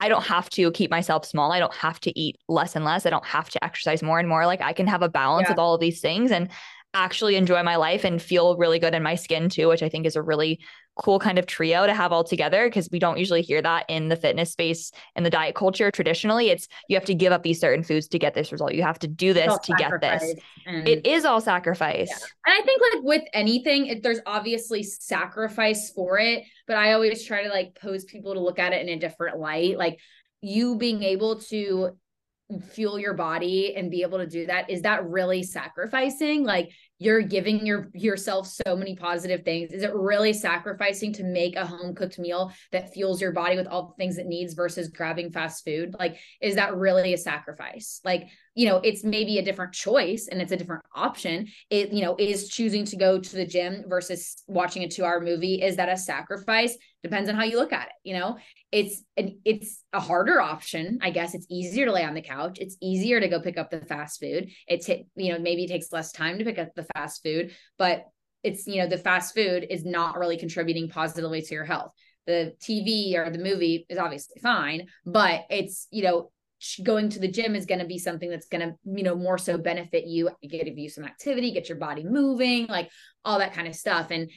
I 0.00 0.08
don't 0.08 0.24
have 0.24 0.50
to 0.50 0.70
keep 0.72 0.90
myself 0.90 1.24
small. 1.24 1.52
I 1.52 1.58
don't 1.58 1.74
have 1.74 2.00
to 2.00 2.18
eat 2.18 2.36
less 2.48 2.76
and 2.76 2.84
less. 2.84 3.06
I 3.06 3.10
don't 3.10 3.24
have 3.24 3.48
to 3.50 3.64
exercise 3.64 4.02
more 4.02 4.18
and 4.18 4.28
more. 4.28 4.46
Like 4.46 4.60
I 4.60 4.72
can 4.72 4.86
have 4.86 5.02
a 5.02 5.08
balance 5.08 5.46
yeah. 5.46 5.52
with 5.52 5.58
all 5.58 5.74
of 5.74 5.80
these 5.80 6.00
things. 6.00 6.30
And 6.30 6.50
actually 6.94 7.36
enjoy 7.36 7.62
my 7.62 7.76
life 7.76 8.04
and 8.04 8.20
feel 8.20 8.56
really 8.56 8.78
good 8.78 8.94
in 8.94 9.02
my 9.02 9.14
skin 9.14 9.48
too, 9.48 9.68
which 9.68 9.82
I 9.82 9.88
think 9.88 10.06
is 10.06 10.16
a 10.16 10.22
really 10.22 10.60
cool 10.96 11.18
kind 11.18 11.38
of 11.38 11.44
trio 11.44 11.86
to 11.86 11.92
have 11.92 12.10
all 12.10 12.24
together 12.24 12.66
because 12.66 12.88
we 12.90 12.98
don't 12.98 13.18
usually 13.18 13.42
hear 13.42 13.60
that 13.60 13.84
in 13.88 14.08
the 14.08 14.16
fitness 14.16 14.50
space 14.52 14.90
and 15.14 15.26
the 15.26 15.30
diet 15.30 15.54
culture 15.54 15.90
traditionally. 15.90 16.48
It's 16.48 16.68
you 16.88 16.96
have 16.96 17.04
to 17.04 17.14
give 17.14 17.32
up 17.32 17.42
these 17.42 17.60
certain 17.60 17.84
foods 17.84 18.08
to 18.08 18.18
get 18.18 18.32
this 18.32 18.50
result. 18.50 18.72
You 18.72 18.82
have 18.82 18.98
to 19.00 19.08
do 19.08 19.34
this 19.34 19.58
to 19.64 19.74
get 19.74 20.00
this. 20.00 20.34
it 20.66 21.06
is 21.06 21.26
all 21.26 21.40
sacrifice. 21.40 22.08
Yeah. 22.08 22.26
and 22.46 22.62
i 22.62 22.64
think 22.64 22.80
like 22.94 23.02
with 23.04 23.22
anything 23.34 23.86
it, 23.86 24.02
there's 24.02 24.20
obviously 24.24 24.82
sacrifice 24.82 25.90
for 25.90 26.18
it 26.18 26.44
but 26.66 26.76
i 26.76 26.92
always 26.92 27.24
try 27.24 27.42
to 27.44 27.50
like 27.50 27.74
pose 27.80 28.04
people 28.04 28.34
to 28.34 28.40
look 28.40 28.58
at 28.58 28.72
it 28.72 28.80
in 28.80 28.88
a 28.88 28.98
different 28.98 29.38
light. 29.38 29.76
Like 29.76 30.00
you 30.40 30.76
being 30.76 31.02
able 31.02 31.40
to 31.40 31.96
fuel 32.70 32.98
your 32.98 33.14
body 33.14 33.74
and 33.74 33.90
be 33.90 34.02
able 34.02 34.18
to 34.18 34.26
do 34.26 34.46
that 34.46 34.70
is 34.70 34.82
that 34.82 35.04
really 35.04 35.42
sacrificing? 35.42 36.44
Like 36.44 36.70
you're 36.98 37.20
giving 37.20 37.66
your 37.66 37.90
yourself 37.92 38.46
so 38.46 38.76
many 38.76 38.94
positive 38.94 39.44
things. 39.44 39.72
Is 39.72 39.82
it 39.82 39.94
really 39.94 40.32
sacrificing 40.32 41.12
to 41.14 41.24
make 41.24 41.56
a 41.56 41.66
home 41.66 41.94
cooked 41.94 42.18
meal 42.18 42.52
that 42.72 42.92
fuels 42.94 43.20
your 43.20 43.32
body 43.32 43.56
with 43.56 43.66
all 43.66 43.88
the 43.88 43.94
things 43.94 44.16
it 44.16 44.26
needs 44.26 44.54
versus 44.54 44.88
grabbing 44.88 45.32
fast 45.32 45.64
food? 45.64 45.94
Like 45.98 46.18
is 46.40 46.54
that 46.54 46.76
really 46.76 47.12
a 47.14 47.18
sacrifice? 47.18 48.00
Like 48.04 48.28
you 48.54 48.68
know 48.68 48.76
it's 48.76 49.02
maybe 49.02 49.38
a 49.38 49.44
different 49.44 49.72
choice 49.72 50.28
and 50.30 50.40
it's 50.40 50.52
a 50.52 50.56
different 50.56 50.84
option. 50.94 51.48
It 51.68 51.92
you 51.92 52.02
know 52.02 52.14
is 52.16 52.48
choosing 52.48 52.84
to 52.86 52.96
go 52.96 53.18
to 53.18 53.36
the 53.36 53.46
gym 53.46 53.84
versus 53.88 54.42
watching 54.46 54.84
a 54.84 54.88
2 54.88 55.04
hour 55.04 55.20
movie 55.20 55.62
is 55.62 55.76
that 55.76 55.88
a 55.88 55.96
sacrifice 55.96 56.76
depends 57.06 57.28
on 57.28 57.36
how 57.36 57.44
you 57.44 57.56
look 57.56 57.72
at 57.72 57.86
it 57.86 57.92
you 58.04 58.14
know? 58.14 58.36
It's 58.72 59.02
an, 59.16 59.38
it's 59.44 59.82
a 59.92 60.00
harder 60.00 60.40
option 60.40 60.98
i 61.02 61.10
guess. 61.10 61.34
It's 61.34 61.46
easier 61.50 61.86
to 61.86 61.92
lay 61.92 62.04
on 62.04 62.14
the 62.14 62.22
couch. 62.22 62.58
It's 62.60 62.76
easier 62.80 63.20
to 63.20 63.28
go 63.28 63.40
pick 63.40 63.58
up 63.58 63.70
the 63.70 63.80
fast 63.80 64.20
food. 64.20 64.50
It's 64.66 64.88
you 64.88 65.32
know 65.32 65.38
maybe 65.38 65.64
it 65.64 65.68
takes 65.68 65.92
less 65.92 66.12
time 66.12 66.38
to 66.38 66.44
pick 66.44 66.58
up 66.58 66.74
the 66.74 66.86
fast 66.94 67.22
food 67.22 67.52
but 67.78 68.04
it's 68.42 68.66
you 68.66 68.82
know 68.82 68.88
the 68.88 68.98
fast 68.98 69.34
food 69.34 69.66
is 69.68 69.84
not 69.84 70.18
really 70.18 70.36
contributing 70.36 70.88
positively 70.88 71.42
to 71.42 71.54
your 71.54 71.64
health. 71.64 71.92
The 72.26 72.54
tv 72.62 73.14
or 73.14 73.30
the 73.30 73.38
movie 73.38 73.86
is 73.88 73.98
obviously 73.98 74.40
fine 74.40 74.88
but 75.04 75.44
it's 75.48 75.86
you 75.90 76.02
know 76.02 76.30
going 76.82 77.10
to 77.10 77.20
the 77.20 77.28
gym 77.28 77.54
is 77.54 77.66
going 77.66 77.80
to 77.80 77.86
be 77.86 77.98
something 77.98 78.30
that's 78.30 78.48
going 78.48 78.66
to 78.66 78.74
you 78.84 79.04
know 79.04 79.14
more 79.14 79.38
so 79.38 79.58
benefit 79.58 80.06
you 80.06 80.30
give 80.42 80.66
you 80.66 80.88
some 80.88 81.04
activity 81.04 81.52
get 81.52 81.68
your 81.68 81.78
body 81.78 82.02
moving 82.02 82.66
like 82.66 82.90
all 83.26 83.40
that 83.40 83.52
kind 83.52 83.68
of 83.68 83.74
stuff. 83.74 84.10
And 84.10 84.30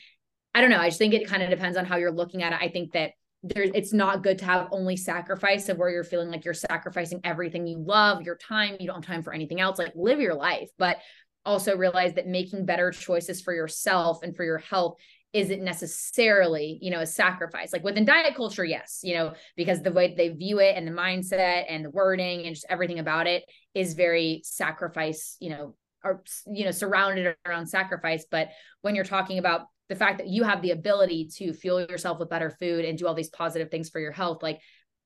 I 0.53 0.61
don't 0.61 0.69
know. 0.69 0.79
I 0.79 0.87
just 0.87 0.97
think 0.97 1.13
it 1.13 1.27
kind 1.27 1.43
of 1.43 1.49
depends 1.49 1.77
on 1.77 1.85
how 1.85 1.97
you're 1.97 2.11
looking 2.11 2.43
at 2.43 2.53
it. 2.53 2.59
I 2.61 2.69
think 2.69 2.93
that 2.93 3.11
there's 3.43 3.71
it's 3.73 3.93
not 3.93 4.23
good 4.23 4.39
to 4.39 4.45
have 4.45 4.67
only 4.71 4.97
sacrifice 4.97 5.69
of 5.69 5.77
where 5.77 5.89
you're 5.89 6.03
feeling 6.03 6.29
like 6.29 6.43
you're 6.43 6.53
sacrificing 6.53 7.21
everything 7.23 7.67
you 7.67 7.77
love, 7.77 8.21
your 8.23 8.35
time, 8.35 8.75
you 8.79 8.87
don't 8.87 8.97
have 8.97 9.05
time 9.05 9.23
for 9.23 9.33
anything 9.33 9.61
else. 9.61 9.77
Like 9.77 9.93
live 9.95 10.19
your 10.19 10.35
life, 10.35 10.69
but 10.77 10.97
also 11.45 11.77
realize 11.77 12.13
that 12.15 12.27
making 12.27 12.65
better 12.65 12.91
choices 12.91 13.41
for 13.41 13.53
yourself 13.53 14.23
and 14.23 14.35
for 14.35 14.43
your 14.43 14.57
health 14.57 14.97
isn't 15.31 15.63
necessarily, 15.63 16.79
you 16.81 16.89
know, 16.91 16.99
a 16.99 17.05
sacrifice. 17.05 17.71
Like 17.71 17.83
within 17.83 18.03
diet 18.03 18.35
culture, 18.35 18.65
yes, 18.65 18.99
you 19.03 19.13
know, 19.13 19.33
because 19.55 19.81
the 19.81 19.91
way 19.91 20.13
they 20.15 20.29
view 20.29 20.59
it 20.59 20.75
and 20.75 20.87
the 20.87 20.91
mindset 20.91 21.65
and 21.69 21.85
the 21.85 21.91
wording 21.91 22.45
and 22.45 22.55
just 22.55 22.65
everything 22.69 22.99
about 22.99 23.27
it 23.27 23.43
is 23.73 23.93
very 23.93 24.41
sacrifice, 24.43 25.37
you 25.39 25.51
know, 25.51 25.75
or 26.03 26.23
you 26.51 26.65
know, 26.65 26.71
surrounded 26.71 27.35
around 27.45 27.67
sacrifice. 27.67 28.25
But 28.29 28.49
when 28.81 28.95
you're 28.95 29.05
talking 29.05 29.37
about 29.37 29.67
the 29.89 29.95
fact 29.95 30.19
that 30.19 30.27
you 30.27 30.43
have 30.43 30.61
the 30.61 30.71
ability 30.71 31.29
to 31.37 31.51
fuel 31.51 31.81
yourself 31.81 32.19
with 32.19 32.29
better 32.29 32.49
food 32.49 32.85
and 32.85 32.97
do 32.97 33.07
all 33.07 33.15
these 33.15 33.29
positive 33.29 33.69
things 33.69 33.89
for 33.89 33.99
your 33.99 34.11
health 34.11 34.41
like 34.41 34.59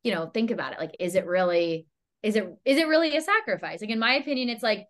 you 0.04 0.14
know 0.14 0.28
think 0.28 0.52
about 0.52 0.74
it. 0.74 0.80
Like 0.80 0.96
is 1.00 1.16
it 1.16 1.26
really 1.26 1.88
is 2.22 2.36
it 2.36 2.46
is 2.66 2.78
it 2.78 2.88
really 2.88 3.16
a 3.16 3.22
sacrifice? 3.22 3.82
Like 3.82 3.90
in 3.90 4.00
my 4.00 4.16
opinion 4.16 4.50
it's 4.50 4.64
like 4.64 4.86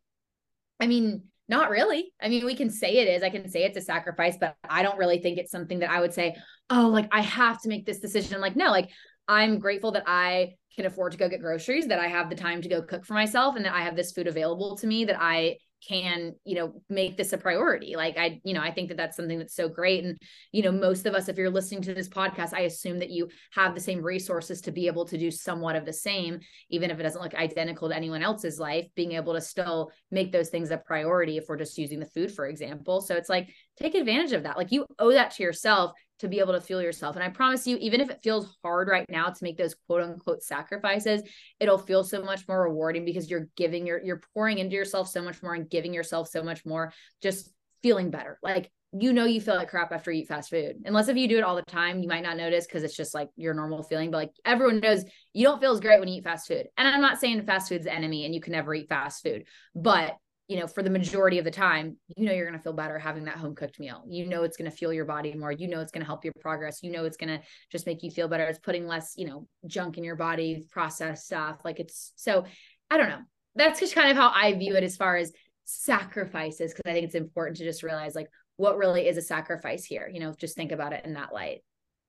i 0.80 0.88
mean 0.88 1.24
not 1.48 1.70
really. 1.70 2.12
I 2.22 2.30
mean 2.30 2.46
we 2.46 2.56
can 2.56 2.70
say 2.70 2.98
it 2.98 3.08
is 3.08 3.24
i 3.24 3.30
can 3.30 3.48
say 3.50 3.64
it's 3.64 3.78
a 3.78 3.82
sacrifice 3.82 4.38
but 4.40 4.56
i 4.68 4.82
don't 4.82 4.98
really 4.98 5.20
think 5.20 5.38
it's 5.38 5.52
something 5.52 5.80
that 5.80 5.92
i 5.92 6.00
would 6.00 6.14
say 6.14 6.36
oh 6.70 6.90
like 6.92 7.08
i 7.12 7.22
have 7.22 7.62
to 7.62 7.70
make 7.70 7.86
this 7.86 8.00
decision. 8.00 8.42
Like 8.42 8.56
no 8.56 8.72
like 8.72 8.90
i'm 9.28 9.60
grateful 9.60 9.92
that 9.92 10.04
i 10.08 10.54
can 10.76 10.86
afford 10.86 11.12
to 11.12 11.18
go 11.18 11.30
get 11.30 11.40
groceries 11.40 11.88
that 11.88 12.00
i 12.00 12.08
have 12.08 12.30
the 12.30 12.36
time 12.36 12.62
to 12.62 12.68
go 12.68 12.82
cook 12.82 13.06
for 13.06 13.14
myself 13.14 13.56
and 13.56 13.64
that 13.64 13.74
i 13.74 13.84
have 13.84 13.96
this 13.96 14.12
food 14.12 14.28
available 14.28 14.76
to 14.76 14.88
me 14.88 15.06
that 15.06 15.18
i 15.22 15.56
can 15.88 16.34
you 16.46 16.56
know 16.56 16.82
make 16.90 17.18
this 17.18 17.34
a 17.34 17.38
priority. 17.38 17.96
Like 17.96 18.18
i 18.18 18.40
you 18.44 18.54
know 18.54 18.62
i 18.62 18.72
think 18.72 18.90
that 18.90 18.98
that's 18.98 19.16
something 19.18 19.38
that's 19.38 19.56
so 19.56 19.70
great. 19.70 20.04
And 20.04 20.18
you 20.52 20.64
know 20.64 20.72
most 20.72 21.06
of 21.06 21.14
us 21.14 21.30
if 21.30 21.38
you're 21.38 21.50
listening 21.50 21.82
to 21.84 21.94
this 21.94 22.10
podcast 22.10 22.54
i 22.54 22.62
assume 22.62 23.00
that 23.00 23.10
you 23.10 23.30
have 23.52 23.76
the 23.76 23.82
same 23.82 24.02
resources 24.02 24.62
to 24.62 24.72
be 24.72 24.88
able 24.88 25.06
to 25.06 25.18
do 25.18 25.32
somewhat 25.32 25.76
of 25.76 25.86
the 25.86 25.94
same 25.94 26.40
even 26.70 26.92
if 26.92 27.00
it 27.00 27.04
doesn't 27.04 27.22
look 27.22 27.36
identical 27.36 27.90
to 27.90 27.96
anyone 27.96 28.24
else's 28.24 28.60
life 28.60 28.86
being 28.96 29.14
able 29.14 29.34
to 29.34 29.42
still 29.42 29.92
make 30.12 30.32
those 30.32 30.50
things 30.50 30.72
a 30.72 30.78
priority 30.78 31.38
if 31.38 31.46
we're 31.48 31.58
just 31.58 31.78
using 31.78 32.00
the 32.00 32.06
food 32.08 32.32
for 32.32 32.48
example. 32.48 33.02
So 33.02 33.16
it's 33.16 33.30
like 33.30 33.50
take 33.78 33.96
advantage 33.96 34.34
of 34.34 34.44
that. 34.44 34.58
Like 34.58 34.72
you 34.72 34.86
owe 35.00 35.12
that 35.12 35.32
to 35.32 35.44
yourself 35.44 35.92
to 36.20 36.28
be 36.28 36.40
able 36.40 36.54
to 36.54 36.62
fuel 36.62 36.82
yourself. 36.82 37.16
And 37.16 37.24
I 37.24 37.30
promise 37.30 37.68
you, 37.68 37.78
even 37.78 38.02
if 38.02 38.10
it 38.10 38.22
feels 38.24 38.56
hard 38.64 38.88
right 38.88 39.10
now 39.10 39.30
to 39.30 39.44
make 39.44 39.58
those 39.58 39.76
quote 39.88 40.04
unquote 40.04 40.44
sacrifices, 40.44 41.22
it'll 41.60 41.78
feel 41.78 42.04
so 42.04 42.22
much 42.22 42.48
more 42.48 42.64
rewarding 42.64 43.06
because 43.06 43.30
you're 43.30 43.50
giving 43.58 43.86
your, 43.86 44.02
you're 44.04 44.22
pouring 44.34 44.60
into 44.60 44.76
yourself 44.76 45.10
so 45.10 45.22
much 45.22 45.42
more 45.42 45.54
and 45.54 45.70
giving 45.70 45.94
yourself 45.94 46.30
so 46.30 46.44
much 46.44 46.66
more, 46.66 46.94
just 47.22 47.52
feeling 47.82 48.10
better. 48.10 48.40
Like, 48.42 48.72
you 48.94 49.12
know, 49.12 49.26
you 49.26 49.42
feel 49.42 49.56
like 49.56 49.70
crap 49.70 49.92
after 49.92 50.12
you 50.12 50.22
eat 50.22 50.28
fast 50.28 50.52
food. 50.52 50.76
Unless 50.86 51.08
if 51.08 51.18
you 51.18 51.28
do 51.28 51.38
it 51.38 51.44
all 51.44 51.56
the 51.56 51.64
time, 51.64 52.02
you 52.02 52.08
might 52.08 52.24
not 52.24 52.38
notice 52.38 52.68
because 52.68 52.84
it's 52.84 52.96
just 52.96 53.16
like 53.16 53.30
your 53.36 53.56
normal 53.56 53.82
feeling. 53.82 54.12
But 54.12 54.18
like 54.18 54.32
everyone 54.46 54.82
knows 54.82 55.04
you 55.34 55.46
don't 55.46 55.60
feel 55.60 55.72
as 55.72 55.80
great 55.80 56.00
when 56.00 56.08
you 56.08 56.20
eat 56.20 56.24
fast 56.24 56.48
food. 56.48 56.68
And 56.78 56.88
I'm 56.88 57.02
not 57.02 57.20
saying 57.20 57.44
fast 57.46 57.70
food's 57.70 57.86
the 57.86 57.94
enemy 57.94 58.26
and 58.26 58.36
you 58.36 58.42
can 58.42 58.54
never 58.54 58.74
eat 58.74 58.90
fast 58.90 59.24
food, 59.24 59.46
but 59.74 60.16
you 60.48 60.60
know, 60.60 60.68
for 60.68 60.84
the 60.84 60.90
majority 60.90 61.40
of 61.40 61.46
the 61.46 61.52
time, 61.52 61.98
you 62.18 62.26
know, 62.26 62.34
you're 62.34 62.46
going 62.46 62.58
to 62.58 62.64
feel 62.64 62.74
better 62.74 63.00
having 63.00 63.26
that 63.26 63.38
home 63.38 63.56
cooked 63.56 63.80
meal. 63.80 64.04
You 64.08 64.28
know, 64.28 64.44
it's 64.44 64.58
going 64.58 64.70
to 64.70 64.76
fuel 64.76 64.92
your 64.92 65.06
body 65.06 65.34
more. 65.34 65.52
You 65.52 65.70
know, 65.70 65.80
it's 65.80 65.92
going 65.92 66.02
to 66.02 66.08
help 66.08 66.26
your 66.26 66.34
progress. 66.42 66.84
You 66.84 66.92
know, 66.92 67.06
it's 67.06 67.18
going 67.18 67.30
to 67.30 67.46
just 67.72 67.86
make 67.86 68.04
you 68.04 68.12
feel 68.12 68.28
better. 68.28 68.44
It's 68.44 68.60
putting 68.60 68.86
less, 68.86 69.14
you 69.16 69.26
know, 69.26 69.48
junk 69.68 69.98
in 69.98 70.04
your 70.04 70.18
body, 70.18 70.66
processed 70.70 71.26
stuff. 71.26 71.62
Like 71.64 71.80
it's 71.80 72.12
so, 72.18 72.46
I 72.92 72.98
don't 72.98 73.10
know. 73.10 73.22
That's 73.56 73.80
just 73.80 73.96
kind 73.96 74.12
of 74.12 74.18
how 74.18 74.32
I 74.34 74.54
view 74.54 74.76
it 74.76 74.84
as 74.84 74.98
far 74.98 75.16
as 75.16 75.32
sacrifices. 75.64 76.74
Cause 76.74 76.82
I 76.86 76.92
think 76.92 77.06
it's 77.06 77.16
important 77.16 77.58
to 77.58 77.64
just 77.64 77.84
realize 77.84 78.14
like 78.14 78.28
what 78.58 78.78
really 78.78 79.08
is 79.08 79.18
a 79.18 79.22
sacrifice 79.22 79.86
here, 79.86 80.10
you 80.12 80.20
know, 80.20 80.34
just 80.38 80.56
think 80.56 80.72
about 80.72 80.92
it 80.92 81.06
in 81.06 81.14
that 81.14 81.34
light. 81.34 81.64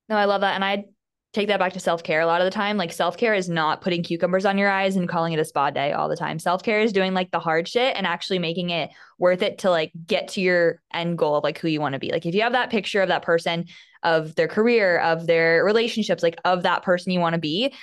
No, 0.09 0.17
I 0.17 0.25
love 0.25 0.41
that. 0.41 0.55
And 0.55 0.65
I 0.65 0.85
take 1.35 1.49
that 1.49 1.59
back 1.59 1.73
to 1.73 1.79
self 1.79 2.01
care 2.01 2.21
a 2.21 2.25
lot 2.25 2.41
of 2.41 2.45
the 2.45 2.51
time. 2.51 2.77
Like 2.77 2.93
self 2.93 3.17
care 3.17 3.33
is 3.33 3.49
not 3.49 3.81
putting 3.81 4.01
cucumbers 4.01 4.45
on 4.45 4.57
your 4.57 4.69
eyes 4.69 4.95
and 4.95 5.07
calling 5.07 5.33
it 5.33 5.39
a 5.39 5.45
spa 5.45 5.69
day 5.69 5.91
all 5.91 6.07
the 6.07 6.15
time. 6.15 6.39
Self 6.39 6.63
care 6.63 6.79
is 6.79 6.93
doing 6.93 7.13
like 7.13 7.29
the 7.31 7.39
hard 7.39 7.67
shit 7.67 7.95
and 7.95 8.07
actually 8.07 8.39
making 8.39 8.69
it 8.69 8.89
worth 9.19 9.41
it 9.41 9.59
to 9.59 9.69
like 9.69 9.91
get 10.07 10.29
to 10.29 10.41
your 10.41 10.81
end 10.93 11.17
goal 11.17 11.35
of 11.35 11.43
like 11.43 11.59
who 11.59 11.67
you 11.67 11.81
want 11.81 11.93
to 11.93 11.99
be. 11.99 12.11
Like 12.11 12.25
if 12.25 12.33
you 12.33 12.41
have 12.41 12.53
that 12.53 12.69
picture 12.69 13.01
of 13.01 13.09
that 13.09 13.21
person, 13.21 13.65
of 14.01 14.35
their 14.35 14.47
career, 14.47 14.99
of 14.99 15.27
their 15.27 15.63
relationships, 15.65 16.23
like 16.23 16.37
of 16.45 16.63
that 16.63 16.83
person 16.83 17.11
you 17.11 17.19
want 17.19 17.33
to 17.33 17.39
be, 17.39 17.73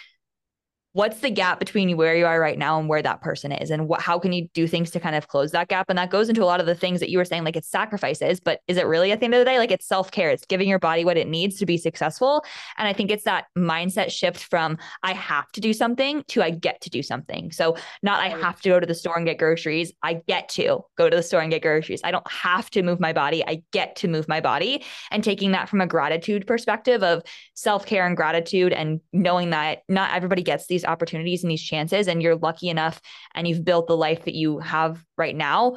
what's 0.93 1.21
the 1.21 1.31
gap 1.31 1.59
between 1.59 1.97
where 1.97 2.15
you 2.15 2.27
are 2.27 2.39
right 2.39 2.59
now 2.59 2.79
and 2.79 2.89
where 2.89 3.03
that 3.03 3.21
person 3.23 3.51
is? 3.51 3.71
And 3.71 3.89
what 3.89 4.01
how 4.01 4.19
can 4.19 4.33
you 4.33 4.49
do 4.55 4.67
things 4.69 4.91
to 4.91 5.01
kind 5.01 5.17
of 5.17 5.29
close 5.29 5.51
that 5.53 5.69
gap? 5.69 5.87
And 5.89 5.99
that 5.99 6.11
goes 6.11 6.29
into 6.29 6.43
a 6.43 6.47
lot 6.47 6.61
of 6.61 6.67
the 6.67 6.75
things 6.75 7.01
that 7.01 7.11
you 7.11 7.19
were 7.19 7.25
saying 7.25 7.45
like 7.45 7.57
it's 7.57 7.69
sacrifices 7.69 8.41
but 8.41 8.61
is 8.69 8.77
it 8.77 8.87
really 8.87 9.13
at 9.13 9.21
the 9.21 9.25
end 9.25 9.35
of 9.35 9.41
the 9.41 9.45
day? 9.45 9.59
Like 9.59 9.71
it's 9.71 9.87
self-care. 9.87 10.31
It's 10.31 10.45
giving 10.45 10.69
your 10.69 10.79
body 10.79 11.05
what 11.05 11.17
it 11.17 11.29
needs 11.29 11.59
to 11.59 11.67
be 11.67 11.79
successful. 11.79 12.45
And 12.77 12.87
i 12.87 12.93
think 12.93 13.11
it's 13.11 13.25
that 13.25 13.47
mindset 13.57 14.11
shift 14.11 14.45
from 14.45 14.77
i 15.03 15.13
have 15.13 15.51
to 15.53 15.61
do 15.61 15.73
something 15.73 16.25
to 16.29 16.43
i 16.43 16.51
get 16.51 16.81
to 16.83 16.91
do 16.91 17.03
something. 17.03 17.53
So 17.53 17.77
not 18.03 18.21
i 18.21 18.29
have 18.29 18.61
to 18.61 18.69
go 18.69 18.79
to 18.79 18.87
the 18.87 18.95
store 18.95 19.17
and 19.17 19.27
get 19.27 19.39
groceries. 19.39 19.93
I 20.03 20.21
get 20.27 20.49
to 20.51 20.85
go 20.99 21.09
to 21.09 21.17
the 21.17 21.23
store 21.23 21.41
and 21.41 21.51
get 21.51 21.63
groceries. 21.63 22.01
I 22.05 22.11
don't 22.11 22.31
have 22.31 22.71
to 22.71 22.83
move 22.83 23.01
my 23.01 23.13
body. 23.13 23.45
I 23.47 23.63
get 23.73 23.97
to 23.97 24.09
move 24.09 24.29
my 24.29 24.41
body. 24.41 24.85
And 25.11 25.25
taking 25.25 25.53
that 25.53 25.69
from 25.69 25.81
a 25.81 25.87
gratitude 25.87 26.47
perspective 26.47 27.03
of 27.03 27.23
self-care 27.55 28.07
and 28.07 28.17
gratitude 28.17 28.73
and 28.73 29.01
knowing 29.13 29.51
that 29.51 29.83
not 29.89 30.13
everybody 30.13 30.43
gets 30.43 30.67
these 30.67 30.82
these 30.83 30.89
opportunities 30.89 31.43
and 31.43 31.51
these 31.51 31.63
chances 31.63 32.09
and 32.09 32.23
you're 32.23 32.37
lucky 32.37 32.69
enough 32.69 33.01
and 33.35 33.47
you've 33.47 33.65
built 33.65 33.87
the 33.87 33.97
life 33.97 34.25
that 34.25 34.35
you 34.35 34.59
have 34.59 35.03
right 35.17 35.37
now 35.37 35.77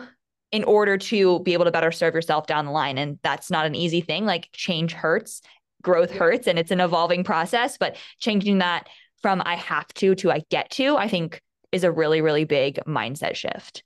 in 0.52 0.63
order 0.63 0.98
to 0.98 1.39
be 1.39 1.54
able 1.54 1.65
to 1.65 1.72
better 1.72 1.91
serve 1.91 2.13
yourself 2.13 2.48
down 2.48 2.65
the 2.65 2.72
line. 2.72 2.98
And 2.98 3.20
that's 3.24 3.52
not 3.52 3.65
an 3.65 3.76
easy 3.76 4.02
thing. 4.02 4.26
Like 4.26 4.50
change 4.54 4.94
hurts 4.94 5.41
growth 5.86 6.10
hurts 6.10 6.48
and 6.48 6.58
it's 6.58 6.72
an 6.72 6.80
evolving 6.80 7.24
process 7.24 7.78
but 7.78 7.96
changing 8.18 8.58
that 8.58 8.89
from 9.22 9.39
i 9.46 9.56
have 9.56 9.88
to 9.89 10.15
to 10.15 10.32
i 10.32 10.41
get 10.50 10.68
to 10.72 10.98
i 10.98 11.08
think 11.08 11.39
is 11.72 11.84
a 11.84 11.91
really 11.91 12.22
really 12.22 12.44
big 12.44 12.80
mindset 12.88 13.36
shift. 13.36 13.84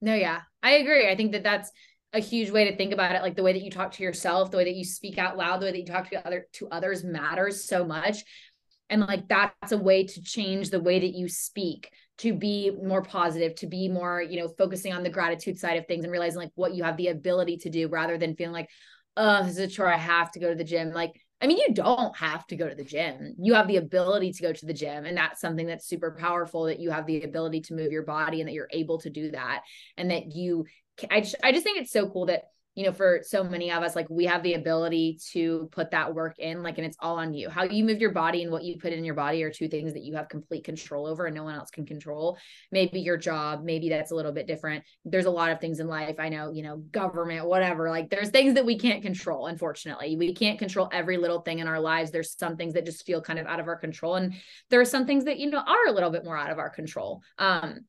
No 0.00 0.14
yeah 0.14 0.40
i 0.64 0.72
agree. 0.72 1.08
I 1.08 1.14
think 1.14 1.32
that 1.32 1.44
that's 1.44 1.70
a 2.12 2.18
huge 2.18 2.50
way 2.50 2.68
to 2.68 2.76
think 2.76 2.92
about 2.92 3.14
it. 3.14 3.22
Like 3.22 3.36
the 3.36 3.42
way 3.42 3.52
that 3.52 3.62
you 3.62 3.70
talk 3.70 3.92
to 3.92 4.02
yourself 4.02 4.50
the 4.50 4.56
way 4.56 4.64
that 4.64 4.74
you 4.74 4.84
speak 4.84 5.16
out 5.16 5.36
loud 5.36 5.60
the 5.60 5.66
way 5.66 5.72
that 5.72 5.78
you 5.78 5.86
talk 5.86 6.10
to 6.10 6.26
other 6.26 6.48
to 6.54 6.68
others 6.70 7.04
matters 7.04 7.64
so 7.64 7.84
much 7.84 8.24
and 8.92 9.00
like 9.00 9.26
that's 9.26 9.72
a 9.72 9.78
way 9.78 10.04
to 10.04 10.22
change 10.22 10.70
the 10.70 10.80
way 10.80 11.00
that 11.00 11.14
you 11.14 11.26
speak 11.28 11.90
to 12.18 12.34
be 12.34 12.70
more 12.70 13.02
positive 13.02 13.54
to 13.56 13.66
be 13.66 13.88
more 13.88 14.22
you 14.22 14.38
know 14.38 14.48
focusing 14.48 14.92
on 14.92 15.02
the 15.02 15.10
gratitude 15.10 15.58
side 15.58 15.78
of 15.78 15.86
things 15.86 16.04
and 16.04 16.12
realizing 16.12 16.38
like 16.38 16.52
what 16.54 16.74
you 16.74 16.84
have 16.84 16.96
the 16.98 17.08
ability 17.08 17.56
to 17.56 17.70
do 17.70 17.88
rather 17.88 18.18
than 18.18 18.36
feeling 18.36 18.52
like 18.52 18.68
oh 19.16 19.42
this 19.42 19.52
is 19.52 19.58
a 19.58 19.66
chore 19.66 19.92
i 19.92 19.96
have 19.96 20.30
to 20.30 20.38
go 20.38 20.50
to 20.50 20.54
the 20.54 20.62
gym. 20.62 20.92
Like 20.92 21.12
i 21.40 21.46
mean 21.46 21.56
you 21.56 21.74
don't 21.74 22.14
have 22.16 22.46
to 22.48 22.56
go 22.56 22.68
to 22.68 22.74
the 22.74 22.84
gym. 22.84 23.34
You 23.40 23.54
have 23.54 23.66
the 23.66 23.78
ability 23.78 24.32
to 24.32 24.42
go 24.42 24.52
to 24.52 24.66
the 24.66 24.74
gym 24.74 25.06
and 25.06 25.16
that's 25.16 25.40
something 25.40 25.66
that's 25.66 25.88
super 25.88 26.14
powerful 26.18 26.64
that 26.64 26.78
you 26.78 26.90
have 26.90 27.06
the 27.06 27.22
ability 27.22 27.62
to 27.62 27.74
move 27.74 27.90
your 27.90 28.04
body 28.04 28.40
and 28.40 28.48
that 28.48 28.54
you're 28.54 28.68
able 28.70 28.98
to 29.00 29.10
do 29.10 29.30
that 29.30 29.62
and 29.96 30.10
that 30.10 30.36
you 30.36 30.66
i 31.10 31.22
just, 31.22 31.36
I 31.42 31.52
just 31.52 31.64
think 31.64 31.78
it's 31.78 31.92
so 31.92 32.08
cool 32.08 32.26
that 32.26 32.44
you 32.74 32.86
know, 32.86 32.92
for 32.92 33.20
so 33.22 33.44
many 33.44 33.70
of 33.70 33.82
us, 33.82 33.94
like 33.94 34.08
we 34.08 34.24
have 34.24 34.42
the 34.42 34.54
ability 34.54 35.18
to 35.32 35.68
put 35.72 35.90
that 35.90 36.14
work 36.14 36.38
in, 36.38 36.62
like, 36.62 36.78
and 36.78 36.86
it's 36.86 36.96
all 37.00 37.18
on 37.18 37.34
you. 37.34 37.50
How 37.50 37.64
you 37.64 37.84
move 37.84 38.00
your 38.00 38.12
body 38.12 38.42
and 38.42 38.50
what 38.50 38.64
you 38.64 38.78
put 38.78 38.94
in 38.94 39.04
your 39.04 39.14
body 39.14 39.42
are 39.42 39.50
two 39.50 39.68
things 39.68 39.92
that 39.92 40.02
you 40.02 40.14
have 40.14 40.30
complete 40.30 40.64
control 40.64 41.06
over 41.06 41.26
and 41.26 41.36
no 41.36 41.44
one 41.44 41.54
else 41.54 41.70
can 41.70 41.84
control. 41.84 42.38
Maybe 42.70 43.00
your 43.00 43.18
job, 43.18 43.62
maybe 43.62 43.90
that's 43.90 44.10
a 44.10 44.14
little 44.14 44.32
bit 44.32 44.46
different. 44.46 44.84
There's 45.04 45.26
a 45.26 45.30
lot 45.30 45.50
of 45.50 45.60
things 45.60 45.80
in 45.80 45.86
life. 45.86 46.16
I 46.18 46.30
know, 46.30 46.50
you 46.50 46.62
know, 46.62 46.78
government, 46.78 47.46
whatever. 47.46 47.90
Like, 47.90 48.08
there's 48.08 48.30
things 48.30 48.54
that 48.54 48.64
we 48.64 48.78
can't 48.78 49.02
control, 49.02 49.48
unfortunately. 49.48 50.16
We 50.16 50.34
can't 50.34 50.58
control 50.58 50.88
every 50.92 51.18
little 51.18 51.42
thing 51.42 51.58
in 51.58 51.68
our 51.68 51.80
lives. 51.80 52.10
There's 52.10 52.38
some 52.38 52.56
things 52.56 52.72
that 52.72 52.86
just 52.86 53.04
feel 53.04 53.20
kind 53.20 53.38
of 53.38 53.46
out 53.46 53.60
of 53.60 53.68
our 53.68 53.76
control. 53.76 54.14
And 54.14 54.32
there 54.70 54.80
are 54.80 54.86
some 54.86 55.04
things 55.04 55.26
that, 55.26 55.38
you 55.38 55.50
know, 55.50 55.58
are 55.58 55.88
a 55.88 55.92
little 55.92 56.10
bit 56.10 56.24
more 56.24 56.38
out 56.38 56.50
of 56.50 56.58
our 56.58 56.70
control. 56.70 57.20
Um, 57.38 57.80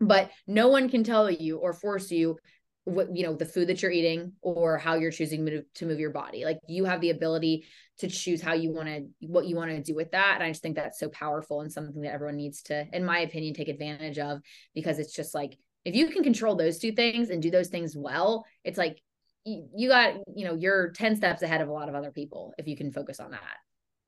but 0.00 0.30
no 0.46 0.68
one 0.68 0.88
can 0.88 1.04
tell 1.04 1.30
you 1.30 1.58
or 1.58 1.74
force 1.74 2.10
you 2.10 2.38
what 2.84 3.14
you 3.14 3.22
know 3.22 3.34
the 3.34 3.44
food 3.44 3.68
that 3.68 3.82
you're 3.82 3.90
eating 3.90 4.32
or 4.40 4.78
how 4.78 4.94
you're 4.94 5.10
choosing 5.10 5.62
to 5.74 5.86
move 5.86 6.00
your 6.00 6.10
body 6.10 6.44
like 6.44 6.58
you 6.66 6.84
have 6.84 7.00
the 7.00 7.10
ability 7.10 7.66
to 7.98 8.08
choose 8.08 8.40
how 8.40 8.54
you 8.54 8.72
want 8.72 8.88
to 8.88 9.06
what 9.20 9.46
you 9.46 9.54
want 9.54 9.70
to 9.70 9.82
do 9.82 9.94
with 9.94 10.10
that 10.12 10.36
and 10.36 10.44
i 10.44 10.48
just 10.48 10.62
think 10.62 10.76
that's 10.76 10.98
so 10.98 11.08
powerful 11.10 11.60
and 11.60 11.70
something 11.70 12.02
that 12.02 12.12
everyone 12.12 12.36
needs 12.36 12.62
to 12.62 12.86
in 12.92 13.04
my 13.04 13.20
opinion 13.20 13.52
take 13.52 13.68
advantage 13.68 14.18
of 14.18 14.40
because 14.74 14.98
it's 14.98 15.14
just 15.14 15.34
like 15.34 15.58
if 15.84 15.94
you 15.94 16.08
can 16.08 16.22
control 16.22 16.56
those 16.56 16.78
two 16.78 16.92
things 16.92 17.30
and 17.30 17.42
do 17.42 17.50
those 17.50 17.68
things 17.68 17.94
well 17.96 18.44
it's 18.64 18.78
like 18.78 19.00
you 19.44 19.88
got 19.88 20.14
you 20.34 20.46
know 20.46 20.54
you're 20.54 20.90
10 20.90 21.16
steps 21.16 21.42
ahead 21.42 21.60
of 21.60 21.68
a 21.68 21.72
lot 21.72 21.88
of 21.88 21.94
other 21.94 22.10
people 22.10 22.54
if 22.56 22.66
you 22.66 22.76
can 22.76 22.90
focus 22.90 23.20
on 23.20 23.30
that 23.30 23.56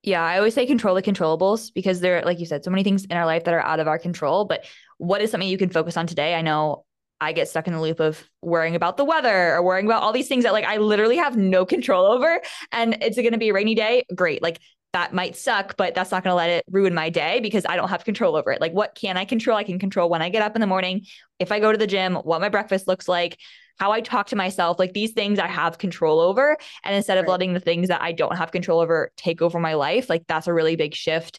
yeah, 0.04 0.20
I 0.20 0.38
always 0.38 0.54
say 0.54 0.66
control 0.66 0.96
the 0.96 1.02
controllables 1.02 1.72
because 1.72 2.00
there, 2.00 2.22
like 2.22 2.40
you 2.40 2.46
said, 2.46 2.64
so 2.64 2.72
many 2.72 2.82
things 2.82 3.04
in 3.04 3.16
our 3.16 3.24
life 3.24 3.44
that 3.44 3.54
are 3.54 3.60
out 3.60 3.78
of 3.78 3.86
our 3.86 4.00
control. 4.00 4.44
But 4.44 4.64
what 4.98 5.22
is 5.22 5.30
something 5.30 5.48
you 5.48 5.58
can 5.58 5.70
focus 5.70 5.96
on 5.96 6.08
today? 6.08 6.34
I 6.34 6.42
know 6.42 6.84
I 7.22 7.32
get 7.32 7.48
stuck 7.48 7.68
in 7.68 7.72
the 7.72 7.80
loop 7.80 8.00
of 8.00 8.28
worrying 8.42 8.74
about 8.74 8.96
the 8.96 9.04
weather 9.04 9.54
or 9.54 9.62
worrying 9.62 9.86
about 9.86 10.02
all 10.02 10.12
these 10.12 10.26
things 10.26 10.42
that 10.42 10.52
like 10.52 10.64
I 10.64 10.78
literally 10.78 11.16
have 11.16 11.36
no 11.36 11.64
control 11.64 12.04
over. 12.04 12.40
And 12.72 12.98
it's 13.00 13.16
going 13.16 13.32
to 13.32 13.38
be 13.38 13.50
a 13.50 13.54
rainy 13.54 13.76
day. 13.76 14.04
Great. 14.14 14.42
Like 14.42 14.58
that 14.92 15.14
might 15.14 15.36
suck, 15.36 15.76
but 15.76 15.94
that's 15.94 16.10
not 16.10 16.24
going 16.24 16.32
to 16.32 16.36
let 16.36 16.50
it 16.50 16.64
ruin 16.70 16.94
my 16.94 17.10
day 17.10 17.40
because 17.40 17.64
I 17.66 17.76
don't 17.76 17.88
have 17.88 18.04
control 18.04 18.36
over 18.36 18.50
it. 18.52 18.60
Like, 18.60 18.72
what 18.72 18.94
can 18.94 19.16
I 19.16 19.24
control? 19.24 19.56
I 19.56 19.64
can 19.64 19.78
control 19.78 20.10
when 20.10 20.20
I 20.20 20.28
get 20.28 20.42
up 20.42 20.54
in 20.54 20.60
the 20.60 20.66
morning, 20.66 21.06
if 21.38 21.50
I 21.50 21.60
go 21.60 21.72
to 21.72 21.78
the 21.78 21.86
gym, 21.86 22.16
what 22.16 22.42
my 22.42 22.50
breakfast 22.50 22.86
looks 22.86 23.08
like, 23.08 23.38
how 23.78 23.90
I 23.90 24.02
talk 24.02 24.26
to 24.28 24.36
myself. 24.36 24.78
Like, 24.78 24.92
these 24.92 25.12
things 25.12 25.38
I 25.38 25.46
have 25.46 25.78
control 25.78 26.20
over. 26.20 26.58
And 26.84 26.94
instead 26.94 27.16
of 27.16 27.22
right. 27.22 27.30
letting 27.30 27.54
the 27.54 27.60
things 27.60 27.88
that 27.88 28.02
I 28.02 28.12
don't 28.12 28.36
have 28.36 28.52
control 28.52 28.80
over 28.80 29.10
take 29.16 29.40
over 29.40 29.58
my 29.58 29.74
life, 29.74 30.10
like, 30.10 30.26
that's 30.26 30.46
a 30.46 30.52
really 30.52 30.76
big 30.76 30.94
shift 30.94 31.38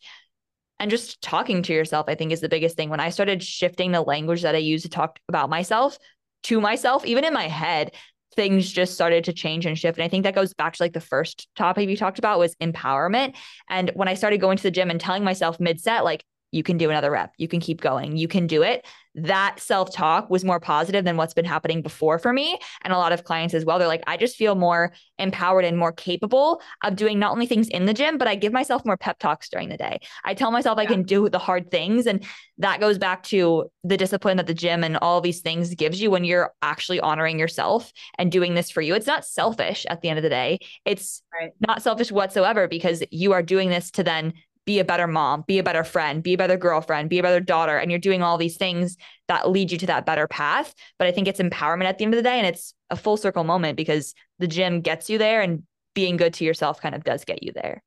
and 0.84 0.92
just 0.92 1.22
talking 1.22 1.64
to 1.64 1.74
yourself 1.74 2.06
i 2.10 2.16
think 2.16 2.34
is 2.34 2.42
the 2.42 2.50
biggest 2.50 2.76
thing. 2.76 2.90
When 2.90 3.00
i 3.00 3.10
started 3.10 3.42
shifting 3.42 3.92
the 3.92 4.02
language 4.02 4.42
that 4.42 4.54
i 4.54 4.60
use 4.60 4.84
to 4.84 4.90
talk 4.90 5.18
about 5.30 5.50
myself 5.50 5.98
to 6.44 6.60
myself 6.60 7.06
even 7.06 7.24
in 7.24 7.34
my 7.34 7.48
head 7.48 7.94
things 8.36 8.72
just 8.72 8.96
started 8.96 9.24
to 9.26 9.34
change 9.34 9.66
and 9.66 9.80
shift. 9.80 9.98
And 9.98 10.04
i 10.04 10.10
think 10.10 10.24
that 10.24 10.36
goes 10.36 10.54
back 10.54 10.74
to 10.74 10.84
like 10.84 10.94
the 10.94 11.00
first 11.00 11.48
topic 11.56 11.88
you 11.88 11.96
talked 11.96 12.20
about 12.20 12.40
was 12.40 12.56
empowerment. 12.56 13.36
And 13.70 13.92
when 13.94 14.10
i 14.10 14.14
started 14.14 14.42
going 14.42 14.58
to 14.58 14.64
the 14.64 14.72
gym 14.72 14.90
and 14.90 15.00
telling 15.00 15.24
myself 15.24 15.60
mid 15.60 15.80
set 15.80 16.04
like 16.04 16.26
you 16.54 16.64
can 16.64 16.78
do 16.78 16.90
another 16.90 17.12
rep 17.12 17.34
you 17.38 17.48
can 17.48 17.60
keep 17.60 17.82
going 17.82 18.16
you 18.18 18.28
can 18.28 18.48
do 18.48 18.64
it 18.64 18.86
that 19.16 19.60
self 19.60 19.94
talk 19.94 20.30
was 20.30 20.44
more 20.44 20.60
positive 20.60 21.06
than 21.06 21.18
what's 21.18 21.34
been 21.34 21.46
happening 21.46 21.82
before 21.82 22.18
for 22.18 22.34
me. 22.34 22.58
And 22.82 22.92
a 22.92 22.98
lot 22.98 23.12
of 23.12 23.24
clients 23.24 23.54
as 23.54 23.64
well. 23.64 23.78
They're 23.78 23.88
like, 23.88 24.04
I 24.08 24.18
just 24.18 24.36
feel 24.36 24.56
more 24.56 24.94
empowered 25.20 25.66
and 25.66 25.78
more 25.78 25.92
capable 25.92 26.62
of 26.84 26.96
doing 26.96 27.20
not 27.20 27.32
only 27.32 27.46
things 27.46 27.68
in 27.68 27.86
the 27.86 27.94
gym, 27.94 28.18
but 28.18 28.28
I 28.28 28.36
give 28.36 28.52
myself 28.52 28.86
more 28.86 28.98
pep 28.98 29.20
talks 29.20 29.50
during 29.50 29.70
the 29.70 29.78
day. 29.78 30.00
I 30.24 30.34
tell 30.34 30.52
myself 30.52 30.78
yeah. 30.78 30.84
I 30.84 30.86
can 30.88 31.04
do 31.04 31.30
the 31.30 31.40
hard 31.40 31.70
things. 31.70 32.08
And 32.08 32.26
that 32.58 32.80
goes 32.80 32.98
back 32.98 33.24
to 33.24 33.70
the 33.84 33.98
discipline 33.98 34.38
that 34.38 34.48
the 34.48 34.54
gym 34.54 34.84
and 34.84 34.98
all 34.98 35.22
these 35.22 35.42
things 35.42 35.76
gives 35.76 36.02
you 36.02 36.10
when 36.10 36.24
you're 36.24 36.54
actually 36.62 37.00
honoring 37.00 37.38
yourself 37.38 37.92
and 38.18 38.32
doing 38.32 38.56
this 38.56 38.72
for 38.72 38.82
you. 38.82 38.96
It's 38.96 39.08
not 39.08 39.26
selfish 39.26 39.86
at 39.90 40.02
the 40.02 40.10
end 40.10 40.18
of 40.18 40.24
the 40.24 40.30
day. 40.30 40.60
It's 40.86 41.22
right. 41.40 41.52
not 41.60 41.84
selfish 41.84 42.12
whatsoever 42.12 42.68
because 42.68 43.04
you 43.12 43.34
are 43.34 43.44
doing 43.44 43.70
this 43.70 43.92
to 43.92 44.04
then 44.04 44.34
be 44.66 44.80
a 44.80 44.86
better 44.86 45.08
mom, 45.08 45.44
be 45.48 45.60
a 45.60 45.64
better 45.64 45.84
friend, 45.84 46.24
be 46.24 46.34
a 46.34 46.38
better 46.38 46.58
girlfriend, 46.58 47.10
be 47.10 47.20
a 47.20 47.24
better 47.24 47.40
daughter. 47.40 47.78
And 47.78 47.92
you're 47.92 48.00
doing 48.00 48.24
all 48.24 48.38
these 48.38 48.58
things 48.58 48.98
that 49.28 49.50
lead 49.50 49.72
you 49.72 49.78
to 49.80 49.88
that 49.88 50.06
better 50.06 50.28
path. 50.28 50.74
But 50.98 51.08
I 51.08 51.12
think 51.12 51.28
it's 51.28 51.40
empowerment 51.40 51.86
at 51.86 51.98
the 51.98 52.06
end 52.06 52.14
of 52.14 52.18
the 52.18 52.24
day. 52.24 52.38
And 52.38 52.48
it's 52.48 52.74
a 52.90 52.96
full 52.96 53.18
circle 53.18 53.44
moment 53.44 53.78
because 53.78 54.14
the 54.40 54.48
gym 54.48 54.82
gets 54.82 55.10
you 55.10 55.18
there 55.18 55.42
and 55.42 55.64
being 55.94 56.18
good 56.18 56.34
to 56.36 56.46
yourself 56.46 56.82
kind 56.82 56.96
of 56.96 57.04
does 57.04 57.26
get 57.26 57.44
you 57.44 57.52
there. 57.54 57.84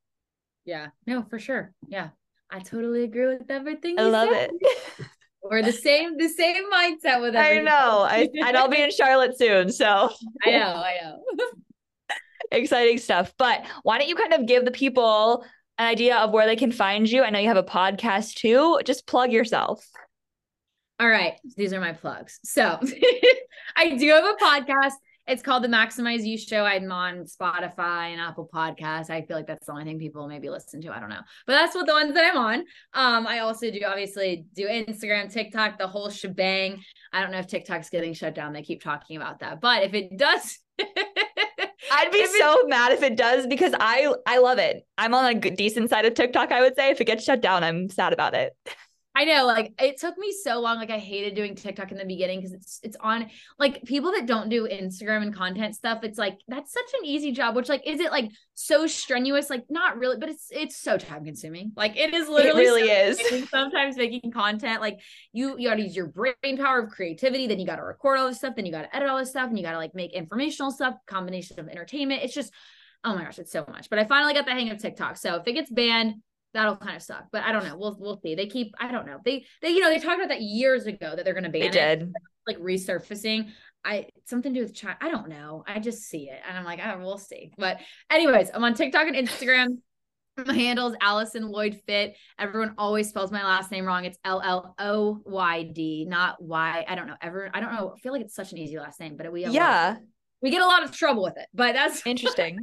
Yeah, 0.64 0.88
no, 1.06 1.22
for 1.22 1.38
sure. 1.38 1.72
Yeah. 1.88 2.10
I 2.50 2.60
totally 2.60 3.02
agree 3.04 3.26
with 3.26 3.50
everything. 3.50 3.98
I 3.98 4.02
love 4.02 4.28
said. 4.30 4.50
it. 4.60 5.06
We're 5.42 5.62
the 5.62 5.72
same, 5.72 6.16
the 6.16 6.28
same 6.28 6.70
mindset 6.72 7.20
with 7.20 7.36
everything. 7.36 7.68
I 7.68 7.70
know. 7.70 8.00
I, 8.02 8.28
and 8.34 8.56
I'll 8.56 8.68
be 8.68 8.82
in 8.82 8.90
Charlotte 8.90 9.38
soon. 9.38 9.70
So 9.70 10.10
I 10.44 10.50
know, 10.50 10.58
I 10.58 10.94
know. 11.02 11.22
Exciting 12.50 12.98
stuff. 12.98 13.32
But 13.38 13.64
why 13.82 13.98
don't 13.98 14.08
you 14.08 14.16
kind 14.16 14.32
of 14.32 14.46
give 14.46 14.64
the 14.64 14.70
people 14.70 15.44
an 15.78 15.86
idea 15.86 16.16
of 16.16 16.30
where 16.32 16.46
they 16.46 16.56
can 16.56 16.72
find 16.72 17.08
you? 17.08 17.22
I 17.22 17.30
know 17.30 17.38
you 17.38 17.48
have 17.48 17.56
a 17.56 17.62
podcast 17.62 18.34
too. 18.34 18.80
Just 18.84 19.06
plug 19.06 19.32
yourself. 19.32 19.86
All 20.98 21.08
right. 21.08 21.34
These 21.56 21.72
are 21.72 21.80
my 21.80 21.92
plugs. 21.92 22.40
So 22.44 22.80
I 23.76 23.96
do 23.96 24.08
have 24.10 24.24
a 24.24 24.36
podcast. 24.42 24.94
It's 25.26 25.42
called 25.42 25.64
the 25.64 25.68
Maximize 25.68 26.24
You 26.24 26.38
Show. 26.38 26.64
I'm 26.64 26.90
on 26.92 27.24
Spotify 27.24 28.12
and 28.12 28.20
Apple 28.20 28.48
Podcasts. 28.52 29.10
I 29.10 29.22
feel 29.22 29.36
like 29.36 29.48
that's 29.48 29.66
the 29.66 29.72
only 29.72 29.84
thing 29.84 29.98
people 29.98 30.28
maybe 30.28 30.48
listen 30.48 30.80
to. 30.82 30.94
I 30.94 31.00
don't 31.00 31.08
know, 31.08 31.20
but 31.48 31.54
that's 31.54 31.74
what 31.74 31.86
the 31.86 31.94
ones 31.94 32.14
that 32.14 32.30
I'm 32.30 32.36
on. 32.36 32.60
Um, 32.94 33.26
I 33.26 33.40
also 33.40 33.68
do 33.72 33.80
obviously 33.84 34.46
do 34.54 34.68
Instagram, 34.68 35.30
TikTok, 35.30 35.78
the 35.78 35.88
whole 35.88 36.10
shebang. 36.10 36.80
I 37.12 37.22
don't 37.22 37.32
know 37.32 37.40
if 37.40 37.48
TikTok's 37.48 37.90
getting 37.90 38.14
shut 38.14 38.36
down. 38.36 38.52
They 38.52 38.62
keep 38.62 38.82
talking 38.82 39.16
about 39.16 39.40
that, 39.40 39.60
but 39.60 39.82
if 39.82 39.94
it 39.94 40.16
does, 40.16 40.60
I'd 41.96 42.12
be 42.12 42.26
so 42.26 42.56
mad 42.66 42.92
if 42.92 43.02
it 43.02 43.16
does 43.16 43.46
because 43.46 43.72
I 43.78 44.12
I 44.26 44.38
love 44.38 44.58
it. 44.58 44.86
I'm 44.98 45.14
on 45.14 45.24
a 45.24 45.34
good, 45.34 45.56
decent 45.56 45.90
side 45.90 46.04
of 46.04 46.14
TikTok. 46.14 46.52
I 46.52 46.60
would 46.60 46.76
say 46.76 46.90
if 46.90 47.00
it 47.00 47.04
gets 47.06 47.24
shut 47.24 47.40
down, 47.40 47.64
I'm 47.64 47.88
sad 47.88 48.12
about 48.12 48.34
it. 48.34 48.54
I 49.16 49.24
know, 49.24 49.46
like 49.46 49.72
it 49.80 49.98
took 49.98 50.18
me 50.18 50.30
so 50.30 50.60
long. 50.60 50.76
Like 50.76 50.90
I 50.90 50.98
hated 50.98 51.34
doing 51.34 51.54
TikTok 51.54 51.90
in 51.90 51.96
the 51.96 52.04
beginning 52.04 52.38
because 52.38 52.52
it's 52.52 52.80
it's 52.82 52.98
on 53.00 53.30
like 53.58 53.82
people 53.84 54.12
that 54.12 54.26
don't 54.26 54.50
do 54.50 54.68
Instagram 54.70 55.22
and 55.22 55.34
content 55.34 55.74
stuff. 55.74 56.00
It's 56.02 56.18
like 56.18 56.38
that's 56.48 56.70
such 56.70 56.84
an 56.98 57.06
easy 57.06 57.32
job. 57.32 57.56
Which 57.56 57.70
like 57.70 57.80
is 57.86 57.98
it 58.00 58.10
like 58.10 58.30
so 58.52 58.86
strenuous? 58.86 59.48
Like 59.48 59.64
not 59.70 59.96
really, 59.96 60.18
but 60.18 60.28
it's 60.28 60.48
it's 60.50 60.76
so 60.76 60.98
time 60.98 61.24
consuming. 61.24 61.72
Like 61.74 61.96
it 61.96 62.12
is 62.12 62.28
literally 62.28 62.64
it 62.64 62.64
really 62.66 63.14
so 63.14 63.34
is. 63.36 63.48
Sometimes 63.48 63.96
making 63.96 64.32
content 64.32 64.82
like 64.82 65.00
you 65.32 65.58
you 65.58 65.70
got 65.70 65.76
to 65.76 65.82
use 65.82 65.96
your 65.96 66.08
brain 66.08 66.58
power 66.58 66.80
of 66.80 66.90
creativity. 66.90 67.46
Then 67.46 67.58
you 67.58 67.64
got 67.64 67.76
to 67.76 67.84
record 67.84 68.18
all 68.18 68.28
this 68.28 68.36
stuff. 68.36 68.54
Then 68.54 68.66
you 68.66 68.72
got 68.72 68.82
to 68.82 68.94
edit 68.94 69.08
all 69.08 69.16
this 69.16 69.30
stuff, 69.30 69.48
and 69.48 69.56
you 69.56 69.64
got 69.64 69.72
to 69.72 69.78
like 69.78 69.94
make 69.94 70.12
informational 70.12 70.70
stuff. 70.70 70.94
Combination 71.06 71.58
of 71.58 71.68
entertainment. 71.68 72.22
It's 72.22 72.34
just 72.34 72.52
oh 73.02 73.14
my 73.14 73.24
gosh, 73.24 73.38
it's 73.38 73.52
so 73.52 73.64
much. 73.66 73.88
But 73.88 73.98
I 73.98 74.04
finally 74.04 74.34
got 74.34 74.44
the 74.44 74.52
hang 74.52 74.68
of 74.68 74.78
TikTok. 74.78 75.16
So 75.16 75.36
if 75.36 75.46
it 75.46 75.54
gets 75.54 75.70
banned 75.70 76.16
that'll 76.56 76.76
kind 76.76 76.96
of 76.96 77.02
suck. 77.02 77.26
But 77.30 77.44
I 77.44 77.52
don't 77.52 77.64
know. 77.64 77.76
We'll 77.76 77.96
we'll 77.98 78.20
see. 78.20 78.34
They 78.34 78.46
keep 78.46 78.74
I 78.80 78.90
don't 78.90 79.06
know. 79.06 79.18
They 79.24 79.44
they 79.62 79.70
you 79.70 79.80
know 79.80 79.90
they 79.90 79.98
talked 79.98 80.18
about 80.18 80.28
that 80.28 80.42
years 80.42 80.86
ago 80.86 81.14
that 81.14 81.24
they're 81.24 81.34
going 81.34 81.44
to 81.44 81.50
ban 81.50 81.62
they 81.62 81.68
it. 81.68 81.98
Did. 81.98 82.12
Like 82.46 82.58
resurfacing. 82.58 83.50
I 83.84 84.08
something 84.24 84.52
to 84.52 84.60
do 84.60 84.64
with 84.64 84.74
China. 84.74 84.96
I 85.00 85.10
don't 85.10 85.28
know. 85.28 85.64
I 85.66 85.78
just 85.78 86.04
see 86.04 86.28
it 86.28 86.40
and 86.48 86.58
I'm 86.58 86.64
like, 86.64 86.80
oh, 86.84 86.98
we'll 86.98 87.18
see. 87.18 87.52
But 87.56 87.78
anyways, 88.10 88.50
I'm 88.52 88.64
on 88.64 88.74
TikTok 88.74 89.06
and 89.06 89.16
Instagram. 89.16 89.78
My 90.44 90.52
handle 90.52 90.88
is 90.88 90.96
Allison 91.00 91.48
Lloyd 91.48 91.80
Fit. 91.86 92.14
Everyone 92.38 92.74
always 92.76 93.08
spells 93.08 93.32
my 93.32 93.42
last 93.42 93.70
name 93.70 93.86
wrong. 93.86 94.04
It's 94.04 94.18
L 94.24 94.42
L 94.44 94.74
O 94.78 95.22
Y 95.24 95.62
D, 95.74 96.04
not 96.06 96.42
Y. 96.42 96.84
I 96.86 96.94
don't 96.94 97.06
know. 97.06 97.16
Ever 97.22 97.50
I 97.54 97.60
don't 97.60 97.72
know. 97.72 97.94
I 97.96 98.00
feel 98.00 98.12
like 98.12 98.22
it's 98.22 98.34
such 98.34 98.52
an 98.52 98.58
easy 98.58 98.78
last 98.78 99.00
name, 99.00 99.16
but 99.16 99.32
we 99.32 99.46
yeah. 99.46 99.96
we 100.42 100.50
get 100.50 100.60
a 100.60 100.66
lot 100.66 100.84
of 100.84 100.92
trouble 100.92 101.22
with 101.22 101.38
it. 101.38 101.46
But 101.54 101.72
that's 101.72 102.02
interesting. 102.06 102.58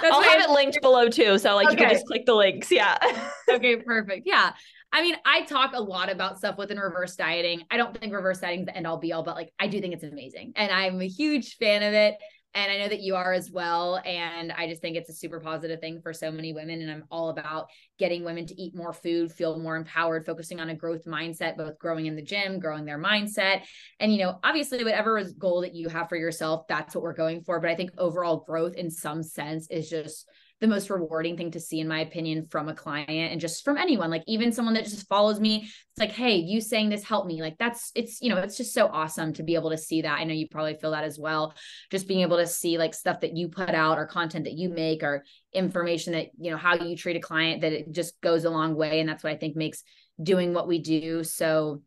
That's 0.00 0.14
I'll 0.14 0.22
have 0.22 0.40
it 0.40 0.50
linked 0.50 0.80
below 0.80 1.08
too. 1.08 1.38
So 1.38 1.54
like 1.54 1.68
okay. 1.68 1.72
you 1.72 1.78
can 1.78 1.90
just 1.90 2.06
click 2.06 2.26
the 2.26 2.34
links. 2.34 2.70
Yeah. 2.70 2.96
okay, 3.50 3.76
perfect. 3.76 4.26
Yeah. 4.26 4.52
I 4.92 5.02
mean, 5.02 5.16
I 5.24 5.42
talk 5.42 5.72
a 5.74 5.82
lot 5.82 6.10
about 6.10 6.38
stuff 6.38 6.56
within 6.56 6.78
reverse 6.78 7.16
dieting. 7.16 7.62
I 7.70 7.76
don't 7.76 7.98
think 7.98 8.12
reverse 8.14 8.40
dieting 8.40 8.60
is 8.60 8.66
the 8.66 8.76
end 8.76 8.86
all 8.86 8.98
be 8.98 9.12
all, 9.12 9.22
but 9.22 9.34
like 9.34 9.52
I 9.58 9.66
do 9.66 9.80
think 9.80 9.94
it's 9.94 10.04
amazing. 10.04 10.52
And 10.56 10.72
I'm 10.72 11.00
a 11.00 11.08
huge 11.08 11.56
fan 11.56 11.82
of 11.82 11.92
it. 11.92 12.16
And 12.56 12.72
I 12.72 12.78
know 12.78 12.88
that 12.88 13.02
you 13.02 13.14
are 13.16 13.34
as 13.34 13.50
well. 13.50 14.00
And 14.06 14.50
I 14.50 14.66
just 14.66 14.80
think 14.80 14.96
it's 14.96 15.10
a 15.10 15.14
super 15.14 15.40
positive 15.40 15.78
thing 15.78 16.00
for 16.00 16.14
so 16.14 16.32
many 16.32 16.54
women. 16.54 16.80
And 16.80 16.90
I'm 16.90 17.04
all 17.10 17.28
about 17.28 17.68
getting 17.98 18.24
women 18.24 18.46
to 18.46 18.60
eat 18.60 18.74
more 18.74 18.94
food, 18.94 19.30
feel 19.30 19.58
more 19.58 19.76
empowered, 19.76 20.24
focusing 20.24 20.58
on 20.58 20.70
a 20.70 20.74
growth 20.74 21.04
mindset, 21.04 21.58
both 21.58 21.78
growing 21.78 22.06
in 22.06 22.16
the 22.16 22.22
gym, 22.22 22.58
growing 22.58 22.86
their 22.86 22.98
mindset. 22.98 23.64
And, 24.00 24.10
you 24.10 24.18
know, 24.18 24.38
obviously, 24.42 24.82
whatever 24.82 25.18
is 25.18 25.34
goal 25.34 25.60
that 25.60 25.74
you 25.74 25.90
have 25.90 26.08
for 26.08 26.16
yourself, 26.16 26.66
that's 26.66 26.94
what 26.94 27.02
we're 27.02 27.12
going 27.12 27.42
for. 27.42 27.60
But 27.60 27.68
I 27.68 27.76
think 27.76 27.90
overall 27.98 28.42
growth 28.46 28.74
in 28.74 28.90
some 28.90 29.22
sense 29.22 29.68
is 29.70 29.90
just 29.90 30.26
the 30.60 30.66
most 30.66 30.88
rewarding 30.88 31.36
thing 31.36 31.50
to 31.50 31.60
see 31.60 31.80
in 31.80 31.88
my 31.88 32.00
opinion 32.00 32.46
from 32.50 32.68
a 32.68 32.74
client 32.74 33.10
and 33.10 33.40
just 33.40 33.62
from 33.62 33.76
anyone 33.76 34.10
like 34.10 34.24
even 34.26 34.52
someone 34.52 34.74
that 34.74 34.84
just 34.84 35.06
follows 35.06 35.38
me. 35.38 35.64
It's 35.64 35.98
like 35.98 36.12
hey 36.12 36.36
you 36.36 36.60
saying 36.60 36.88
this 36.88 37.04
helped 37.04 37.28
me. 37.28 37.42
Like 37.42 37.58
that's 37.58 37.92
it's 37.94 38.22
you 38.22 38.30
know 38.30 38.38
it's 38.38 38.56
just 38.56 38.72
so 38.72 38.86
awesome 38.86 39.32
to 39.34 39.42
be 39.42 39.54
able 39.54 39.70
to 39.70 39.78
see 39.78 40.02
that. 40.02 40.18
I 40.18 40.24
know 40.24 40.34
you 40.34 40.48
probably 40.48 40.76
feel 40.76 40.92
that 40.92 41.04
as 41.04 41.18
well. 41.18 41.54
Just 41.90 42.08
being 42.08 42.20
able 42.20 42.38
to 42.38 42.46
see 42.46 42.78
like 42.78 42.94
stuff 42.94 43.20
that 43.20 43.36
you 43.36 43.48
put 43.48 43.70
out 43.70 43.98
or 43.98 44.06
content 44.06 44.44
that 44.44 44.54
you 44.54 44.68
make 44.68 45.02
or 45.02 45.24
information 45.56 46.12
that 46.12 46.28
you 46.38 46.50
know 46.50 46.56
how 46.56 46.74
you 46.74 46.96
treat 46.96 47.16
a 47.16 47.20
client 47.20 47.62
that 47.62 47.72
it 47.72 47.90
just 47.90 48.20
goes 48.20 48.44
a 48.44 48.50
long 48.50 48.74
way 48.74 49.00
and 49.00 49.08
that's 49.08 49.24
what 49.24 49.32
i 49.32 49.36
think 49.36 49.56
makes 49.56 49.82
doing 50.22 50.52
what 50.52 50.68
we 50.68 50.78
do 50.78 51.24
so 51.24 51.82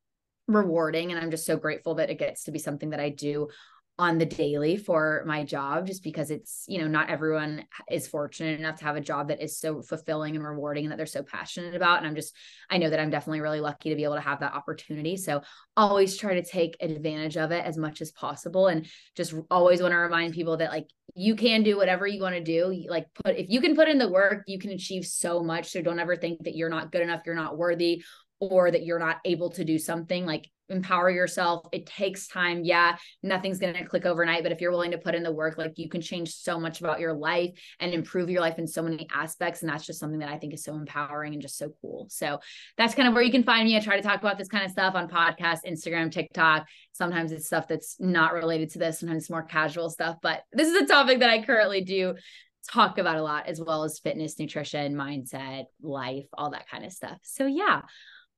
rewarding 0.48 1.12
and 1.12 1.20
i'm 1.20 1.30
just 1.30 1.46
so 1.46 1.56
grateful 1.56 1.96
that 1.96 2.10
it 2.10 2.18
gets 2.18 2.46
to 2.46 2.52
be 2.52 2.60
something 2.60 2.90
that 2.90 3.00
i 3.00 3.10
do 3.10 3.48
on 4.00 4.18
the 4.18 4.26
daily 4.26 4.78
for 4.78 5.24
my 5.28 5.44
job 5.44 5.86
just 5.86 6.04
because 6.04 6.32
it's 6.32 6.64
you 6.70 6.80
know 6.80 6.88
not 6.88 7.10
everyone 7.10 7.66
is 7.92 8.08
fortunate 8.08 8.58
enough 8.58 8.78
to 8.78 8.86
have 8.86 8.96
a 8.96 9.02
job 9.02 9.28
that 9.28 9.44
is 9.44 9.60
so 9.60 9.82
fulfilling 9.82 10.38
and 10.38 10.46
rewarding 10.46 10.86
and 10.86 10.92
that 10.92 10.96
they're 10.96 11.06
so 11.06 11.22
passionate 11.22 11.76
about 11.76 11.98
and 11.98 12.08
i'm 12.08 12.16
just 12.16 12.34
i 12.70 12.78
know 12.78 12.90
that 12.90 13.00
i'm 13.02 13.10
definitely 13.10 13.42
really 13.42 13.60
lucky 13.60 13.90
to 13.90 13.98
be 13.98 14.06
able 14.06 14.16
to 14.16 14.22
have 14.22 14.40
that 14.40 14.54
opportunity 14.54 15.18
so 15.18 15.42
always 15.76 16.16
try 16.16 16.34
to 16.34 16.44
take 16.44 16.78
advantage 16.80 17.36
of 17.36 17.52
it 17.52 17.66
as 17.66 17.78
much 17.78 18.00
as 18.00 18.10
possible 18.14 18.68
and 18.68 18.88
just 19.18 19.36
always 19.52 19.82
want 19.82 19.92
to 19.92 19.98
remind 19.98 20.34
people 20.34 20.56
that 20.56 20.72
like 20.72 20.88
you 21.14 21.36
can 21.36 21.62
do 21.62 21.76
whatever 21.76 22.08
you 22.08 22.22
want 22.22 22.36
to 22.36 22.42
do 22.42 22.86
like 22.88 23.06
put 23.14 23.36
if 23.36 23.50
you 23.50 23.60
can 23.60 23.76
put 23.76 23.90
in 23.90 23.98
the 23.98 24.10
work 24.10 24.44
you 24.48 24.60
can 24.60 24.72
achieve 24.72 25.04
so 25.04 25.44
much 25.44 25.72
so 25.72 25.82
don't 25.82 26.00
ever 26.00 26.16
think 26.16 26.42
that 26.46 26.56
you're 26.56 26.70
not 26.70 26.90
good 26.90 27.02
enough 27.02 27.24
you're 27.26 27.36
not 27.36 27.58
worthy 27.58 28.02
or 28.40 28.72
that 28.72 28.86
you're 28.86 28.98
not 28.98 29.18
able 29.26 29.50
to 29.50 29.66
do 29.66 29.78
something 29.78 30.26
like 30.26 30.50
empower 30.70 31.10
yourself. 31.10 31.68
It 31.72 31.86
takes 31.86 32.28
time. 32.28 32.64
Yeah 32.64 32.98
nothing's 33.24 33.60
going 33.60 33.74
to 33.74 33.86
click 33.86 34.06
overnight 34.06 34.44
but 34.44 34.52
if 34.52 34.62
you're 34.62 34.72
willing 34.72 34.92
to 34.92 34.98
put 34.98 35.16
in 35.16 35.24
the 35.24 35.32
work 35.32 35.58
like 35.58 35.78
you 35.78 35.90
can 35.90 36.02
change 36.02 36.34
so 36.34 36.60
much 36.60 36.80
about 36.80 37.00
your 37.00 37.14
life 37.14 37.52
and 37.80 37.94
improve 37.94 38.30
your 38.30 38.42
life 38.42 38.58
in 38.58 38.68
so 38.68 38.82
many 38.82 39.08
aspects 39.14 39.62
and 39.62 39.70
that's 39.70 39.86
just 39.86 40.00
something 40.00 40.20
that 40.20 40.30
i 40.30 40.38
think 40.38 40.54
is 40.54 40.64
so 40.64 40.76
empowering 40.76 41.34
and 41.34 41.42
just 41.42 41.58
so 41.58 41.72
cool. 41.82 42.08
So 42.10 42.40
that's 42.78 42.96
kind 42.96 43.08
of 43.08 43.14
where 43.14 43.24
you 43.24 43.32
can 43.32 43.44
find 43.44 43.66
me. 43.66 43.76
I 43.76 43.80
try 43.80 43.98
to 43.98 44.02
talk 44.02 44.20
about 44.20 44.38
this 44.38 44.48
kind 44.48 44.66
of 44.66 44.72
stuff 44.72 44.96
on 44.96 45.10
podcast 45.10 45.60
instagram 45.68 46.12
tiktok. 46.12 46.66
Sometimes 46.92 47.32
it's 47.32 47.48
stuff 47.48 47.68
that's 47.68 47.98
not 48.00 48.34
related 48.34 48.72
to 48.72 48.80
this. 48.80 49.00
Sometimes 49.00 49.24
it's 49.24 49.30
more 49.30 49.44
casual 49.44 49.90
stuff 49.90 50.18
but 50.22 50.44
this 50.54 50.68
is 50.68 50.76
a 50.76 50.86
topic 50.86 51.20
that 51.20 51.30
i 51.30 51.44
currently 51.44 51.82
do 51.82 52.16
talk 52.70 52.98
about 52.98 53.18
a 53.18 53.24
lot 53.24 53.48
as 53.48 53.60
well 53.60 53.84
as 53.84 54.00
fitness 54.00 54.38
nutrition 54.38 54.94
mindset 54.94 55.66
life 55.82 56.26
all 56.34 56.52
that 56.52 56.70
kind 56.70 56.86
of 56.86 56.92
stuff. 56.92 57.18
So 57.24 57.46
yeah 57.46 57.82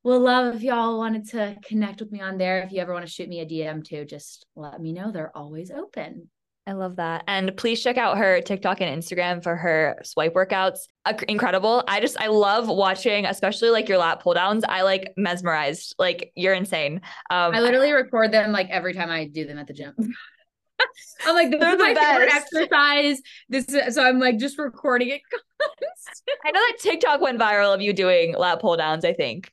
will 0.03 0.19
love 0.19 0.55
if 0.55 0.63
y'all 0.63 0.97
wanted 0.97 1.29
to 1.29 1.55
connect 1.63 1.99
with 1.99 2.11
me 2.11 2.21
on 2.21 2.37
there. 2.37 2.61
If 2.63 2.71
you 2.71 2.79
ever 2.79 2.93
want 2.93 3.05
to 3.05 3.11
shoot 3.11 3.29
me 3.29 3.39
a 3.39 3.45
DM 3.45 3.83
too, 3.83 4.05
just 4.05 4.45
let 4.55 4.81
me 4.81 4.93
know. 4.93 5.11
They're 5.11 5.35
always 5.35 5.71
open. 5.71 6.29
I 6.67 6.73
love 6.73 6.97
that. 6.97 7.23
And 7.27 7.57
please 7.57 7.81
check 7.81 7.97
out 7.97 8.19
her 8.19 8.39
TikTok 8.39 8.81
and 8.81 9.01
Instagram 9.01 9.41
for 9.41 9.55
her 9.55 9.97
swipe 10.03 10.35
workouts. 10.35 10.79
Incredible. 11.27 11.83
I 11.87 11.99
just, 11.99 12.19
I 12.19 12.27
love 12.27 12.67
watching, 12.67 13.25
especially 13.25 13.71
like 13.71 13.89
your 13.89 13.97
lat 13.97 14.21
pull 14.21 14.35
downs. 14.35 14.63
I 14.67 14.83
like 14.83 15.11
mesmerized. 15.17 15.95
Like 15.97 16.31
you're 16.35 16.53
insane. 16.53 17.01
Um, 17.31 17.55
I 17.55 17.61
literally 17.61 17.91
record 17.91 18.31
them 18.31 18.51
like 18.51 18.69
every 18.69 18.93
time 18.93 19.09
I 19.09 19.25
do 19.25 19.45
them 19.45 19.57
at 19.57 19.67
the 19.67 19.73
gym. 19.73 19.95
I'm 21.25 21.35
like, 21.35 21.51
this 21.51 21.59
They're 21.59 21.73
is 21.73 21.79
my 21.79 21.93
best. 21.93 22.11
favorite 22.11 22.33
exercise. 22.33 23.21
This 23.49 23.69
is, 23.69 23.95
so 23.95 24.03
I'm 24.03 24.19
like 24.19 24.37
just 24.37 24.57
recording 24.57 25.09
it. 25.09 25.21
I 26.45 26.51
know 26.51 26.59
that 26.59 26.77
TikTok 26.79 27.21
went 27.21 27.39
viral 27.39 27.73
of 27.73 27.81
you 27.81 27.93
doing 27.93 28.35
lat 28.35 28.61
pull 28.61 28.77
downs, 28.77 29.05
I 29.05 29.13
think. 29.13 29.51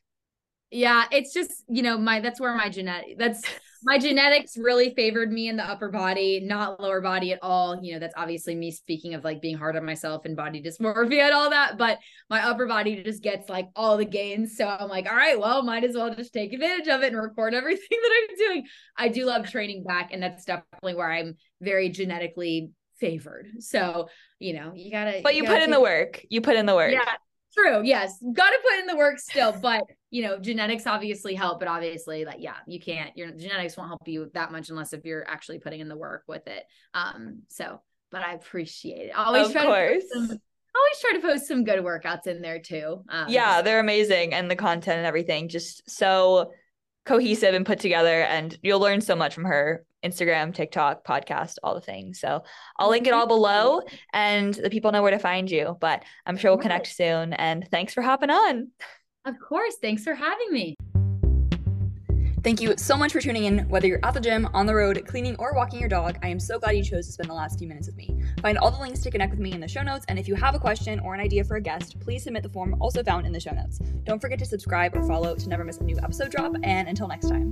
Yeah, 0.71 1.05
it's 1.11 1.33
just, 1.33 1.63
you 1.67 1.81
know, 1.81 1.97
my 1.97 2.19
that's 2.19 2.39
where 2.39 2.55
my 2.55 2.69
genetic 2.69 3.17
that's 3.17 3.41
my 3.83 3.97
genetics 3.97 4.57
really 4.57 4.93
favored 4.93 5.31
me 5.31 5.47
in 5.47 5.55
the 5.55 5.63
upper 5.63 5.89
body, 5.89 6.41
not 6.41 6.79
lower 6.81 7.01
body 7.01 7.31
at 7.31 7.39
all. 7.41 7.79
You 7.81 7.93
know, 7.93 7.99
that's 7.99 8.13
obviously 8.17 8.53
me 8.55 8.71
speaking 8.71 9.13
of 9.13 9.23
like 9.23 9.41
being 9.41 9.57
hard 9.57 9.77
on 9.77 9.85
myself 9.85 10.25
and 10.25 10.35
body 10.35 10.61
dysmorphia 10.61 11.23
and 11.23 11.33
all 11.33 11.49
that, 11.49 11.77
but 11.77 11.99
my 12.29 12.45
upper 12.45 12.67
body 12.67 13.01
just 13.03 13.23
gets 13.23 13.49
like 13.49 13.69
all 13.75 13.97
the 13.97 14.05
gains. 14.05 14.57
So 14.57 14.67
I'm 14.67 14.89
like, 14.89 15.09
all 15.09 15.15
right, 15.15 15.39
well, 15.39 15.63
might 15.63 15.83
as 15.83 15.95
well 15.95 16.13
just 16.13 16.33
take 16.33 16.51
advantage 16.53 16.87
of 16.87 17.01
it 17.01 17.13
and 17.13 17.21
record 17.21 17.53
everything 17.53 17.87
that 17.91 18.27
I'm 18.29 18.35
doing. 18.35 18.67
I 18.97 19.07
do 19.07 19.25
love 19.25 19.49
training 19.49 19.83
back, 19.83 20.09
and 20.11 20.21
that's 20.21 20.45
definitely 20.45 20.95
where 20.95 21.11
I'm 21.11 21.35
very 21.61 21.89
genetically 21.89 22.71
favored. 22.99 23.47
So, 23.59 24.09
you 24.39 24.53
know, 24.53 24.73
you 24.75 24.91
gotta 24.91 25.21
But 25.23 25.35
you, 25.35 25.43
you 25.43 25.47
gotta 25.47 25.59
put 25.59 25.63
in 25.63 25.71
the 25.71 25.81
work. 25.81 26.25
You 26.29 26.41
put 26.41 26.57
in 26.57 26.65
the 26.65 26.75
work. 26.75 26.91
Yeah. 26.91 27.13
True. 27.57 27.81
Yes. 27.83 28.17
Got 28.33 28.49
to 28.49 28.59
put 28.61 28.79
in 28.79 28.85
the 28.85 28.95
work 28.95 29.19
still, 29.19 29.51
but 29.51 29.83
you 30.11 30.23
know, 30.23 30.39
genetics 30.39 30.87
obviously 30.87 31.35
help, 31.35 31.59
but 31.59 31.67
obviously, 31.67 32.25
like, 32.25 32.37
yeah, 32.39 32.55
you 32.67 32.79
can't. 32.79 33.15
Your 33.15 33.31
genetics 33.31 33.77
won't 33.77 33.89
help 33.89 34.07
you 34.07 34.29
that 34.33 34.51
much 34.51 34.69
unless 34.69 34.93
if 34.93 35.05
you're 35.05 35.27
actually 35.27 35.59
putting 35.59 35.79
in 35.79 35.87
the 35.87 35.97
work 35.97 36.23
with 36.27 36.47
it. 36.47 36.63
Um. 36.93 37.43
So, 37.49 37.81
but 38.11 38.23
I 38.23 38.33
appreciate 38.33 39.09
it. 39.09 39.11
I 39.17 39.25
always 39.25 39.47
of 39.47 39.53
try 39.53 39.65
course. 39.65 40.03
to. 40.03 40.27
Some, 40.27 40.39
always 40.75 40.99
try 41.01 41.13
to 41.13 41.19
post 41.19 41.47
some 41.47 41.63
good 41.63 41.83
workouts 41.83 42.27
in 42.27 42.41
there 42.41 42.59
too. 42.59 43.03
Um, 43.09 43.29
yeah, 43.29 43.61
they're 43.61 43.79
amazing, 43.79 44.33
and 44.33 44.49
the 44.49 44.55
content 44.55 44.97
and 44.97 45.07
everything 45.07 45.49
just 45.49 45.89
so 45.89 46.51
cohesive 47.05 47.53
and 47.53 47.65
put 47.65 47.79
together, 47.79 48.21
and 48.21 48.57
you'll 48.61 48.79
learn 48.79 49.01
so 49.01 49.15
much 49.15 49.33
from 49.33 49.45
her. 49.45 49.85
Instagram, 50.03 50.53
TikTok, 50.53 51.05
podcast, 51.05 51.55
all 51.63 51.75
the 51.75 51.81
things. 51.81 52.19
So 52.19 52.43
I'll 52.77 52.89
link 52.89 53.07
it 53.07 53.13
all 53.13 53.27
below 53.27 53.81
and 54.13 54.53
the 54.53 54.69
people 54.69 54.91
know 54.91 55.01
where 55.01 55.11
to 55.11 55.19
find 55.19 55.49
you. 55.49 55.77
But 55.79 56.03
I'm 56.25 56.37
sure 56.37 56.51
we'll 56.51 56.59
connect 56.59 56.87
soon. 56.87 57.33
And 57.33 57.67
thanks 57.69 57.93
for 57.93 58.01
hopping 58.01 58.29
on. 58.29 58.69
Of 59.25 59.35
course. 59.39 59.75
Thanks 59.81 60.03
for 60.03 60.13
having 60.13 60.51
me. 60.51 60.75
Thank 62.41 62.61
you 62.61 62.73
so 62.77 62.95
much 62.95 63.11
for 63.11 63.19
tuning 63.19 63.43
in. 63.43 63.67
Whether 63.67 63.87
you're 63.87 63.99
at 64.03 64.13
the 64.13 64.21
gym, 64.21 64.47
on 64.53 64.65
the 64.65 64.73
road, 64.73 65.05
cleaning, 65.05 65.35
or 65.39 65.53
walking 65.53 65.79
your 65.79 65.89
dog, 65.89 66.17
I 66.23 66.29
am 66.29 66.39
so 66.39 66.57
glad 66.57 66.71
you 66.71 66.83
chose 66.83 67.05
to 67.07 67.11
spend 67.11 67.29
the 67.29 67.33
last 67.33 67.59
few 67.59 67.67
minutes 67.67 67.87
with 67.87 67.97
me. 67.97 68.23
Find 68.41 68.57
all 68.57 68.71
the 68.71 68.79
links 68.79 69.01
to 69.01 69.11
connect 69.11 69.31
with 69.31 69.41
me 69.41 69.51
in 69.51 69.59
the 69.59 69.67
show 69.67 69.83
notes, 69.83 70.05
and 70.07 70.17
if 70.17 70.25
you 70.25 70.35
have 70.35 70.55
a 70.55 70.59
question 70.59 71.01
or 71.01 71.13
an 71.13 71.19
idea 71.19 71.43
for 71.43 71.57
a 71.57 71.61
guest, 71.61 71.99
please 71.99 72.23
submit 72.23 72.43
the 72.43 72.49
form 72.49 72.77
also 72.79 73.03
found 73.03 73.25
in 73.25 73.33
the 73.33 73.41
show 73.41 73.51
notes. 73.51 73.79
Don't 74.05 74.21
forget 74.21 74.39
to 74.39 74.45
subscribe 74.45 74.95
or 74.95 75.03
follow 75.03 75.35
to 75.35 75.49
never 75.49 75.65
miss 75.65 75.79
a 75.79 75.83
new 75.83 75.97
episode 75.97 76.31
drop, 76.31 76.55
and 76.63 76.87
until 76.87 77.09
next 77.09 77.27
time. 77.27 77.49